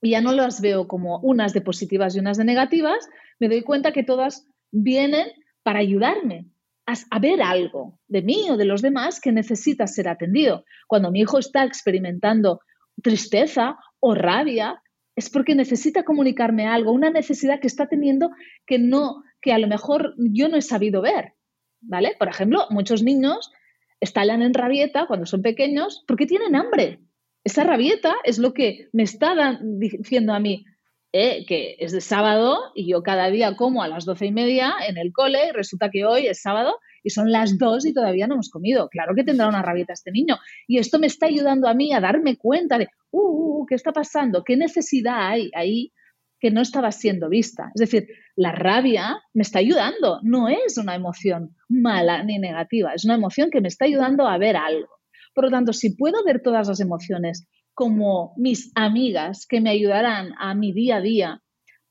y 0.00 0.10
ya 0.10 0.20
no 0.20 0.32
las 0.32 0.60
veo 0.60 0.86
como 0.86 1.18
unas 1.20 1.52
de 1.52 1.60
positivas 1.60 2.14
y 2.14 2.20
unas 2.20 2.36
de 2.36 2.44
negativas, 2.44 3.08
me 3.38 3.48
doy 3.48 3.62
cuenta 3.62 3.92
que 3.92 4.04
todas 4.04 4.46
vienen 4.70 5.28
para 5.62 5.80
ayudarme 5.80 6.46
a, 6.86 7.18
ver 7.18 7.42
algo 7.42 7.98
de 8.06 8.22
mí 8.22 8.48
o 8.50 8.56
de 8.56 8.64
los 8.64 8.80
demás 8.80 9.20
que 9.20 9.32
necesita 9.32 9.86
ser 9.86 10.08
atendido. 10.08 10.64
Cuando 10.86 11.10
mi 11.10 11.20
hijo 11.20 11.38
está 11.38 11.64
experimentando 11.64 12.60
tristeza 13.02 13.76
o 14.00 14.14
rabia, 14.14 14.82
es 15.14 15.28
porque 15.28 15.54
necesita 15.54 16.04
comunicarme 16.04 16.66
algo, 16.66 16.92
una 16.92 17.10
necesidad 17.10 17.60
que 17.60 17.66
está 17.66 17.88
teniendo 17.88 18.30
que 18.66 18.78
no, 18.78 19.22
que 19.42 19.52
a 19.52 19.58
lo 19.58 19.66
mejor 19.66 20.14
yo 20.16 20.48
no 20.48 20.56
he 20.56 20.62
sabido 20.62 21.02
ver. 21.02 21.34
¿Vale? 21.80 22.16
Por 22.18 22.28
ejemplo, 22.28 22.66
muchos 22.70 23.02
niños 23.02 23.52
estallan 24.00 24.42
en 24.42 24.54
rabieta 24.54 25.06
cuando 25.06 25.26
son 25.26 25.42
pequeños 25.42 26.04
porque 26.06 26.26
tienen 26.26 26.56
hambre 26.56 27.00
esa 27.48 27.64
rabieta 27.64 28.14
es 28.24 28.38
lo 28.38 28.52
que 28.52 28.88
me 28.92 29.02
está 29.02 29.58
diciendo 29.62 30.34
a 30.34 30.38
mí, 30.38 30.66
eh, 31.12 31.46
que 31.46 31.76
es 31.78 31.92
de 31.92 32.02
sábado 32.02 32.58
y 32.74 32.90
yo 32.90 33.02
cada 33.02 33.30
día 33.30 33.56
como 33.56 33.82
a 33.82 33.88
las 33.88 34.04
doce 34.04 34.26
y 34.26 34.32
media 34.32 34.74
en 34.86 34.98
el 34.98 35.12
cole 35.12 35.52
resulta 35.54 35.88
que 35.90 36.04
hoy 36.04 36.26
es 36.26 36.42
sábado 36.42 36.76
y 37.02 37.08
son 37.08 37.32
las 37.32 37.56
dos 37.56 37.86
y 37.86 37.94
todavía 37.94 38.26
no 38.26 38.34
hemos 38.34 38.50
comido. 38.50 38.90
Claro 38.90 39.14
que 39.14 39.24
tendrá 39.24 39.48
una 39.48 39.62
rabieta 39.62 39.94
este 39.94 40.10
niño. 40.10 40.36
Y 40.66 40.76
esto 40.76 40.98
me 40.98 41.06
está 41.06 41.24
ayudando 41.24 41.66
a 41.68 41.72
mí 41.72 41.94
a 41.94 42.00
darme 42.00 42.36
cuenta 42.36 42.76
de, 42.76 42.88
uh, 43.10 43.18
uh, 43.18 43.62
uh 43.62 43.66
¿qué 43.66 43.76
está 43.76 43.92
pasando? 43.92 44.44
¿Qué 44.44 44.58
necesidad 44.58 45.28
hay 45.30 45.50
ahí 45.54 45.92
que 46.38 46.50
no 46.50 46.60
estaba 46.60 46.92
siendo 46.92 47.30
vista? 47.30 47.70
Es 47.74 47.80
decir, 47.80 48.08
la 48.36 48.52
rabia 48.52 49.22
me 49.32 49.42
está 49.42 49.60
ayudando, 49.60 50.20
no 50.22 50.50
es 50.50 50.76
una 50.76 50.94
emoción 50.94 51.56
mala 51.70 52.22
ni 52.22 52.38
negativa, 52.38 52.92
es 52.92 53.06
una 53.06 53.14
emoción 53.14 53.48
que 53.50 53.62
me 53.62 53.68
está 53.68 53.86
ayudando 53.86 54.26
a 54.28 54.36
ver 54.36 54.56
algo. 54.56 54.97
Por 55.38 55.44
lo 55.44 55.50
tanto, 55.52 55.72
si 55.72 55.94
puedo 55.94 56.24
ver 56.24 56.42
todas 56.42 56.66
las 56.66 56.80
emociones 56.80 57.46
como 57.72 58.32
mis 58.36 58.72
amigas 58.74 59.46
que 59.48 59.60
me 59.60 59.70
ayudarán 59.70 60.32
a 60.36 60.52
mi 60.56 60.72
día 60.72 60.96
a 60.96 61.00
día 61.00 61.42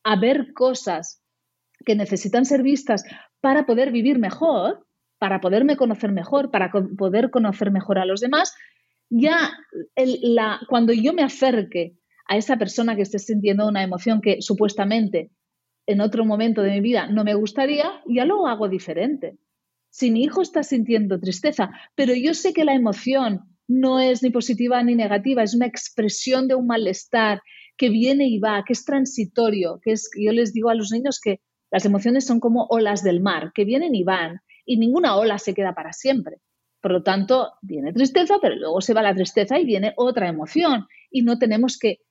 a 0.04 0.20
ver 0.20 0.52
cosas 0.54 1.24
que 1.86 1.96
necesitan 1.96 2.44
ser 2.44 2.62
vistas 2.62 3.06
para 3.40 3.66
poder 3.66 3.94
vivir 3.94 4.20
mejor, 4.20 4.86
para 5.18 5.40
poderme 5.40 5.78
conocer 5.78 6.12
mejor, 6.12 6.52
para 6.52 6.70
poder 6.98 7.30
conocer 7.30 7.72
mejor 7.72 8.00
a 8.00 8.06
los 8.06 8.20
demás, 8.20 8.54
ya 9.10 9.50
cuando 10.68 10.92
yo 10.92 11.14
me 11.14 11.24
acerque 11.24 11.96
a 12.28 12.36
esa 12.36 12.58
persona 12.58 12.98
que 12.98 13.04
esté 13.04 13.18
sintiendo 13.18 13.66
una 13.66 13.82
emoción 13.82 14.20
que 14.20 14.42
supuestamente 14.42 15.32
en 15.86 16.02
otro 16.02 16.26
momento 16.26 16.64
de 16.64 16.72
mi 16.72 16.82
vida 16.82 17.08
no 17.08 17.24
me 17.24 17.34
gustaría, 17.34 18.02
ya 18.08 18.26
lo 18.26 18.46
hago 18.46 18.68
diferente 18.68 19.38
si 19.98 20.12
mi 20.12 20.24
hijo 20.24 20.44
está 20.44 20.62
sintiendo 20.62 21.20
tristeza, 21.20 21.72
pero 21.96 22.14
yo 22.14 22.36
sé 22.36 22.54
que 22.54 22.66
la 22.66 22.76
emoción 22.76 23.42
no 23.68 24.00
es 24.00 24.22
ni 24.22 24.30
positiva 24.30 24.84
ni 24.84 24.94
negativa, 24.94 25.42
es 25.42 25.56
una 25.56 25.66
expresión 25.66 26.48
de 26.48 26.54
un 26.54 26.68
malestar 26.68 27.42
que 27.78 27.90
viene 27.90 28.28
y 28.28 28.38
va, 28.38 28.64
que 28.64 28.74
es 28.74 28.86
transitorio, 28.86 29.80
que 29.82 29.94
es, 29.94 30.12
yo 30.16 30.32
les 30.34 30.54
digo 30.54 30.70
a 30.70 30.76
los 30.76 30.92
niños 30.92 31.20
que 31.20 31.42
las 31.72 31.84
emociones 31.84 32.28
son 32.28 32.40
como 32.40 32.68
olas 32.70 33.02
del 33.02 33.22
mar, 33.22 33.52
que 33.56 33.66
vienen 33.66 33.96
y 33.96 34.04
van, 34.04 34.42
y 34.68 34.78
ninguna 34.78 35.16
ola 35.16 35.40
se 35.40 35.56
queda 35.56 35.74
para 35.74 35.94
siempre. 35.94 36.42
Por 36.80 36.92
lo 36.92 37.02
tanto, 37.02 37.54
viene 37.64 37.92
tristeza, 37.92 38.36
pero 38.40 38.56
luego 38.56 38.82
se 38.82 38.94
va 38.94 39.02
la 39.02 39.16
tristeza 39.16 39.60
y 39.60 39.66
viene 39.66 39.94
otra 39.98 40.30
emoción, 40.30 40.86
y 41.10 41.24
no 41.24 41.40
tenemos 41.40 41.80
que 41.80 42.02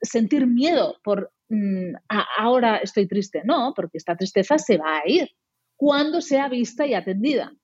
sentir 0.00 0.46
miedo 0.46 0.96
por 1.04 1.30
mm, 1.50 1.92
ahora 2.38 2.78
estoy 2.78 3.06
triste, 3.06 3.42
no, 3.44 3.74
porque 3.76 3.98
esta 3.98 4.16
tristeza 4.16 4.56
se 4.56 4.78
va 4.78 4.96
a 4.96 5.02
ir 5.06 5.28
cuando 5.82 6.20
sea 6.20 6.48
vista 6.48 6.86
y 6.86 6.94
atendida. 6.94 7.56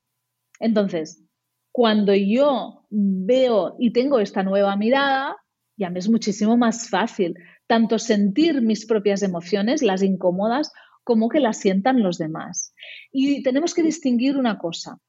Entonces, 0.59 1.23
cuando 1.71 2.13
yo 2.13 2.85
veo 2.89 3.77
y 3.79 3.93
tengo 3.93 4.19
esta 4.19 4.43
nueva 4.43 4.75
mirada, 4.75 5.37
ya 5.77 5.89
me 5.89 5.99
es 5.99 6.09
muchísimo 6.09 6.57
más 6.57 6.89
fácil 6.89 7.35
tanto 7.65 7.97
sentir 7.97 8.61
mis 8.61 8.85
propias 8.85 9.23
emociones, 9.23 9.81
las 9.81 10.03
incómodas, 10.03 10.73
como 11.05 11.29
que 11.29 11.39
las 11.39 11.59
sientan 11.59 12.03
los 12.03 12.17
demás. 12.17 12.73
Y 13.09 13.41
tenemos 13.41 13.73
que 13.73 13.83
distinguir 13.83 14.35
una 14.35 14.57
cosa. 14.57 14.99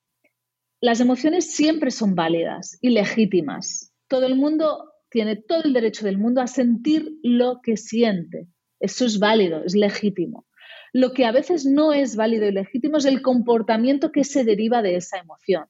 Las 0.81 1.01
emociones 1.01 1.53
siempre 1.53 1.91
son 1.91 2.15
válidas 2.15 2.79
y 2.81 2.91
legítimas. 2.91 3.93
Todo 4.07 4.27
el 4.27 4.37
mundo 4.37 4.85
tiene 5.11 5.35
todo 5.35 5.65
el 5.65 5.73
derecho 5.73 6.05
del 6.05 6.17
mundo 6.17 6.43
a 6.43 6.47
sentir 6.47 7.11
lo 7.25 7.59
que 7.61 7.77
siente. 7.77 8.47
Eso 8.79 9.05
es 9.05 9.19
válido, 9.19 9.65
es 9.65 9.75
legítimo. 9.75 10.47
Lo 10.93 11.13
que 11.13 11.25
a 11.25 11.33
veces 11.33 11.65
no 11.65 11.93
es 11.93 12.17
válido 12.17 12.47
y 12.47 12.53
legítimo 12.53 12.99
es 12.99 13.05
el 13.05 13.23
comportamiento 13.23 14.13
que 14.13 14.25
se 14.25 14.45
deriva 14.45 14.83
de 14.83 14.97
esa 14.97 15.19
emoción. 15.19 15.67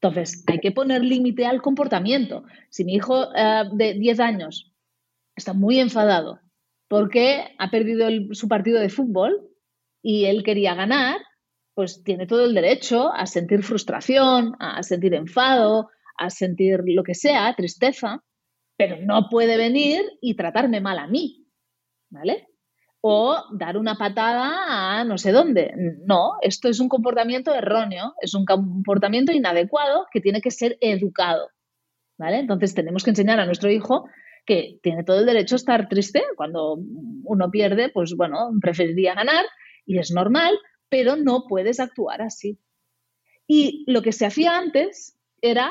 Entonces, 0.00 0.44
hay 0.46 0.60
que 0.60 0.72
poner 0.72 1.02
límite 1.02 1.46
al 1.46 1.62
comportamiento. 1.62 2.44
Si 2.70 2.84
mi 2.84 2.94
hijo 2.94 3.34
eh, 3.34 3.64
de 3.72 3.94
10 3.94 4.20
años 4.20 4.72
está 5.34 5.52
muy 5.52 5.78
enfadado 5.78 6.40
porque 6.88 7.54
ha 7.58 7.70
perdido 7.70 8.08
su 8.32 8.48
partido 8.48 8.80
de 8.80 8.88
fútbol 8.88 9.48
y 10.02 10.26
él 10.26 10.42
quería 10.44 10.74
ganar, 10.74 11.18
pues 11.74 12.02
tiene 12.04 12.26
todo 12.26 12.44
el 12.44 12.54
derecho 12.54 13.12
a 13.12 13.26
sentir 13.26 13.62
frustración, 13.62 14.54
a 14.60 14.82
sentir 14.82 15.14
enfado, 15.14 15.90
a 16.16 16.30
sentir 16.30 16.80
lo 16.86 17.02
que 17.02 17.14
sea, 17.14 17.54
tristeza, 17.54 18.22
pero 18.76 18.96
no 19.00 19.28
puede 19.28 19.56
venir 19.56 20.02
y 20.20 20.34
tratarme 20.36 20.80
mal 20.80 20.98
a 20.98 21.06
mí, 21.06 21.46
¿vale? 22.10 22.48
O 23.08 23.36
dar 23.52 23.76
una 23.76 23.94
patada 23.94 24.98
a 24.98 25.04
no 25.04 25.16
sé 25.16 25.30
dónde. 25.30 25.72
No, 26.04 26.32
esto 26.42 26.68
es 26.68 26.80
un 26.80 26.88
comportamiento 26.88 27.54
erróneo, 27.54 28.14
es 28.20 28.34
un 28.34 28.44
comportamiento 28.44 29.30
inadecuado 29.30 30.06
que 30.10 30.20
tiene 30.20 30.40
que 30.40 30.50
ser 30.50 30.76
educado. 30.80 31.50
¿Vale? 32.18 32.40
Entonces 32.40 32.74
tenemos 32.74 33.04
que 33.04 33.10
enseñar 33.10 33.38
a 33.38 33.46
nuestro 33.46 33.70
hijo 33.70 34.08
que 34.44 34.80
tiene 34.82 35.04
todo 35.04 35.20
el 35.20 35.26
derecho 35.26 35.54
a 35.54 35.62
estar 35.62 35.88
triste. 35.88 36.24
Cuando 36.36 36.78
uno 37.22 37.48
pierde, 37.48 37.90
pues 37.90 38.16
bueno, 38.16 38.50
preferiría 38.60 39.14
ganar 39.14 39.44
y 39.84 40.00
es 40.00 40.10
normal, 40.10 40.58
pero 40.88 41.14
no 41.14 41.44
puedes 41.48 41.78
actuar 41.78 42.22
así. 42.22 42.58
Y 43.46 43.84
lo 43.86 44.02
que 44.02 44.10
se 44.10 44.26
hacía 44.26 44.58
antes 44.58 45.16
era, 45.40 45.70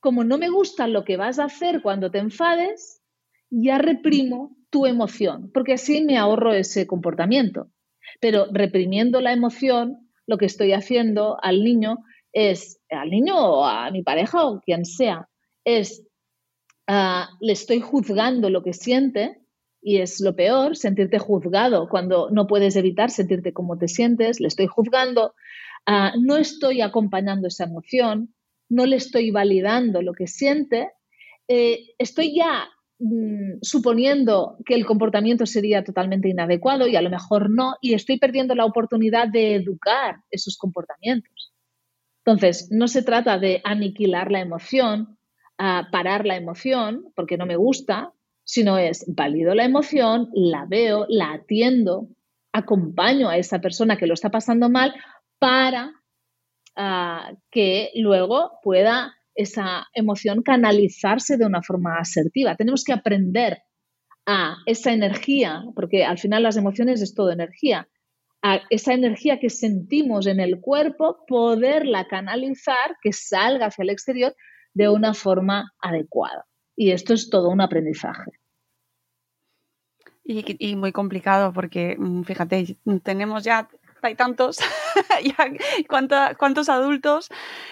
como 0.00 0.24
no 0.24 0.38
me 0.38 0.48
gusta 0.48 0.88
lo 0.88 1.04
que 1.04 1.18
vas 1.18 1.38
a 1.38 1.44
hacer 1.44 1.82
cuando 1.82 2.10
te 2.10 2.16
enfades, 2.16 3.02
ya 3.50 3.76
reprimo 3.76 4.56
tu 4.72 4.86
emoción, 4.86 5.50
porque 5.52 5.74
así 5.74 6.02
me 6.02 6.16
ahorro 6.16 6.54
ese 6.54 6.86
comportamiento. 6.86 7.70
Pero 8.20 8.46
reprimiendo 8.50 9.20
la 9.20 9.32
emoción, 9.32 10.08
lo 10.26 10.38
que 10.38 10.46
estoy 10.46 10.72
haciendo 10.72 11.36
al 11.42 11.62
niño 11.62 11.98
es, 12.32 12.80
al 12.90 13.10
niño 13.10 13.36
o 13.36 13.66
a 13.66 13.90
mi 13.90 14.02
pareja 14.02 14.46
o 14.46 14.60
quien 14.60 14.86
sea, 14.86 15.28
es, 15.64 16.04
ah, 16.88 17.28
le 17.40 17.52
estoy 17.52 17.80
juzgando 17.80 18.48
lo 18.48 18.62
que 18.62 18.72
siente 18.72 19.42
y 19.82 19.98
es 19.98 20.20
lo 20.20 20.34
peor, 20.34 20.74
sentirte 20.74 21.18
juzgado 21.18 21.88
cuando 21.90 22.30
no 22.30 22.46
puedes 22.46 22.74
evitar 22.74 23.10
sentirte 23.10 23.52
como 23.52 23.76
te 23.76 23.88
sientes, 23.88 24.40
le 24.40 24.48
estoy 24.48 24.68
juzgando, 24.68 25.34
ah, 25.84 26.14
no 26.18 26.38
estoy 26.38 26.80
acompañando 26.80 27.48
esa 27.48 27.64
emoción, 27.64 28.34
no 28.70 28.86
le 28.86 28.96
estoy 28.96 29.30
validando 29.30 30.00
lo 30.00 30.14
que 30.14 30.28
siente, 30.28 30.92
eh, 31.46 31.90
estoy 31.98 32.34
ya 32.34 32.70
Mm, 33.04 33.58
suponiendo 33.62 34.58
que 34.64 34.76
el 34.76 34.86
comportamiento 34.86 35.44
sería 35.44 35.82
totalmente 35.82 36.28
inadecuado 36.28 36.86
y 36.86 36.94
a 36.94 37.02
lo 37.02 37.10
mejor 37.10 37.50
no, 37.50 37.74
y 37.80 37.94
estoy 37.94 38.16
perdiendo 38.16 38.54
la 38.54 38.64
oportunidad 38.64 39.26
de 39.26 39.56
educar 39.56 40.20
esos 40.30 40.56
comportamientos. 40.56 41.52
Entonces, 42.24 42.68
no 42.70 42.86
se 42.86 43.02
trata 43.02 43.40
de 43.40 43.60
aniquilar 43.64 44.30
la 44.30 44.38
emoción, 44.38 45.18
a 45.58 45.88
parar 45.90 46.24
la 46.26 46.36
emoción, 46.36 47.06
porque 47.16 47.36
no 47.36 47.44
me 47.44 47.56
gusta, 47.56 48.12
sino 48.44 48.78
es 48.78 49.04
valido 49.08 49.52
la 49.56 49.64
emoción, 49.64 50.28
la 50.32 50.64
veo, 50.66 51.04
la 51.08 51.32
atiendo, 51.32 52.06
acompaño 52.52 53.28
a 53.28 53.36
esa 53.36 53.60
persona 53.60 53.96
que 53.96 54.06
lo 54.06 54.14
está 54.14 54.30
pasando 54.30 54.70
mal 54.70 54.94
para 55.40 55.92
ah, 56.76 57.32
que 57.50 57.90
luego 57.96 58.60
pueda 58.62 59.16
esa 59.34 59.86
emoción 59.94 60.42
canalizarse 60.42 61.36
de 61.36 61.46
una 61.46 61.62
forma 61.62 61.98
asertiva. 61.98 62.56
Tenemos 62.56 62.84
que 62.84 62.92
aprender 62.92 63.58
a 64.26 64.56
esa 64.66 64.92
energía, 64.92 65.64
porque 65.74 66.04
al 66.04 66.18
final 66.18 66.42
las 66.42 66.56
emociones 66.56 67.00
es 67.02 67.14
todo 67.14 67.32
energía, 67.32 67.88
a 68.42 68.60
esa 68.70 68.92
energía 68.92 69.38
que 69.38 69.50
sentimos 69.50 70.26
en 70.26 70.40
el 70.40 70.60
cuerpo, 70.60 71.24
poderla 71.26 72.06
canalizar, 72.08 72.96
que 73.00 73.12
salga 73.12 73.66
hacia 73.66 73.82
el 73.84 73.90
exterior 73.90 74.34
de 74.74 74.88
una 74.88 75.14
forma 75.14 75.72
adecuada. 75.80 76.44
Y 76.74 76.90
esto 76.90 77.14
es 77.14 77.30
todo 77.30 77.50
un 77.50 77.60
aprendizaje. 77.60 78.32
Y, 80.24 80.76
muy 80.76 80.92
complicado 80.92 81.52
porque, 81.52 81.96
mm, 81.98 82.22
fíjate, 82.22 82.76
tenemos 83.02 83.42
ya 83.44 83.68
hay 84.06 84.14
tantos, 84.14 84.58
¿cuántos 86.38 86.68
adultos 86.68 87.28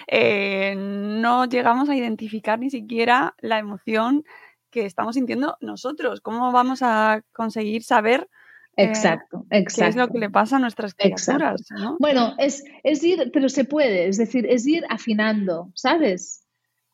eh, 0.06 0.74
no 0.76 1.46
llegamos 1.46 1.88
a 1.88 1.96
identificar 1.96 2.58
ni 2.58 2.70
siquiera 2.70 3.34
la 3.40 3.58
emoción 3.58 4.24
que 4.70 4.86
estamos 4.86 5.16
sintiendo 5.16 5.56
nosotros? 5.60 6.20
¿Cómo 6.20 6.52
vamos 6.52 6.80
a 6.82 7.22
conseguir 7.32 7.82
saber 7.82 8.28
Exacto, 8.76 9.46
eh, 9.50 9.58
exacto. 9.58 9.82
¿Qué 9.82 9.88
es 9.88 9.96
lo 9.96 10.08
que 10.08 10.18
le 10.18 10.30
pasa 10.30 10.56
a 10.56 10.58
nuestras 10.58 10.94
criaturas? 10.94 11.66
Bueno, 11.98 12.34
es, 12.38 12.64
es, 12.82 13.02
ir, 13.02 13.30
pero 13.32 13.48
se 13.48 13.64
puede, 13.64 14.08
es 14.08 14.16
decir, 14.16 14.46
es 14.48 14.66
ir 14.66 14.84
afinando, 14.88 15.70
¿sabes? 15.74 16.46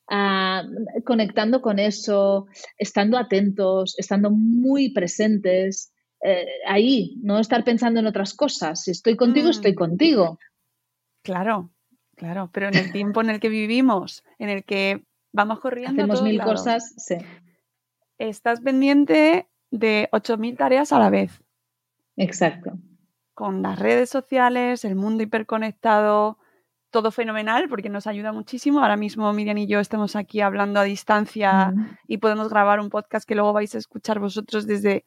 Ah, 0.09 0.63
conectando 1.05 1.61
con 1.61 1.79
eso, 1.79 2.47
estando 2.77 3.17
atentos, 3.17 3.95
estando 3.97 4.31
muy 4.31 4.89
presentes, 4.93 5.93
eh, 6.21 6.47
ahí, 6.65 7.17
no 7.21 7.39
estar 7.39 7.63
pensando 7.63 7.99
en 7.99 8.07
otras 8.07 8.33
cosas. 8.33 8.83
Si 8.83 8.91
estoy 8.91 9.15
contigo, 9.15 9.49
estoy 9.49 9.73
mm. 9.73 9.75
contigo. 9.75 10.39
Claro, 11.21 11.71
claro, 12.15 12.49
pero 12.51 12.67
en 12.67 12.75
el 12.75 12.91
tiempo 12.91 13.21
en 13.21 13.29
el 13.29 13.39
que 13.39 13.49
vivimos, 13.49 14.23
en 14.39 14.49
el 14.49 14.63
que 14.63 15.03
vamos 15.31 15.59
corriendo. 15.59 16.01
Hacemos 16.01 16.23
mil 16.23 16.41
cosas, 16.41 16.93
sí. 16.97 17.15
Estás 18.17 18.61
pendiente 18.61 19.47
de 19.69 20.09
8.000 20.11 20.57
tareas 20.57 20.91
a 20.91 20.99
la 20.99 21.09
vez. 21.09 21.43
Exacto. 22.15 22.71
Con 23.33 23.61
las 23.61 23.77
redes 23.77 24.09
sociales, 24.09 24.83
el 24.85 24.95
mundo 24.95 25.21
hiperconectado, 25.21 26.39
todo 26.89 27.11
fenomenal 27.11 27.69
porque 27.69 27.89
nos 27.89 28.07
ayuda 28.07 28.31
muchísimo. 28.31 28.79
Ahora 28.79 28.97
mismo 28.97 29.31
Miriam 29.33 29.57
y 29.59 29.67
yo 29.67 29.79
estamos 29.79 30.15
aquí 30.15 30.41
hablando 30.41 30.79
a 30.79 30.83
distancia 30.83 31.73
y 32.07 32.17
podemos 32.17 32.49
grabar 32.49 32.79
un 32.79 32.89
podcast 32.89 33.27
que 33.27 33.35
luego 33.35 33.53
vais 33.53 33.75
a 33.75 33.77
escuchar 33.77 34.19
vosotros 34.19 34.65
desde 34.65 35.05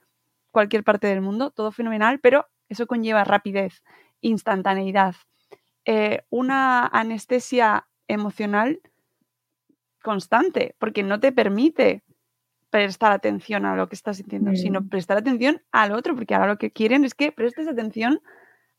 cualquier 0.50 0.84
parte 0.84 1.06
del 1.06 1.20
mundo, 1.20 1.50
todo 1.50 1.72
fenomenal, 1.72 2.20
pero 2.20 2.46
eso 2.68 2.86
conlleva 2.86 3.24
rapidez, 3.24 3.82
instantaneidad, 4.20 5.14
eh, 5.84 6.22
una 6.30 6.86
anestesia 6.86 7.86
emocional 8.08 8.80
constante, 10.02 10.74
porque 10.78 11.02
no 11.02 11.20
te 11.20 11.32
permite 11.32 12.02
prestar 12.70 13.12
atención 13.12 13.66
a 13.66 13.74
lo 13.74 13.88
que 13.88 13.96
estás 13.96 14.18
sintiendo, 14.18 14.54
sino 14.54 14.86
prestar 14.86 15.18
atención 15.18 15.60
al 15.72 15.92
otro, 15.92 16.14
porque 16.14 16.34
ahora 16.34 16.52
lo 16.52 16.58
que 16.58 16.70
quieren 16.70 17.04
es 17.04 17.14
que 17.14 17.32
prestes 17.32 17.66
atención 17.66 18.20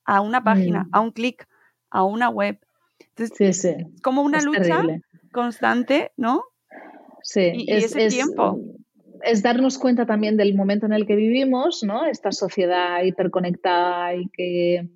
a 0.05 0.21
una 0.21 0.43
página, 0.43 0.87
a 0.91 1.01
un 1.01 1.11
clic, 1.11 1.47
a 1.89 2.03
una 2.03 2.29
web. 2.29 2.59
Entonces, 2.99 3.61
sí, 3.61 3.75
como 4.01 4.21
una 4.21 4.41
lucha 4.41 4.81
constante, 5.31 6.11
¿no? 6.15 6.43
Sí, 7.21 7.51
y, 7.53 7.71
ese 7.71 8.07
tiempo 8.07 8.59
es 9.23 9.43
darnos 9.43 9.77
cuenta 9.77 10.05
también 10.05 10.37
del 10.37 10.55
momento 10.55 10.85
en 10.85 10.93
el 10.93 11.05
que 11.05 11.15
vivimos, 11.15 11.83
¿no? 11.83 12.05
Esta 12.05 12.31
sociedad 12.31 13.03
hiperconectada 13.03 14.15
y 14.15 14.29
que, 14.29 14.89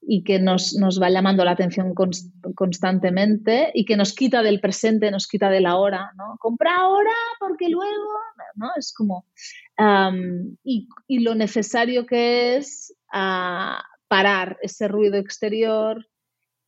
y 0.00 0.24
que 0.24 0.38
nos, 0.38 0.74
nos 0.74 1.00
va 1.00 1.10
llamando 1.10 1.44
la 1.44 1.52
atención 1.52 1.94
constantemente 2.54 3.70
y 3.74 3.84
que 3.84 3.96
nos 3.96 4.14
quita 4.14 4.42
del 4.42 4.60
presente, 4.60 5.10
nos 5.10 5.26
quita 5.26 5.50
de 5.50 5.60
la 5.60 5.76
hora, 5.76 6.12
¿no? 6.16 6.36
Compra 6.38 6.76
ahora 6.76 7.14
porque 7.38 7.68
luego, 7.68 8.12
¿no? 8.56 8.70
Es 8.76 8.92
como... 8.92 9.26
y, 10.64 10.88
y, 11.06 11.20
lo 11.20 11.34
necesario 11.34 12.06
que 12.06 12.56
es 12.56 12.94
uh, 13.12 13.80
parar 14.08 14.58
ese 14.62 14.88
ruido 14.88 15.16
exterior, 15.16 16.06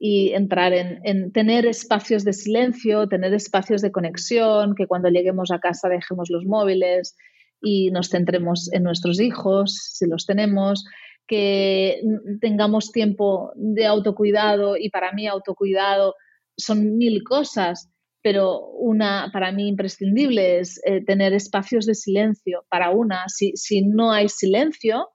y 0.03 0.33
entrar 0.33 0.73
en, 0.73 1.31
tener 1.31 1.67
espacios 1.67 2.25
de 2.25 2.33
silencio, 2.33 3.07
tener 3.07 3.35
espacios 3.35 3.83
de 3.83 3.93
conexión, 3.93 4.75
que 4.75 4.87
cuando 4.87 5.11
lleguemos 5.11 5.51
a 5.51 5.59
casa 5.59 5.91
dejemos 5.91 6.31
los 6.31 6.47
móviles 6.47 7.15
y 7.61 7.91
nos 7.91 8.09
centremos 8.09 8.73
en 8.73 8.83
nuestros 8.83 9.21
hijos, 9.21 9.75
si 9.93 10.07
los 10.07 10.25
tenemos, 10.25 10.87
que 11.29 12.01
tengamos 12.41 12.93
tiempo 12.93 13.53
de 13.57 13.85
autocuidado 13.85 14.79
y 14.79 14.89
para 14.89 15.13
mí 15.13 15.27
autocuidado 15.27 16.15
son 16.57 16.97
mil 16.97 17.23
cosas, 17.23 17.91
pero 18.23 18.59
una 18.71 19.29
para 19.35 19.53
mí 19.53 19.69
imprescindible 19.69 20.61
es 20.61 20.81
eh, 20.87 21.05
tener 21.05 21.35
espacios 21.35 21.85
de 21.85 21.95
silencio 21.95 22.65
para 22.71 22.91
una. 22.91 23.25
Si, 23.29 23.53
si 23.55 23.83
no 23.83 24.13
hay 24.13 24.31
silencio, 24.31 25.11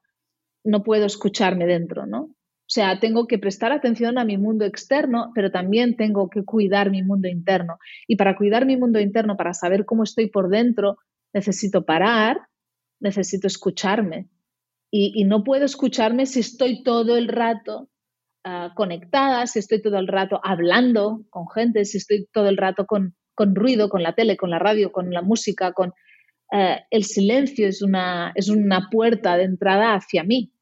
no 0.63 0.83
puedo 0.83 1.07
escucharme 1.07 1.65
dentro, 1.65 2.05
¿no? 2.05 2.29
O 2.67 2.71
sea, 2.75 2.99
tengo 2.99 3.27
que 3.27 3.37
prestar 3.37 3.71
atención 3.71 4.17
a 4.17 4.25
mi 4.25 4.37
mundo 4.37 4.65
externo, 4.65 5.31
pero 5.35 5.51
también 5.51 5.95
tengo 5.95 6.31
que 6.31 6.43
cuidar 6.43 6.89
mi 6.89 7.03
mundo 7.03 7.27
interno. 7.27 7.77
Y 8.07 8.15
para 8.15 8.35
cuidar 8.35 8.65
mi 8.65 8.75
mundo 8.75 8.99
interno, 8.99 9.37
para 9.37 9.53
saber 9.53 9.85
cómo 9.85 10.03
estoy 10.03 10.31
por 10.31 10.49
dentro, 10.49 10.97
necesito 11.31 11.85
parar, 11.85 12.39
necesito 12.99 13.45
escucharme. 13.45 14.29
Y, 14.89 15.25
no 15.25 15.43
puedo 15.43 15.65
escucharme 15.65 16.25
si 16.25 16.39
estoy 16.39 16.81
todo 16.81 17.17
el 17.17 17.27
rato 17.27 17.89
ah, 18.45 18.71
conectada, 18.75 19.45
si 19.45 19.59
estoy 19.59 19.81
todo 19.81 19.97
el 19.99 20.07
rato 20.07 20.39
hablando 20.41 21.25
con 21.29 21.49
gente, 21.49 21.83
si 21.85 21.97
estoy 21.97 22.27
todo 22.31 22.47
el 22.47 22.55
rato 22.57 22.85
con, 22.87 23.13
ruido, 23.37 23.89
con 23.89 24.01
la 24.01 24.15
tele, 24.15 24.37
con 24.37 24.49
la 24.49 24.57
radio, 24.57 24.91
con 24.91 25.11
la 25.11 25.21
música, 25.21 25.73
con... 25.73 25.93
Eh, 26.51 26.79
el 26.89 27.03
silencio 27.03 27.67
es 27.67 27.81
una, 27.81 28.31
es 28.35 28.49
una 28.49 28.87
puerta 28.89 29.35
de 29.35 29.43
entrada 29.43 29.95
hacia 29.95 30.23
mí, 30.23 30.53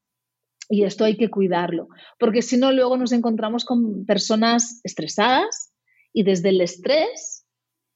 y 0.73 0.85
esto 0.85 1.05
hay 1.05 1.17
que 1.17 1.29
cuidarlo, 1.29 1.87
porque 2.17 2.41
si 2.41 2.57
no, 2.57 2.71
luego 2.71 2.97
nos 2.97 3.11
encontramos 3.11 3.63
con 3.63 4.07
personas 4.07 4.81
estresadas 4.83 5.71
y 6.11 6.23
desde 6.23 6.49
el 6.49 6.61
estrés, 6.61 7.45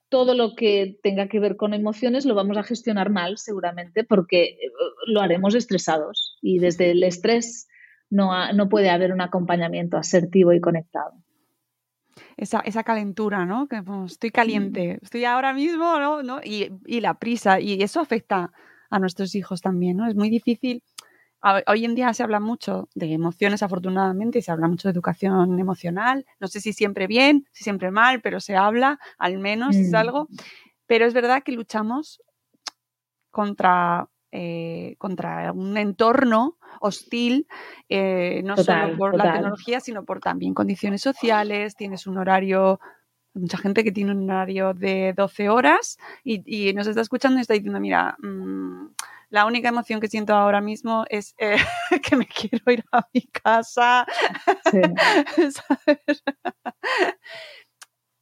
todo 0.10 0.36
lo 0.36 0.54
que 0.56 1.00
tenga 1.02 1.28
que 1.28 1.40
ver 1.40 1.56
con 1.56 1.74
emociones 1.74 2.26
lo 2.26 2.36
vamos 2.36 2.56
a 2.56 2.62
gestionar 2.62 3.10
mal 3.10 3.40
seguramente 3.40 4.04
porque 4.04 4.44
eh, 4.44 4.72
lo 5.08 5.22
haremos 5.22 5.56
estresados 5.56 6.38
y 6.40 6.60
desde 6.60 6.92
el 6.92 7.02
estrés 7.02 7.68
no, 8.12 8.54
no 8.54 8.70
puede 8.70 8.92
haber 8.92 9.12
un 9.12 9.22
acompañamiento 9.22 9.98
asertivo 9.98 10.54
y 10.54 10.62
conectado. 10.62 11.14
Esa, 12.38 12.60
esa, 12.60 12.84
calentura, 12.84 13.48
¿no? 13.48 13.68
Que 13.68 13.82
pues, 13.82 14.12
estoy 14.12 14.30
caliente, 14.30 15.00
estoy 15.02 15.26
ahora 15.26 15.52
mismo, 15.52 16.00
¿no? 16.00 16.22
¿no? 16.22 16.42
Y, 16.44 16.72
y, 16.86 17.02
la 17.02 17.16
prisa, 17.16 17.60
y 17.60 17.82
eso 17.82 18.00
afecta 18.00 18.52
a 18.92 19.00
nuestros 19.00 19.34
hijos 19.34 19.62
también, 19.62 19.98
¿no? 19.98 20.08
Es 20.08 20.16
muy 20.16 20.30
difícil 20.30 20.84
hoy 21.68 21.86
en 21.86 21.96
día 21.96 22.14
se 22.14 22.24
habla 22.24 22.40
mucho 22.40 22.90
de 22.96 23.14
emociones, 23.14 23.64
afortunadamente, 23.64 24.40
y 24.40 24.42
se 24.42 24.52
habla 24.52 24.68
mucho 24.68 24.88
de 24.88 24.94
educación 24.94 25.60
emocional. 25.60 26.26
No 26.40 26.48
sé 26.48 26.60
si 26.60 26.74
siempre 26.74 27.08
bien, 27.08 27.48
si 27.52 27.64
siempre 27.64 27.92
mal, 27.92 28.22
pero 28.22 28.40
se 28.40 28.56
habla, 28.56 29.00
al 29.18 29.38
menos 29.38 29.76
es 29.76 29.92
mm. 29.92 29.96
algo. 29.96 30.28
Pero 30.86 31.06
es 31.06 31.14
verdad 31.14 31.44
que 31.44 31.52
luchamos 31.52 32.22
contra, 33.30 34.10
eh, 34.32 34.96
contra 34.98 35.52
un 35.52 35.78
entorno 35.78 36.58
hostil, 36.80 37.48
eh, 37.90 38.42
no 38.44 38.58
solo 38.58 38.98
por 38.98 39.16
la 39.18 39.34
tecnología, 39.34 39.80
sino 39.80 40.06
por 40.06 40.20
también 40.20 40.54
condiciones 40.54 41.02
sociales. 41.02 41.76
Tienes 41.76 42.08
un 42.08 42.18
horario 42.18 42.80
mucha 43.38 43.58
gente 43.58 43.84
que 43.84 43.92
tiene 43.92 44.12
un 44.12 44.30
horario 44.30 44.74
de 44.74 45.14
12 45.16 45.50
horas 45.50 45.98
y, 46.24 46.74
nos 46.74 46.88
está 46.88 47.02
escuchando 47.02 47.38
y 47.38 47.42
está 47.42 47.54
diciendo, 47.54 47.80
mira, 47.80 48.18
mm, 48.20 48.88
la 49.30 49.46
única 49.46 49.70
emoción 49.70 50.00
que 50.00 50.08
siento 50.08 50.34
ahora 50.34 50.62
mismo 50.62 51.06
es 51.10 51.36
eh, 51.38 51.58
que 52.04 52.16
me 52.16 52.28
quiero 52.28 52.72
ir 52.72 52.84
a 52.92 53.08
mi 53.14 53.28
casa. 53.28 54.06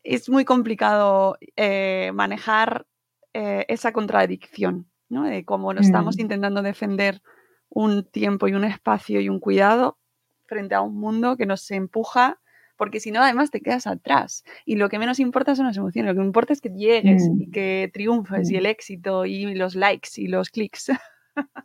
es 0.03 0.29
muy 0.29 0.45
complicado 0.45 1.37
eh, 1.55 2.11
manejar 2.13 2.87
eh, 3.33 3.65
esa 3.67 3.91
contradicción, 3.91 4.89
¿no? 5.09 5.23
De 5.23 5.45
cómo 5.45 5.73
nos 5.73 5.85
estamos 5.85 6.17
mm. 6.17 6.21
intentando 6.21 6.61
defender 6.61 7.21
un 7.69 8.09
tiempo 8.09 8.47
y 8.47 8.53
un 8.53 8.63
espacio 8.63 9.19
y 9.19 9.29
un 9.29 9.39
cuidado 9.39 9.99
frente 10.45 10.75
a 10.75 10.81
un 10.81 10.95
mundo 10.95 11.37
que 11.37 11.45
nos 11.45 11.69
empuja 11.71 12.39
porque 12.77 12.99
si 12.99 13.11
no, 13.11 13.21
además 13.21 13.51
te 13.51 13.61
quedas 13.61 13.87
atrás. 13.87 14.43
Y 14.65 14.75
lo 14.75 14.89
que 14.89 14.99
menos 14.99 15.19
importa 15.19 15.55
son 15.55 15.67
las 15.67 15.77
emociones, 15.77 16.13
lo 16.13 16.19
que 16.19 16.25
importa 16.25 16.53
es 16.53 16.61
que 16.61 16.69
llegues 16.69 17.29
mm. 17.29 17.41
y 17.41 17.51
que 17.51 17.91
triunfes 17.93 18.49
y 18.51 18.55
el 18.55 18.63
mm. 18.63 18.67
éxito 18.67 19.25
y 19.25 19.53
los 19.55 19.75
likes 19.75 20.09
y 20.17 20.27
los 20.27 20.49
clics. 20.49 20.91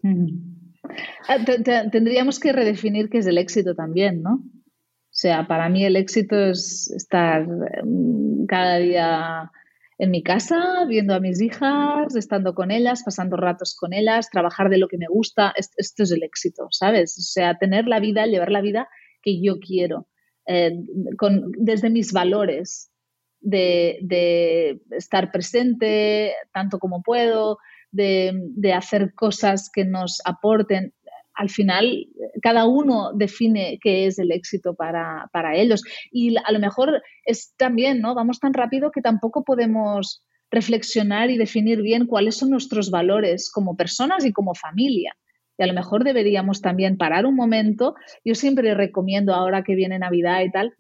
Mm. 0.03 0.27
Ah, 1.29 1.39
tendríamos 1.93 2.41
que 2.41 2.53
redefinir 2.53 3.09
qué 3.09 3.19
es 3.19 3.27
el 3.27 3.39
éxito 3.39 3.77
también, 3.77 4.21
¿no? 4.21 4.43
O 4.43 5.13
sea, 5.13 5.47
para 5.47 5.69
mí 5.69 5.85
el 5.85 5.95
éxito 5.95 6.37
es 6.37 6.91
estar 6.91 7.47
cada 8.49 8.79
día 8.79 9.51
en 10.01 10.11
mi 10.11 10.23
casa, 10.23 10.87
viendo 10.89 11.15
a 11.15 11.21
mis 11.21 11.43
hijas, 11.43 12.17
estando 12.17 12.55
con 12.55 12.71
ellas, 12.71 13.03
pasando 13.05 13.37
ratos 13.37 13.77
con 13.77 13.93
ellas, 13.93 14.31
trabajar 14.31 14.71
de 14.71 14.79
lo 14.79 14.89
que 14.89 14.97
me 14.97 15.09
gusta. 15.09 15.53
Esto, 15.57 16.03
es 16.05 16.11
el 16.11 16.23
éxito, 16.23 16.69
¿sabes? 16.71 17.19
O 17.19 17.23
sea, 17.23 17.59
tener 17.59 17.87
la 17.87 18.01
vida, 18.01 18.25
llevar 18.27 18.51
la 18.51 18.63
vida 18.63 18.89
que 19.21 19.43
yo 19.43 19.59
quiero, 19.59 20.09
eh, 20.47 20.73
con, 21.17 21.53
desde 21.53 21.91
mis 21.91 22.13
valores, 22.13 22.91
de, 23.43 23.99
de, 24.03 24.83
estar 24.91 25.33
presente 25.33 26.35
tanto 26.53 26.79
como 26.79 27.03
puedo, 27.03 27.59
de, 27.91 28.33
de 28.35 28.73
hacer 28.75 29.15
cosas 29.15 29.71
que 29.73 29.85
nos 29.85 30.21
aporten 30.25 30.93
al 31.41 31.49
final 31.49 32.07
cada 32.43 32.67
uno 32.67 33.13
define 33.15 33.79
qué 33.81 34.07
es 34.07 34.19
el 34.19 34.31
éxito 34.31 34.75
para, 34.75 35.31
ellos. 35.55 35.83
Y 36.13 36.37
a 36.37 36.53
lo 36.53 36.59
mejor 36.59 37.03
es 37.25 37.55
también, 37.57 38.03
¿no? 38.03 38.15
Vamos 38.15 38.41
tan 38.41 38.53
rápido 38.53 38.91
que 38.91 39.01
tampoco 39.01 39.43
podemos 39.43 40.23
reflexionar 40.51 41.31
y 41.31 41.39
definir 41.39 41.81
bien 41.81 42.07
cuáles 42.07 42.37
son 42.37 42.51
nuestros 42.51 42.91
valores 42.91 43.51
como 43.51 43.75
personas 43.75 44.27
y 44.27 44.33
como 44.33 44.55
familia. 44.55 45.17
Y 45.61 45.63
a 45.63 45.67
lo 45.67 45.75
mejor 45.75 46.05
deberíamos 46.05 46.63
también 46.63 46.97
parar 46.97 47.27
un 47.27 47.37
momento. 47.37 47.95
Yo 48.25 48.35
siempre 48.35 48.73
recomiendo 48.73 49.35
ahora 49.35 49.63
que 49.63 49.75
viene 49.75 49.99
Navidad 49.99 50.41
y 50.41 50.51
tal, 50.51 50.75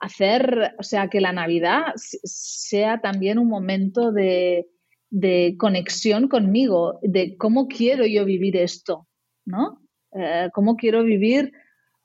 hacer, 0.00 0.74
o 0.76 0.82
sea, 0.82 1.06
que 1.06 1.20
la 1.20 1.32
Navidad 1.32 1.92
sea 1.94 3.00
también 3.00 3.38
un 3.38 3.46
momento 3.46 4.10
de, 4.10 4.66
de 5.08 5.54
conexión 5.56 6.26
conmigo, 6.26 6.98
de 7.02 7.36
cómo 7.36 7.68
quiero 7.68 8.04
yo 8.06 8.24
vivir 8.24 8.56
esto, 8.56 9.06
¿no? 9.44 9.78
Eh, 10.18 10.48
cómo 10.52 10.74
quiero 10.74 11.04
vivir 11.04 11.52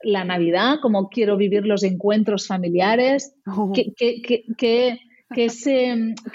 la 0.04 0.24
Navidad, 0.24 0.76
cómo 0.84 1.10
quiero 1.10 1.36
vivir 1.36 1.66
los 1.66 1.82
encuentros 1.82 2.46
familiares, 2.46 3.34
oh. 3.48 3.74
que, 3.74 4.22
que, 4.56 5.00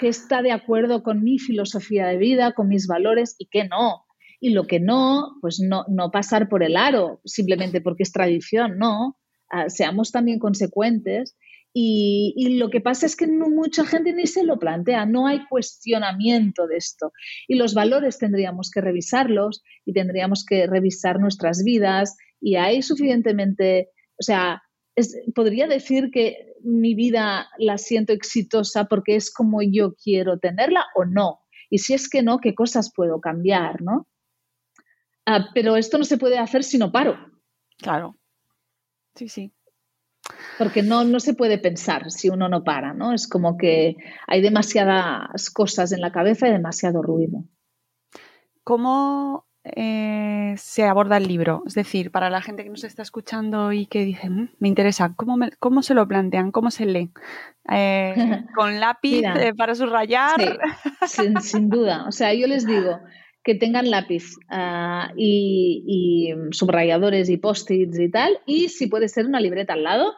está 0.01 0.41
de 0.41 0.51
acuerdo 0.51 1.03
con 1.03 1.23
mi 1.23 1.39
filosofía 1.39 2.05
de 2.07 2.17
vida, 2.17 2.51
con 2.51 2.67
mis 2.67 2.85
valores 2.85 3.37
y 3.39 3.45
que 3.45 3.63
no. 3.63 4.02
Y 4.43 4.49
lo 4.49 4.67
que 4.67 4.81
no, 4.81 5.37
pues 5.39 5.61
no, 5.61 5.85
no 5.87 6.11
pasar 6.11 6.49
por 6.49 6.63
el 6.63 6.75
aro 6.75 7.21
simplemente 7.23 7.79
porque 7.79 8.03
es 8.03 8.11
tradición, 8.11 8.77
no. 8.77 9.17
Ah, 9.49 9.69
seamos 9.69 10.11
también 10.11 10.37
consecuentes 10.37 11.37
y, 11.73 12.57
lo 12.59 12.69
que 12.69 12.81
pasa 12.81 13.05
es 13.05 13.15
que 13.15 13.25
mucha 13.25 13.85
gente 13.85 14.11
ni 14.11 14.27
se 14.27 14.43
lo 14.43 14.59
plantea, 14.59 15.05
no 15.05 15.27
hay 15.27 15.45
cuestionamiento 15.47 16.67
de 16.67 16.75
esto. 16.75 17.13
Y 17.47 17.55
los 17.55 17.73
valores 17.73 18.19
tendríamos 18.19 18.69
que 18.69 18.81
revisarlos 18.81 19.63
y 19.85 19.93
tendríamos 19.93 20.45
que 20.45 20.67
revisar 20.67 21.21
nuestras 21.21 21.63
vidas 21.63 22.17
y 22.41 22.55
hay 22.55 22.81
suficientemente, 22.81 23.91
o 24.19 24.23
sea, 24.23 24.61
podría 25.33 25.67
decir 25.67 26.11
que 26.11 26.53
mi 26.63 26.95
vida 26.95 27.47
la 27.57 27.77
siento 27.77 28.11
exitosa 28.11 28.85
porque 28.85 29.15
es 29.15 29.33
como 29.33 29.61
yo 29.61 29.95
quiero 29.95 30.37
tenerla 30.37 30.85
o 30.95 31.05
no. 31.05 31.39
Y 31.69 31.79
si 31.79 31.93
es 31.93 32.07
que 32.07 32.21
no, 32.21 32.39
¿qué 32.39 32.53
cosas 32.53 32.91
puedo 32.93 33.19
cambiar, 33.19 33.81
no? 33.81 34.07
Ah, 35.25 35.49
pero 35.53 35.75
esto 35.77 35.97
no 35.97 36.03
se 36.03 36.17
puede 36.17 36.37
hacer 36.37 36.63
si 36.63 36.77
no 36.77 36.91
paro. 36.91 37.17
Claro. 37.77 38.17
Sí, 39.15 39.29
sí 39.29 39.53
porque 40.57 40.83
no, 40.83 41.03
no 41.03 41.19
se 41.19 41.33
puede 41.33 41.57
pensar 41.57 42.11
si 42.11 42.29
uno 42.29 42.47
no 42.47 42.63
para, 42.63 42.93
¿no? 42.93 43.13
Es 43.13 43.27
como 43.27 43.57
que 43.57 43.97
hay 44.27 44.41
demasiadas 44.41 45.49
cosas 45.49 45.91
en 45.91 46.01
la 46.01 46.11
cabeza 46.11 46.47
y 46.47 46.51
demasiado 46.51 47.01
ruido. 47.01 47.43
¿Cómo 48.63 49.45
eh, 49.63 50.53
se 50.57 50.85
aborda 50.85 51.17
el 51.17 51.27
libro? 51.27 51.63
Es 51.65 51.73
decir, 51.73 52.11
para 52.11 52.29
la 52.29 52.41
gente 52.41 52.63
que 52.63 52.69
nos 52.69 52.83
está 52.83 53.01
escuchando 53.01 53.73
y 53.73 53.87
que 53.87 54.05
dice, 54.05 54.29
mm, 54.29 54.49
me 54.59 54.67
interesa, 54.67 55.13
¿cómo, 55.15 55.37
cómo 55.59 55.81
se 55.81 55.93
lo 55.93 56.07
plantean? 56.07 56.51
¿Cómo 56.51 56.71
se 56.71 56.85
lee? 56.85 57.11
Eh, 57.69 58.13
¿Con 58.55 58.79
lápiz 58.79 59.23
eh, 59.23 59.53
para 59.57 59.75
subrayar? 59.75 60.59
sin, 61.07 61.41
sin 61.41 61.69
duda. 61.69 62.05
O 62.07 62.11
sea, 62.11 62.33
yo 62.33 62.47
les 62.47 62.65
digo, 62.65 62.99
que 63.43 63.55
tengan 63.55 63.91
lápiz 63.91 64.35
ah, 64.49 65.11
y, 65.17 66.33
subrayadores 66.51 67.29
y 67.29 67.37
post-its 67.37 67.99
y 67.99 68.09
tal, 68.09 68.39
y 68.45 68.69
si 68.69 68.87
puede 68.87 69.09
ser 69.09 69.25
una 69.25 69.41
libreta 69.41 69.73
al 69.73 69.83
lado, 69.83 70.13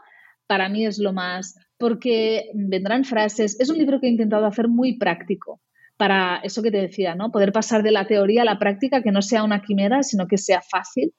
para 0.47 0.69
mí 0.69 0.85
es 0.85 0.99
lo 0.99 1.11
más, 1.11 1.55
porque 1.77 2.51
vendrán 2.53 3.03
frases, 3.03 3.59
es 3.59 3.69
un 3.69 3.77
libro 3.77 3.99
que 3.99 4.07
he 4.07 4.11
intentado 4.11 4.45
hacer 4.45 4.67
muy 4.67 4.97
práctico 4.97 5.61
para 5.97 6.37
eso 6.43 6.61
que 6.61 6.71
te 6.71 6.81
decía, 6.81 7.15
¿no? 7.15 7.31
Poder 7.31 7.51
pasar 7.51 7.81
de 7.81 7.91
la 7.91 8.05
teoría 8.05 8.41
a 8.41 8.45
la 8.45 8.59
práctica, 8.59 9.01
que 9.01 9.11
no 9.11 9.21
sea 9.21 9.43
una 9.43 9.61
quimera, 9.61 10.03
sino 10.03 10.27
que 10.27 10.37
sea 10.37 10.61
fácil, 10.61 11.13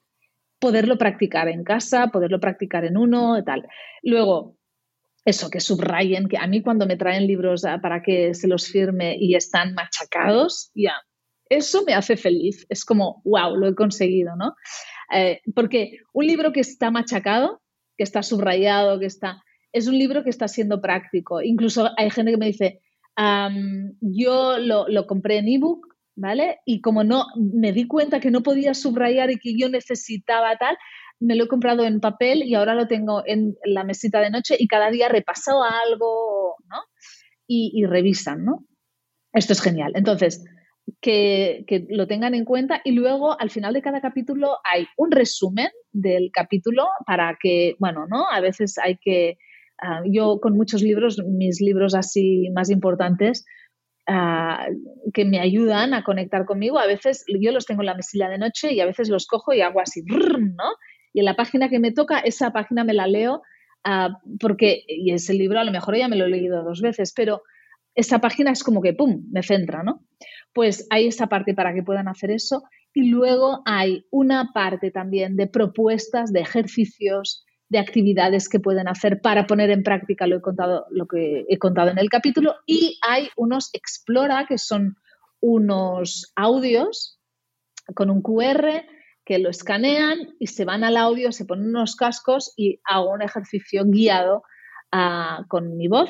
poderlo 0.59 0.97
practicar 0.97 1.47
en 1.47 1.63
casa, 1.63 2.07
poderlo 2.07 2.39
practicar 2.39 2.85
en 2.85 2.95
uno 2.95 3.37
y 3.39 3.43
tal. 3.43 3.67
Luego, 4.03 4.55
eso, 5.25 5.49
que 5.49 5.59
subrayen, 5.59 6.27
que 6.27 6.37
a 6.37 6.47
mí 6.47 6.61
cuando 6.61 6.85
me 6.85 6.95
traen 6.95 7.27
libros 7.27 7.65
ah, 7.65 7.79
para 7.81 8.01
que 8.01 8.33
se 8.33 8.47
los 8.47 8.67
firme 8.67 9.17
y 9.19 9.35
están 9.35 9.73
machacados, 9.73 10.71
ya, 10.75 10.93
eso 11.49 11.83
me 11.85 11.93
hace 11.93 12.17
feliz. 12.17 12.65
Es 12.69 12.85
como, 12.85 13.21
wow, 13.25 13.55
lo 13.55 13.67
he 13.67 13.75
conseguido, 13.75 14.35
¿no? 14.35 14.55
Eh, 15.13 15.41
porque 15.55 15.99
un 16.13 16.27
libro 16.27 16.51
que 16.51 16.59
está 16.59 16.91
machacado, 16.91 17.61
que 17.97 18.03
está 18.03 18.23
subrayado, 18.23 18.99
que 18.99 19.05
está, 19.05 19.43
es 19.71 19.87
un 19.87 19.97
libro 19.97 20.23
que 20.23 20.29
está 20.29 20.47
siendo 20.47 20.81
práctico. 20.81 21.41
Incluso 21.41 21.89
hay 21.97 22.09
gente 22.09 22.31
que 22.31 22.37
me 22.37 22.47
dice, 22.47 22.81
yo 24.01 24.57
lo, 24.59 24.87
lo, 24.87 25.07
compré 25.07 25.37
en 25.37 25.47
ebook, 25.47 25.87
¿vale? 26.15 26.59
Y 26.65 26.81
como 26.81 27.03
no 27.03 27.25
me 27.35 27.71
di 27.71 27.87
cuenta 27.87 28.19
que 28.19 28.31
no 28.31 28.43
podía 28.43 28.73
subrayar 28.73 29.31
y 29.31 29.39
que 29.39 29.57
yo 29.57 29.69
necesitaba 29.69 30.55
tal, 30.57 30.77
me 31.19 31.35
lo 31.35 31.45
he 31.45 31.47
comprado 31.47 31.83
en 31.83 31.99
papel 31.99 32.43
y 32.43 32.53
ahora 32.53 32.75
lo 32.75 32.87
tengo 32.87 33.23
en 33.25 33.55
la 33.65 33.83
mesita 33.83 34.19
de 34.19 34.29
noche 34.29 34.55
y 34.59 34.67
cada 34.67 34.91
día 34.91 35.09
repaso 35.09 35.63
algo, 35.63 36.55
¿no? 36.69 36.77
Y, 37.47 37.71
y 37.73 37.85
revisan, 37.85 38.45
¿no? 38.45 38.65
Esto 39.33 39.53
es 39.53 39.61
genial. 39.61 39.93
Entonces, 39.95 40.43
que, 41.01 41.65
lo 41.89 42.07
tengan 42.07 42.33
en 42.33 42.45
cuenta 42.45 42.81
y 42.83 42.91
luego 42.91 43.39
al 43.39 43.49
final 43.49 43.73
de 43.73 43.81
cada 43.81 44.01
capítulo 44.01 44.57
hay 44.63 44.87
un 44.97 45.11
resumen 45.11 45.69
del 45.91 46.31
capítulo 46.31 46.87
para 47.05 47.37
que, 47.41 47.75
bueno, 47.79 48.05
¿no? 48.07 48.29
A 48.29 48.39
veces 48.39 48.77
hay 48.77 48.97
que, 48.97 49.37
ah, 49.81 50.01
yo 50.05 50.39
con 50.41 50.55
muchos 50.55 50.81
libros, 50.81 51.21
mis 51.25 51.61
libros 51.61 51.95
así 51.95 52.49
más 52.53 52.69
importantes, 52.69 53.45
ah, 54.07 54.67
que 55.13 55.25
me 55.25 55.39
ayudan 55.39 55.93
a 55.93 56.03
conectar 56.03 56.45
conmigo, 56.45 56.79
a 56.79 56.87
veces 56.87 57.25
yo 57.27 57.51
los 57.51 57.65
tengo 57.65 57.81
en 57.81 57.87
la 57.87 57.95
mesilla 57.95 58.29
de 58.29 58.37
noche 58.37 58.73
y 58.73 58.79
a 58.79 58.85
veces 58.85 59.09
los 59.09 59.27
cojo 59.27 59.53
y 59.53 59.61
hago 59.61 59.81
así, 59.81 60.03
¿no? 60.05 60.71
Y 61.13 61.19
en 61.19 61.25
la 61.25 61.35
página 61.35 61.69
que 61.69 61.79
me 61.79 61.91
toca, 61.91 62.19
esa 62.19 62.51
página 62.51 62.83
me 62.83 62.93
la 62.93 63.07
leo 63.07 63.41
ah, 63.83 64.19
porque, 64.39 64.83
y 64.87 65.13
ese 65.13 65.33
libro 65.33 65.59
a 65.59 65.63
lo 65.63 65.71
mejor 65.71 65.97
ya 65.97 66.07
me 66.07 66.15
lo 66.15 66.25
he 66.25 66.29
leído 66.29 66.63
dos 66.63 66.81
veces, 66.81 67.13
pero 67.15 67.41
esa 67.97 68.19
página 68.19 68.51
es 68.51 68.63
como 68.63 68.81
que, 68.81 68.93
¡pum!, 68.93 69.23
me 69.31 69.41
centra, 69.41 69.81
¿no? 69.81 70.05
Pues 70.57 70.87
hay 70.89 71.05
esa 71.05 71.27
parte 71.27 71.53
para 71.53 71.71
que 71.71 71.83
puedan 71.83 72.07
hacer 72.07 72.31
eso. 72.31 72.63
Y 72.91 73.11
luego 73.11 73.61
hay 73.65 74.07
una 74.09 74.53
parte 74.55 74.89
también 74.89 75.35
de 75.35 75.45
propuestas, 75.45 76.33
de 76.33 76.39
ejercicios, 76.39 77.45
de 77.69 77.77
actividades 77.77 78.49
que 78.49 78.59
pueden 78.59 78.87
hacer 78.87 79.21
para 79.21 79.45
poner 79.45 79.69
en 79.69 79.83
práctica 79.83 80.25
lo, 80.25 80.37
he 80.37 80.41
contado, 80.41 80.87
lo 80.89 81.05
que 81.05 81.45
he 81.47 81.59
contado 81.59 81.91
en 81.91 81.99
el 81.99 82.09
capítulo. 82.09 82.55
Y 82.65 82.97
hay 83.07 83.29
unos 83.35 83.69
Explora, 83.71 84.47
que 84.47 84.57
son 84.57 84.95
unos 85.41 86.33
audios 86.35 87.19
con 87.93 88.09
un 88.09 88.23
QR 88.23 88.83
que 89.25 89.37
lo 89.37 89.51
escanean 89.51 90.17
y 90.39 90.47
se 90.47 90.65
van 90.65 90.83
al 90.83 90.97
audio, 90.97 91.31
se 91.31 91.45
ponen 91.45 91.67
unos 91.67 91.95
cascos 91.95 92.51
y 92.57 92.79
hago 92.83 93.11
un 93.11 93.21
ejercicio 93.21 93.83
guiado 93.85 94.41
ah, 94.91 95.45
con 95.49 95.77
mi 95.77 95.87
voz 95.87 96.09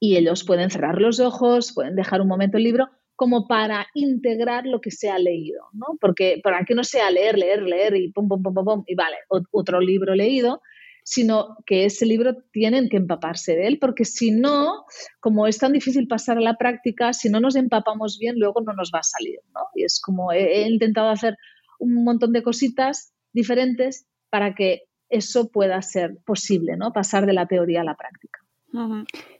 y 0.00 0.16
ellos 0.16 0.44
pueden 0.44 0.70
cerrar 0.70 0.98
los 0.98 1.20
ojos, 1.20 1.74
pueden 1.74 1.94
dejar 1.94 2.22
un 2.22 2.28
momento 2.28 2.56
el 2.56 2.64
libro 2.64 2.88
como 3.22 3.46
para 3.46 3.86
integrar 3.94 4.66
lo 4.66 4.80
que 4.80 4.90
se 4.90 5.08
ha 5.08 5.16
leído, 5.16 5.68
¿no? 5.74 5.96
Porque 6.00 6.40
para 6.42 6.64
que 6.64 6.74
no 6.74 6.82
sea 6.82 7.08
leer, 7.08 7.38
leer, 7.38 7.62
leer 7.62 7.94
y 7.94 8.10
pum, 8.10 8.26
pum, 8.26 8.42
pum, 8.42 8.52
pum, 8.52 8.64
pum 8.64 8.84
y 8.84 8.96
vale, 8.96 9.14
otro 9.52 9.80
libro 9.80 10.16
leído, 10.16 10.60
sino 11.04 11.56
que 11.64 11.84
ese 11.84 12.04
libro 12.04 12.34
tienen 12.50 12.88
que 12.88 12.96
empaparse 12.96 13.54
de 13.54 13.68
él, 13.68 13.78
porque 13.78 14.04
si 14.04 14.32
no, 14.32 14.86
como 15.20 15.46
es 15.46 15.58
tan 15.58 15.72
difícil 15.72 16.08
pasar 16.08 16.36
a 16.36 16.40
la 16.40 16.56
práctica, 16.56 17.12
si 17.12 17.30
no 17.30 17.38
nos 17.38 17.54
empapamos 17.54 18.18
bien, 18.18 18.40
luego 18.40 18.60
no 18.60 18.72
nos 18.72 18.90
va 18.92 18.98
a 18.98 19.04
salir, 19.04 19.38
¿no? 19.54 19.60
Y 19.76 19.84
es 19.84 20.00
como 20.04 20.32
he, 20.32 20.68
intentado 20.68 21.08
hacer 21.08 21.36
un 21.78 22.02
montón 22.02 22.32
de 22.32 22.42
cositas 22.42 23.12
diferentes 23.32 24.04
para 24.30 24.56
que 24.56 24.82
eso 25.10 25.48
pueda 25.52 25.80
ser 25.82 26.18
posible, 26.26 26.76
¿no? 26.76 26.92
Pasar 26.92 27.24
de 27.24 27.34
la 27.34 27.46
teoría 27.46 27.82
a 27.82 27.84
la 27.84 27.94
práctica. 27.94 28.40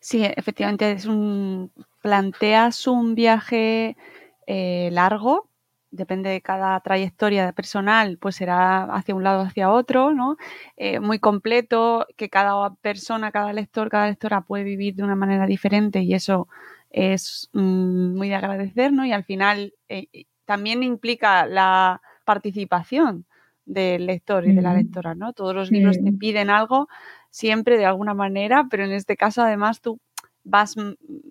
Sí, 0.01 0.25
efectivamente 0.25 0.93
es 0.93 1.07
un 1.07 1.71
planteas 2.03 2.87
un 2.87 3.15
viaje 3.15 3.97
eh, 4.47 4.91
largo, 4.93 5.49
depende 5.91 6.31
de 6.31 6.41
cada 6.41 6.81
trayectoria 6.81 7.53
personal, 7.53 8.19
pues 8.19 8.37
será 8.37 8.85
hacia 8.85 9.15
un 9.15 9.23
lado 9.23 9.43
o 9.43 9.47
hacia 9.47 9.71
otro, 9.71 10.13
¿no? 10.13 10.37
Eh, 10.77 11.01
muy 11.01 11.19
completo, 11.19 12.07
que 12.17 12.29
cada 12.29 12.75
persona, 12.77 13.31
cada 13.31 13.53
lector, 13.53 13.89
cada 13.89 14.09
lectora 14.09 14.41
puede 14.41 14.65
vivir 14.65 14.97
de 14.97 15.05
una 15.05 15.15
manera 15.15 15.47
diferente 15.47 16.01
y 16.01 16.15
eso 16.15 16.49
es 16.91 17.51
mm, 17.53 18.17
muy 18.17 18.29
de 18.29 18.35
agradecer, 18.35 18.93
¿no? 18.93 19.07
Y 19.07 19.13
al 19.13 19.25
final 19.25 19.75
eh, 19.89 20.07
también 20.45 20.83
implica 20.83 21.47
la 21.47 22.01
participación 22.25 23.27
del 23.65 24.07
lector 24.07 24.45
y 24.47 24.55
de 24.55 24.63
la 24.63 24.75
lectora, 24.75 25.15
¿no? 25.15 25.33
Todos 25.33 25.55
los 25.55 25.71
libros 25.71 25.97
te 26.03 26.13
piden 26.13 26.51
algo 26.51 26.89
siempre 27.33 27.79
de 27.79 27.87
alguna 27.87 28.15
manera, 28.15 28.67
pero 28.71 28.85
en 28.85 28.93
este 28.93 29.17
caso 29.17 29.43
además 29.43 29.81
tú 29.81 29.99
vas 30.45 30.77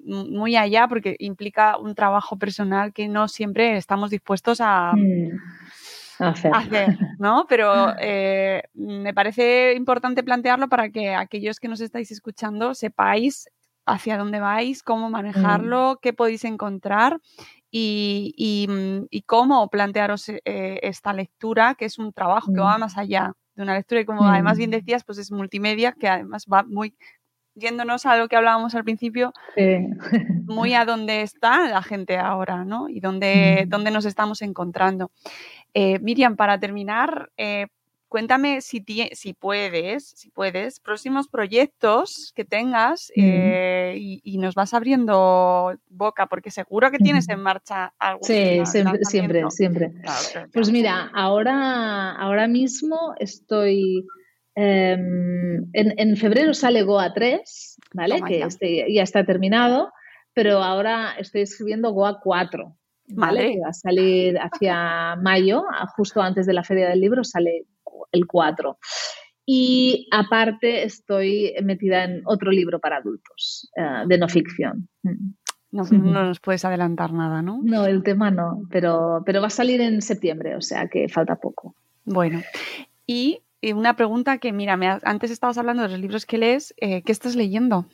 muy 0.04 0.56
allá 0.56 0.88
porque 0.88 1.16
implica 1.20 1.78
un 1.78 1.96
trabajo 1.96 2.38
personal 2.38 2.92
que 2.92 3.08
no 3.08 3.28
siempre 3.28 3.78
estamos 3.78 4.10
dispuestos 4.10 4.60
a, 4.62 4.94
mm. 4.94 6.54
hacer. 6.54 6.98
¿no? 7.20 7.46
Pero 7.48 7.94
eh, 8.00 8.64
me 8.74 9.14
parece 9.14 9.74
importante 9.76 10.24
plantearlo 10.24 10.70
para 10.70 10.90
que 10.90 11.14
aquellos 11.14 11.60
que 11.60 11.68
nos 11.68 11.82
estáis 11.82 12.12
escuchando 12.12 12.74
sepáis 12.74 13.50
hacia 13.86 14.18
dónde 14.18 14.40
vais, 14.40 14.82
cómo 14.84 15.10
Mm. 15.10 15.12
manejarlo, 15.12 16.00
qué 16.02 16.14
podéis 16.14 16.44
encontrar 16.46 17.20
y, 17.70 18.34
y, 18.38 18.68
mm, 18.68 19.08
y 19.10 19.22
cómo 19.22 19.70
plantearos 19.70 20.30
eh, 20.30 20.42
esta 20.82 21.14
lectura, 21.14 21.76
que 21.76 21.86
es 21.86 22.00
un 22.00 22.12
trabajo 22.12 22.52
que 22.54 22.62
va 22.62 22.78
más 22.78 22.98
allá 22.98 23.34
de 23.62 23.66
una 23.66 23.76
lectura 23.76 24.02
y 24.02 24.06
como 24.06 24.26
además 24.28 24.58
bien 24.58 24.70
Mm. 24.72 24.74
decías, 24.74 25.04
pues 25.04 25.18
es 25.20 25.32
multimedia, 25.32 25.94
que 25.94 26.08
además 26.10 26.46
va 26.52 26.64
muy 26.64 26.96
yéndonos 27.56 28.06
a 28.06 28.18
lo 28.18 28.28
que 28.28 28.36
hablábamos 28.36 28.76
al 28.76 28.84
principio, 28.84 29.34
Sí. 29.56 29.88
muy 30.46 30.74
a 30.74 30.86
dónde 30.86 31.22
está 31.22 31.68
la 31.70 31.82
gente 31.84 32.18
ahora, 32.18 32.64
¿no? 32.66 32.90
Y 32.90 33.00
dónde, 33.00 33.64
Mm. 33.66 33.70
dónde 33.70 33.92
nos 33.92 34.06
estamos 34.06 34.42
encontrando. 34.42 35.12
Eh, 35.74 36.00
Miriam, 36.00 36.36
para 36.36 36.60
terminar, 36.60 37.30
eh, 37.38 37.68
cuéntame 38.12 38.60
si, 38.60 38.84
si 39.14 39.34
puedes, 39.34 40.10
si 40.10 40.30
puedes, 40.32 40.82
próximos 40.82 41.30
proyectos 41.30 42.34
que 42.36 42.44
tengas 42.44 43.10
Mm. 43.16 43.22
eh, 43.24 43.96
y, 43.98 44.20
y 44.22 44.38
nos 44.38 44.54
vas 44.54 44.74
abriendo 44.74 45.74
boca, 45.88 46.28
porque 46.28 46.52
seguro 46.52 46.92
que 46.92 46.98
tienes 46.98 47.30
en 47.30 47.40
marcha 47.40 47.94
algo. 47.98 48.20
Sí, 48.22 48.62
siempre, 48.66 49.00
siempre, 49.06 49.44
siempre. 49.50 49.94
Pues 50.52 50.70
mira, 50.72 51.10
ahora, 51.14 52.12
ahora 52.18 52.48
mismo 52.50 53.16
estoy. 53.18 54.06
em, 54.56 55.70
en, 55.72 55.94
en 55.98 56.18
febrero 56.18 56.54
sale 56.54 56.84
Goa 56.84 57.14
3, 57.14 57.78
¿vale? 57.94 58.16
Toma 58.16 58.28
que 58.28 58.40
ya. 58.40 58.46
este 58.48 58.94
ya 58.94 59.04
está 59.04 59.24
terminado, 59.26 59.90
pero 60.34 60.62
ahora 60.62 61.14
estoy 61.18 61.42
escribiendo 61.44 61.92
Goa 61.94 62.20
4, 62.22 62.76
¿vale? 63.08 63.40
Madre. 63.40 63.54
Que 63.54 63.60
va 63.62 63.70
a 63.70 63.74
salir 63.74 64.38
hacia 64.38 65.16
mayo, 65.16 65.64
justo 65.96 66.22
antes 66.22 66.46
de 66.46 66.54
la 66.54 66.64
Feria 66.66 66.90
del 66.90 67.00
Libro, 67.00 67.24
sale 67.24 67.64
el 68.12 68.26
4. 68.28 68.78
Y 69.46 70.08
aparte 70.12 70.84
estoy 70.84 71.54
metida 71.64 72.04
en 72.04 72.22
otro 72.26 72.52
libro 72.52 72.80
para 72.80 72.98
adultos, 72.98 73.70
eh, 73.76 74.04
de 74.08 74.18
no 74.18 74.30
ficción. 74.30 74.88
Mm. 75.04 75.32
No, 75.72 75.84
no 75.86 76.26
nos 76.26 76.40
puedes 76.42 76.66
adelantar 76.66 77.14
nada, 77.14 77.42
¿no? 77.42 77.60
No, 77.64 77.86
el 77.86 78.04
tema 78.04 78.30
no, 78.30 78.64
pero, 78.70 79.24
pero 79.26 79.40
va 79.40 79.48
a 79.48 79.52
salir 79.52 79.80
en 79.80 80.02
septiembre, 80.02 80.56
o 80.58 80.62
sea 80.62 80.88
que 80.90 81.08
falta 81.08 81.38
poco. 81.38 81.76
Bueno, 82.04 82.42
y 83.08 83.40
una 83.64 83.96
pregunta 83.96 84.38
que, 84.38 84.52
mira, 84.52 84.76
me 84.76 84.90
antes 85.04 85.32
estabas 85.32 85.58
hablando 85.58 85.84
de 85.84 85.90
los 85.90 86.00
libros 86.00 86.26
que 86.26 86.38
lees, 86.38 86.74
eh, 86.78 87.04
¿qué 87.04 87.12
estás 87.14 87.36
leyendo? 87.38 87.86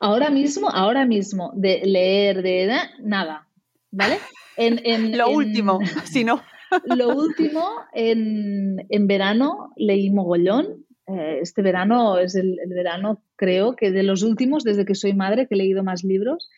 Ahora 0.00 0.30
mismo, 0.30 0.68
ahora 0.68 1.04
mismo, 1.04 1.52
de 1.54 1.82
leer, 1.84 2.42
de 2.42 2.66
de- 2.66 2.80
nada, 3.02 3.46
¿vale? 3.92 4.18
En, 4.56 4.80
en- 4.84 5.12
Lo 5.18 5.28
en- 5.28 5.36
último, 5.36 5.78
si 6.04 6.24
no. 6.24 6.42
Lo 6.84 7.16
último, 7.16 7.64
en, 7.92 8.86
en 8.88 9.06
verano 9.06 9.72
leí 9.76 10.10
mogollón. 10.10 10.84
Eh, 11.06 11.38
este 11.40 11.62
verano 11.62 12.18
es 12.18 12.34
el, 12.34 12.58
el 12.60 12.68
verano, 12.70 13.22
creo 13.36 13.76
que 13.76 13.90
de 13.90 14.02
los 14.02 14.22
últimos, 14.22 14.64
desde 14.64 14.84
que 14.84 14.94
soy 14.94 15.14
madre, 15.14 15.46
que 15.46 15.54
he 15.54 15.58
leído 15.58 15.82
más 15.82 16.04
libros. 16.04 16.50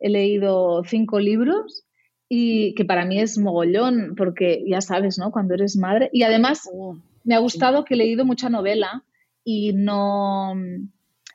He 0.00 0.08
leído 0.08 0.82
cinco 0.84 1.18
libros 1.18 1.84
y 2.28 2.74
que 2.74 2.84
para 2.84 3.04
mí 3.04 3.20
es 3.20 3.38
mogollón, 3.38 4.14
porque 4.16 4.62
ya 4.66 4.80
sabes, 4.80 5.18
¿no? 5.18 5.32
Cuando 5.32 5.54
eres 5.54 5.76
madre. 5.76 6.10
Y 6.12 6.22
además 6.22 6.68
me 7.24 7.34
ha 7.34 7.38
gustado 7.38 7.84
que 7.84 7.94
he 7.94 7.96
leído 7.96 8.24
mucha 8.24 8.50
novela 8.50 9.04
y 9.44 9.72
no, 9.72 10.54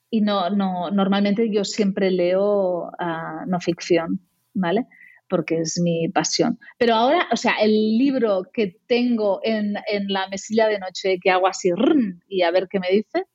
y 0.10 0.22
no, 0.22 0.50
no 0.52 0.92
normalmente 0.92 1.50
yo 1.52 1.66
siempre 1.66 2.12
leo 2.12 2.92
ah, 3.00 3.44
no 3.48 3.60
ficción, 3.60 4.22
¿vale? 4.54 4.88
Porque 5.30 5.60
es 5.60 5.80
mi 5.82 6.10
pasión. 6.10 6.60
Pero 6.78 6.96
ahora, 6.96 7.28
o 7.32 7.38
sea, 7.38 7.54
el 7.62 7.72
libro 7.98 8.44
que 8.54 8.78
tengo 8.88 9.40
en, 9.44 9.76
en 9.88 10.08
la 10.08 10.28
mesilla 10.28 10.68
de 10.68 10.80
noche 10.80 11.20
que 11.22 11.32
hago 11.32 11.48
así 11.48 11.70
y 12.28 12.42
a 12.44 12.52
ver 12.52 12.68
qué 12.70 12.80
me 12.80 12.90
dice, 12.90 13.26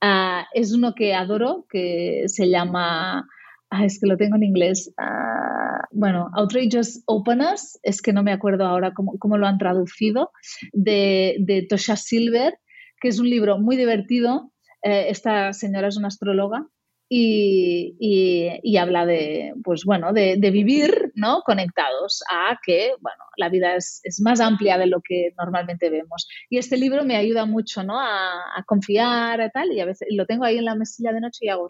ah, 0.00 0.46
es 0.52 0.72
uno 0.72 0.94
que 0.94 1.14
adoro, 1.14 1.66
que 1.70 2.24
se 2.26 2.48
llama, 2.48 3.26
ah, 3.70 3.84
es 3.84 4.00
que 4.00 4.06
lo 4.06 4.16
tengo 4.16 4.36
en 4.36 4.42
inglés, 4.42 4.92
ah, 4.98 5.84
bueno, 5.90 6.30
Outrageous 6.34 7.02
Openness, 7.06 7.78
es 7.82 8.02
que 8.02 8.12
no 8.12 8.22
me 8.22 8.32
acuerdo 8.32 8.66
ahora 8.66 8.92
cómo, 8.92 9.18
cómo 9.18 9.38
lo 9.38 9.46
han 9.46 9.58
traducido, 9.58 10.32
de, 10.72 11.36
de 11.40 11.66
Tosha 11.68 11.96
Silver, 11.96 12.58
que 13.00 13.08
es 13.08 13.18
un 13.18 13.30
libro 13.30 13.58
muy 13.58 13.76
divertido. 13.76 14.52
Eh, 14.82 15.06
esta 15.08 15.52
señora 15.52 15.88
es 15.88 15.96
una 15.96 16.08
astróloga 16.08 16.66
y, 17.08 17.96
y- 17.98 18.60
y 18.62 18.76
habla 18.76 19.06
de, 19.06 19.54
pues 19.64 19.84
bueno, 19.84 20.12
de, 20.12 20.36
de 20.38 20.50
vivir 20.50 21.12
¿no? 21.14 21.42
conectados 21.42 22.22
a 22.30 22.58
que, 22.64 22.92
bueno, 23.00 23.22
la 23.36 23.48
vida 23.48 23.76
es, 23.76 24.00
es 24.04 24.20
más 24.22 24.40
amplia 24.40 24.76
de 24.78 24.86
lo 24.86 25.00
que 25.02 25.32
normalmente 25.38 25.90
vemos. 25.90 26.28
Y 26.50 26.58
este 26.58 26.76
libro 26.76 27.04
me 27.04 27.16
ayuda 27.16 27.46
mucho, 27.46 27.82
¿no? 27.82 27.98
A, 28.00 28.40
a 28.56 28.62
confiar 28.66 29.40
y 29.40 29.50
tal, 29.50 29.72
y 29.72 29.80
a 29.80 29.86
veces 29.86 30.08
lo 30.10 30.26
tengo 30.26 30.44
ahí 30.44 30.58
en 30.58 30.64
la 30.66 30.74
mesilla 30.74 31.12
de 31.12 31.20
noche 31.20 31.46
y 31.46 31.48
hago 31.48 31.68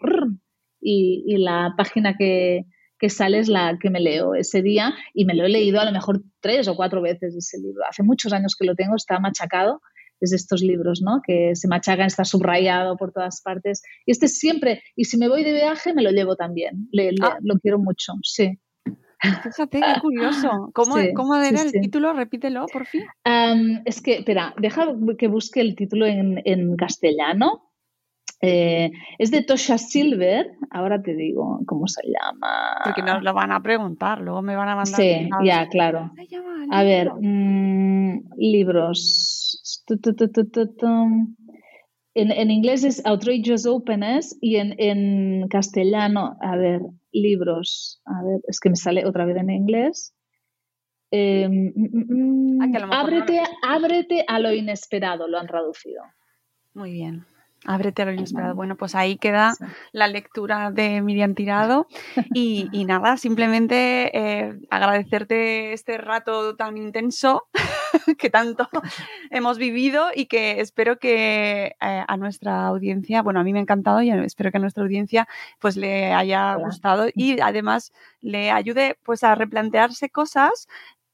y, 0.81 1.23
y 1.27 1.37
la 1.37 1.73
página 1.77 2.15
que, 2.17 2.65
que 2.99 3.09
sale 3.09 3.39
es 3.39 3.47
la 3.49 3.77
que 3.81 3.89
me 3.89 3.99
leo 3.99 4.35
ese 4.35 4.61
día 4.61 4.93
y 5.13 5.25
me 5.25 5.33
lo 5.35 5.45
he 5.45 5.49
leído 5.49 5.79
a 5.79 5.85
lo 5.85 5.91
mejor 5.91 6.21
tres 6.41 6.67
o 6.67 6.75
cuatro 6.75 7.01
veces 7.01 7.35
ese 7.35 7.57
libro. 7.59 7.83
Hace 7.89 8.03
muchos 8.03 8.33
años 8.33 8.55
que 8.57 8.65
lo 8.65 8.75
tengo, 8.75 8.95
está 8.95 9.19
machacado 9.19 9.81
es 10.21 10.31
de 10.31 10.35
estos 10.37 10.61
libros, 10.61 11.01
¿no? 11.03 11.21
Que 11.25 11.55
se 11.55 11.67
machacan, 11.67 12.07
está 12.07 12.23
subrayado 12.25 12.97
por 12.97 13.11
todas 13.11 13.41
partes. 13.41 13.81
Y 14.05 14.11
este 14.11 14.27
siempre, 14.27 14.81
y 14.95 15.05
si 15.05 15.17
me 15.17 15.27
voy 15.29 15.43
de 15.43 15.53
viaje, 15.53 15.93
me 15.93 16.01
lo 16.03 16.11
llevo 16.11 16.35
también. 16.35 16.87
Le- 16.91 17.11
le- 17.11 17.17
Lo 17.41 17.55
quiero 17.59 17.79
mucho, 17.79 18.13
sí. 18.23 18.59
Fíjate, 19.21 19.81
qué 19.81 19.99
curioso. 20.01 20.71
¿Cómo, 20.73 20.97
Sí, 20.97 21.13
cómo 21.13 21.35
era 21.35 21.57
sí, 21.59 21.65
el 21.65 21.71
sí. 21.71 21.81
título? 21.81 22.13
Repítelo, 22.13 22.65
por 22.71 22.85
fin. 22.85 23.03
Es 23.85 24.01
que, 24.01 24.17
espera, 24.19 24.53
deja 24.57 24.87
que 25.17 25.27
busque 25.27 25.59
el 25.61 25.75
título 25.75 26.05
en, 26.05 26.41
en 26.45 26.75
castellano. 26.77 27.65
Eh, 28.41 28.91
es 29.17 29.31
de 29.31 29.43
Tosha 29.43 29.77
Silver, 29.77 30.51
ahora 30.71 31.01
te 31.01 31.13
digo 31.13 31.59
cómo 31.65 31.89
se 31.89 32.01
llama. 32.07 32.77
Porque 32.85 33.01
nos 33.01 33.21
lo 33.21 33.33
van 33.33 33.51
a 33.51 33.61
preguntar, 33.61 34.21
luego 34.21 34.41
me 34.41 34.55
van 34.55 34.69
a 34.69 34.75
mandar. 34.77 34.95
Sí, 34.95 35.27
ya, 35.43 35.67
claro. 35.67 36.09
A 36.71 36.83
ver, 36.83 37.11
mm, 37.19 38.29
libros. 38.37 39.48
En, 42.15 42.31
en 42.31 42.51
inglés 42.51 42.83
es 42.83 43.05
Outrageous 43.05 43.65
Openness 43.65 44.37
y 44.41 44.57
en, 44.57 44.73
en 44.77 45.47
castellano, 45.47 46.37
a 46.41 46.55
ver, 46.57 46.81
libros. 47.11 48.01
A 48.05 48.23
ver, 48.23 48.41
es 48.47 48.59
que 48.59 48.69
me 48.69 48.75
sale 48.75 49.05
otra 49.05 49.25
vez 49.25 49.37
en 49.37 49.49
inglés. 49.49 50.13
Eh, 51.11 51.47
mm, 51.47 51.71
mm, 51.75 52.57
mm, 52.57 52.61
Ah, 52.61 52.65
a 52.65 52.67
no 52.67 52.93
ábrete, 53.63 54.25
a 54.27 54.39
lo 54.39 54.53
inesperado, 54.53 55.27
lo 55.27 55.39
han 55.39 55.47
traducido. 55.47 56.03
Muy 56.73 56.91
bien. 56.91 57.25
Ábrete 57.65 58.01
a 58.01 58.05
lo 58.05 58.13
inesperado. 58.13 58.55
Bueno, 58.55 58.75
pues 58.77 58.95
ahí 58.95 59.17
queda 59.17 59.53
la 59.91 60.07
lectura 60.07 60.71
de 60.71 61.01
Miriam 61.01 61.35
Tirado. 61.35 61.87
Y, 62.33 62.69
y 62.71 62.85
nada, 62.85 63.17
simplemente 63.17 64.17
eh, 64.17 64.59
agradecerte 64.69 65.73
este 65.73 65.97
rato 65.97 66.55
tan 66.55 66.77
intenso 66.77 67.43
que 68.17 68.29
tanto 68.29 68.67
hemos 69.29 69.57
vivido 69.57 70.07
y 70.13 70.25
que 70.25 70.61
espero 70.61 70.99
que 70.99 71.75
eh, 71.81 72.03
a 72.07 72.17
nuestra 72.17 72.67
audiencia, 72.67 73.21
bueno, 73.21 73.39
a 73.39 73.43
mí 73.43 73.53
me 73.53 73.59
ha 73.59 73.61
encantado 73.61 74.01
y 74.01 74.09
espero 74.09 74.51
que 74.51 74.57
a 74.57 74.61
nuestra 74.61 74.83
audiencia 74.83 75.27
pues 75.59 75.77
le 75.77 76.13
haya 76.13 76.55
gustado 76.55 77.07
y 77.13 77.39
además 77.39 77.91
le 78.21 78.51
ayude 78.51 78.97
pues 79.03 79.23
a 79.23 79.35
replantearse 79.35 80.09
cosas 80.09 80.67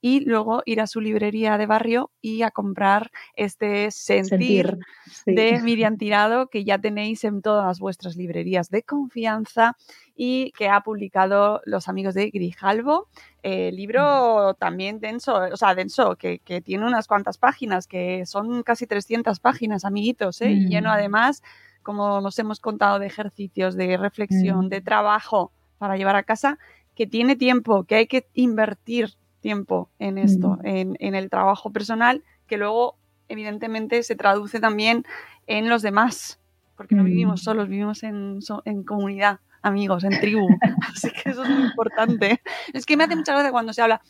y 0.08 0.20
luego 0.20 0.62
ir 0.66 0.80
a 0.80 0.86
su 0.86 1.00
librería 1.00 1.58
de 1.58 1.66
barrio 1.66 2.10
y 2.20 2.42
a 2.42 2.50
comprar 2.52 3.10
este 3.34 3.90
sentir, 3.90 4.66
Sentir, 4.66 4.78
sí. 5.24 5.34
de 5.34 5.60
Miriam 5.64 5.96
Tirado 5.96 6.46
que 6.46 6.62
ya 6.64 6.78
tenéis 6.78 7.24
en 7.24 7.42
todas 7.42 7.80
vuestras 7.80 8.14
librerías 8.16 8.70
de 8.70 8.82
confianza 8.84 9.76
y 10.14 10.52
que 10.56 10.68
ha 10.68 10.80
publicado 10.82 11.60
los 11.64 11.88
amigos 11.88 12.14
de 12.14 12.30
Grijalvo. 12.30 13.08
Eh, 13.42 13.72
libro 13.72 14.54
también 14.54 15.00
denso, 15.00 15.34
o 15.52 15.56
sea, 15.56 15.74
denso, 15.74 16.14
que, 16.14 16.38
que 16.38 16.60
tiene 16.60 16.86
unas 16.86 17.08
cuantas 17.08 17.36
páginas, 17.38 17.88
que 17.88 18.24
son 18.26 18.62
casi 18.62 18.86
300 18.86 19.40
páginas, 19.40 19.84
amiguitos, 19.84 20.40
¿eh? 20.40 20.52
y 20.52 20.66
Mm. 20.66 20.68
lleno 20.68 20.90
además, 20.92 21.42
como 21.82 22.20
nos 22.20 22.38
hemos 22.38 22.60
contado, 22.60 23.00
de 23.00 23.06
ejercicios, 23.06 23.74
de 23.76 23.96
reflexión, 23.96 24.66
Mm. 24.66 24.68
de 24.68 24.80
trabajo 24.82 25.50
para 25.78 25.96
llevar 25.96 26.14
a 26.16 26.22
casa, 26.22 26.58
que 26.94 27.06
tiene 27.08 27.34
tiempo, 27.36 27.84
que 27.84 27.96
hay 27.96 28.06
que 28.06 28.26
invertir 28.34 29.10
tiempo 29.46 29.88
en 30.00 30.18
esto, 30.18 30.48
Mm. 30.62 30.66
en, 30.66 30.96
en 30.98 31.14
el 31.14 31.30
trabajo 31.30 31.70
personal, 31.70 32.22
que 32.48 32.56
luego 32.56 32.96
evidentemente 33.28 34.02
se 34.02 34.16
traduce 34.16 34.58
también 34.60 35.04
en 35.46 35.68
los 35.68 35.82
demás, 35.82 36.38
porque 36.76 36.94
no 36.96 37.02
Mm. 37.02 37.06
vivimos 37.06 37.42
solos, 37.42 37.68
vivimos 37.68 38.02
en, 38.02 38.40
en 38.64 38.82
comunidad, 38.82 39.38
amigos, 39.62 40.02
en 40.04 40.18
tribu. 40.20 40.46
Así 40.92 41.08
que 41.16 41.30
eso 41.30 41.44
es 41.44 41.48
muy 41.50 41.64
importante. 41.70 42.40
Es 42.72 42.84
que 42.86 42.96
me 42.96 43.04
hace 43.04 43.14
mucha 43.16 43.32
gracia 43.34 43.52
cuando 43.52 43.72
se 43.72 43.82
habla, 43.82 44.00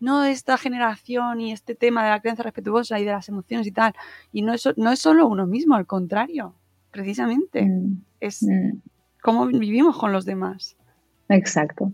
no, 0.00 0.22
de 0.22 0.32
esta 0.32 0.58
generación 0.58 1.40
y 1.40 1.52
este 1.52 1.74
tema 1.76 2.02
de 2.04 2.10
la 2.10 2.20
crianza 2.20 2.42
respetuosa 2.42 2.98
y 2.98 3.04
de 3.04 3.12
las 3.12 3.28
emociones 3.28 3.66
y 3.68 3.72
tal. 3.72 3.92
Y 4.32 4.42
no 4.42 4.52
es, 4.52 4.68
no 4.76 4.90
es 4.90 4.98
solo 4.98 5.28
uno 5.28 5.46
mismo, 5.46 5.76
al 5.76 5.86
contrario, 5.86 6.54
precisamente. 6.90 7.62
Mm, 7.62 8.02
Es 8.20 8.42
mm. 8.42 8.78
cómo 9.22 9.46
vivimos 9.46 9.96
con 9.96 10.10
los 10.12 10.24
demás. 10.24 10.74
Exacto. 11.28 11.92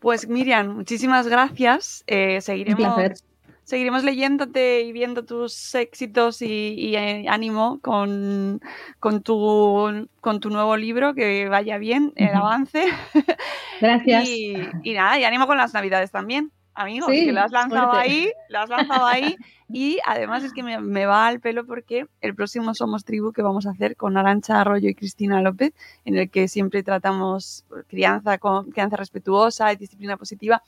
Pues 0.00 0.28
Miriam, 0.28 0.76
muchísimas 0.76 1.28
gracias. 1.28 2.04
Eh, 2.06 2.40
seguiremos, 2.40 3.22
seguiremos 3.64 4.02
leyéndote 4.02 4.80
y 4.80 4.92
viendo 4.92 5.24
tus 5.24 5.74
éxitos 5.74 6.40
y, 6.42 6.96
eh, 6.96 7.26
ánimo 7.28 7.80
con, 7.82 8.60
con, 8.98 9.22
tu, 9.22 10.08
con 10.20 10.40
tu 10.40 10.50
nuevo 10.50 10.76
libro, 10.76 11.14
que 11.14 11.48
vaya 11.48 11.78
bien 11.78 12.12
el 12.16 12.34
avance. 12.34 12.84
Gracias. 13.80 14.26
y, 14.26 14.54
y 14.82 14.94
nada, 14.94 15.18
y 15.18 15.24
ánimo 15.24 15.46
con 15.46 15.58
las 15.58 15.74
navidades 15.74 16.10
también 16.10 16.50
amigos, 16.74 17.10
que 17.10 17.32
lo 17.32 17.40
has 17.40 17.52
lanzado 17.52 17.92
ahí, 17.92 18.32
lo 18.48 18.58
has 18.58 18.68
lanzado 18.68 19.06
ahí. 19.06 19.36
Y 19.72 19.98
además 20.04 20.42
es 20.42 20.52
que 20.52 20.64
me, 20.64 21.06
va 21.06 21.28
al 21.28 21.38
pelo 21.38 21.64
porque 21.64 22.08
el 22.20 22.34
próximo 22.34 22.74
Somos 22.74 23.04
Tribu 23.04 23.32
que 23.32 23.40
vamos 23.40 23.66
a 23.66 23.70
hacer 23.70 23.94
con 23.94 24.16
Arancha 24.16 24.60
Arroyo 24.60 24.88
y 24.88 24.96
Cristina 24.96 25.40
López, 25.42 25.72
en 26.04 26.18
el 26.18 26.28
que 26.28 26.48
siempre 26.48 26.82
tratamos 26.82 27.64
crianza, 27.86 28.38
con, 28.38 28.72
crianza 28.72 28.96
respetuosa 28.96 29.72
y 29.72 29.76
disciplina 29.76 30.16
positiva, 30.16 30.60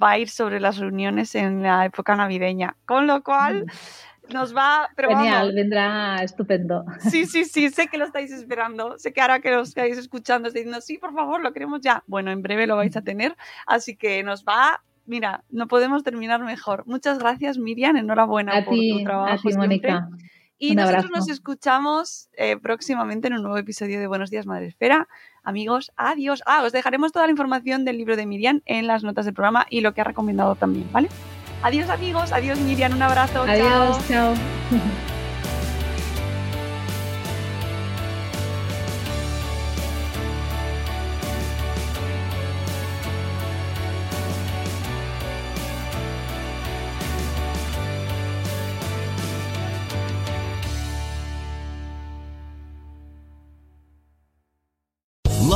va 0.00 0.10
a 0.10 0.18
ir 0.18 0.28
sobre 0.28 0.60
las 0.60 0.76
reuniones 0.76 1.34
en 1.34 1.62
la 1.62 1.86
época 1.86 2.16
navideña. 2.16 2.76
Con 2.84 3.06
lo 3.06 3.22
cual 3.22 3.64
mm. 3.64 4.32
nos 4.34 4.54
va... 4.54 4.90
Genial, 4.94 5.54
vendrá 5.54 6.16
estupendo. 6.22 6.84
Sí, 6.98 7.24
sí, 7.24 7.46
sí, 7.46 7.70
sé 7.70 7.86
que 7.86 7.96
lo 7.96 8.04
estáis 8.04 8.30
esperando. 8.30 8.98
Sé 8.98 9.14
que 9.14 9.22
ahora 9.22 9.40
que 9.40 9.50
lo 9.50 9.62
estáis 9.62 9.96
escuchando 9.96 10.48
estáis 10.48 10.66
diciendo, 10.66 10.82
sí, 10.82 10.98
por 10.98 11.14
favor, 11.14 11.40
lo 11.40 11.54
queremos 11.54 11.80
ya. 11.80 12.02
Bueno, 12.06 12.30
en 12.30 12.42
breve 12.42 12.66
lo 12.66 12.76
vais 12.76 12.94
a 12.94 13.02
tener. 13.02 13.36
Así 13.66 13.96
que 13.96 14.22
nos 14.22 14.44
va 14.44 14.82
mira, 15.06 15.44
no 15.50 15.68
podemos 15.68 16.02
terminar 16.02 16.42
mejor. 16.42 16.84
Muchas 16.86 17.18
gracias, 17.18 17.58
Miriam. 17.58 17.96
Enhorabuena 17.96 18.64
por 18.64 18.74
tu 18.74 19.04
trabajo. 19.04 19.32
A 19.32 19.50
ti, 19.50 19.56
Mónica. 19.56 20.08
Y 20.58 20.74
nosotros 20.74 21.10
nos 21.10 21.28
escuchamos 21.28 22.28
eh, 22.36 22.56
próximamente 22.56 23.28
en 23.28 23.34
un 23.34 23.42
nuevo 23.42 23.58
episodio 23.58 24.00
de 24.00 24.06
Buenos 24.06 24.30
Días 24.30 24.46
Madre 24.46 24.68
Esfera. 24.68 25.08
Amigos, 25.42 25.92
adiós. 25.96 26.42
Ah, 26.46 26.62
os 26.64 26.72
dejaremos 26.72 27.12
toda 27.12 27.26
la 27.26 27.32
información 27.32 27.84
del 27.84 27.98
libro 27.98 28.16
de 28.16 28.24
Miriam 28.24 28.62
en 28.64 28.86
las 28.86 29.02
notas 29.02 29.24
del 29.26 29.34
programa 29.34 29.66
y 29.68 29.80
lo 29.80 29.92
que 29.92 30.00
ha 30.00 30.04
recomendado 30.04 30.54
también, 30.54 30.90
¿vale? 30.92 31.08
Adiós 31.62 31.88
amigos, 31.90 32.32
adiós 32.32 32.58
Miriam, 32.60 32.92
un 32.92 33.02
abrazo. 33.02 33.42
Adiós, 33.42 34.08
chao. 34.08 34.34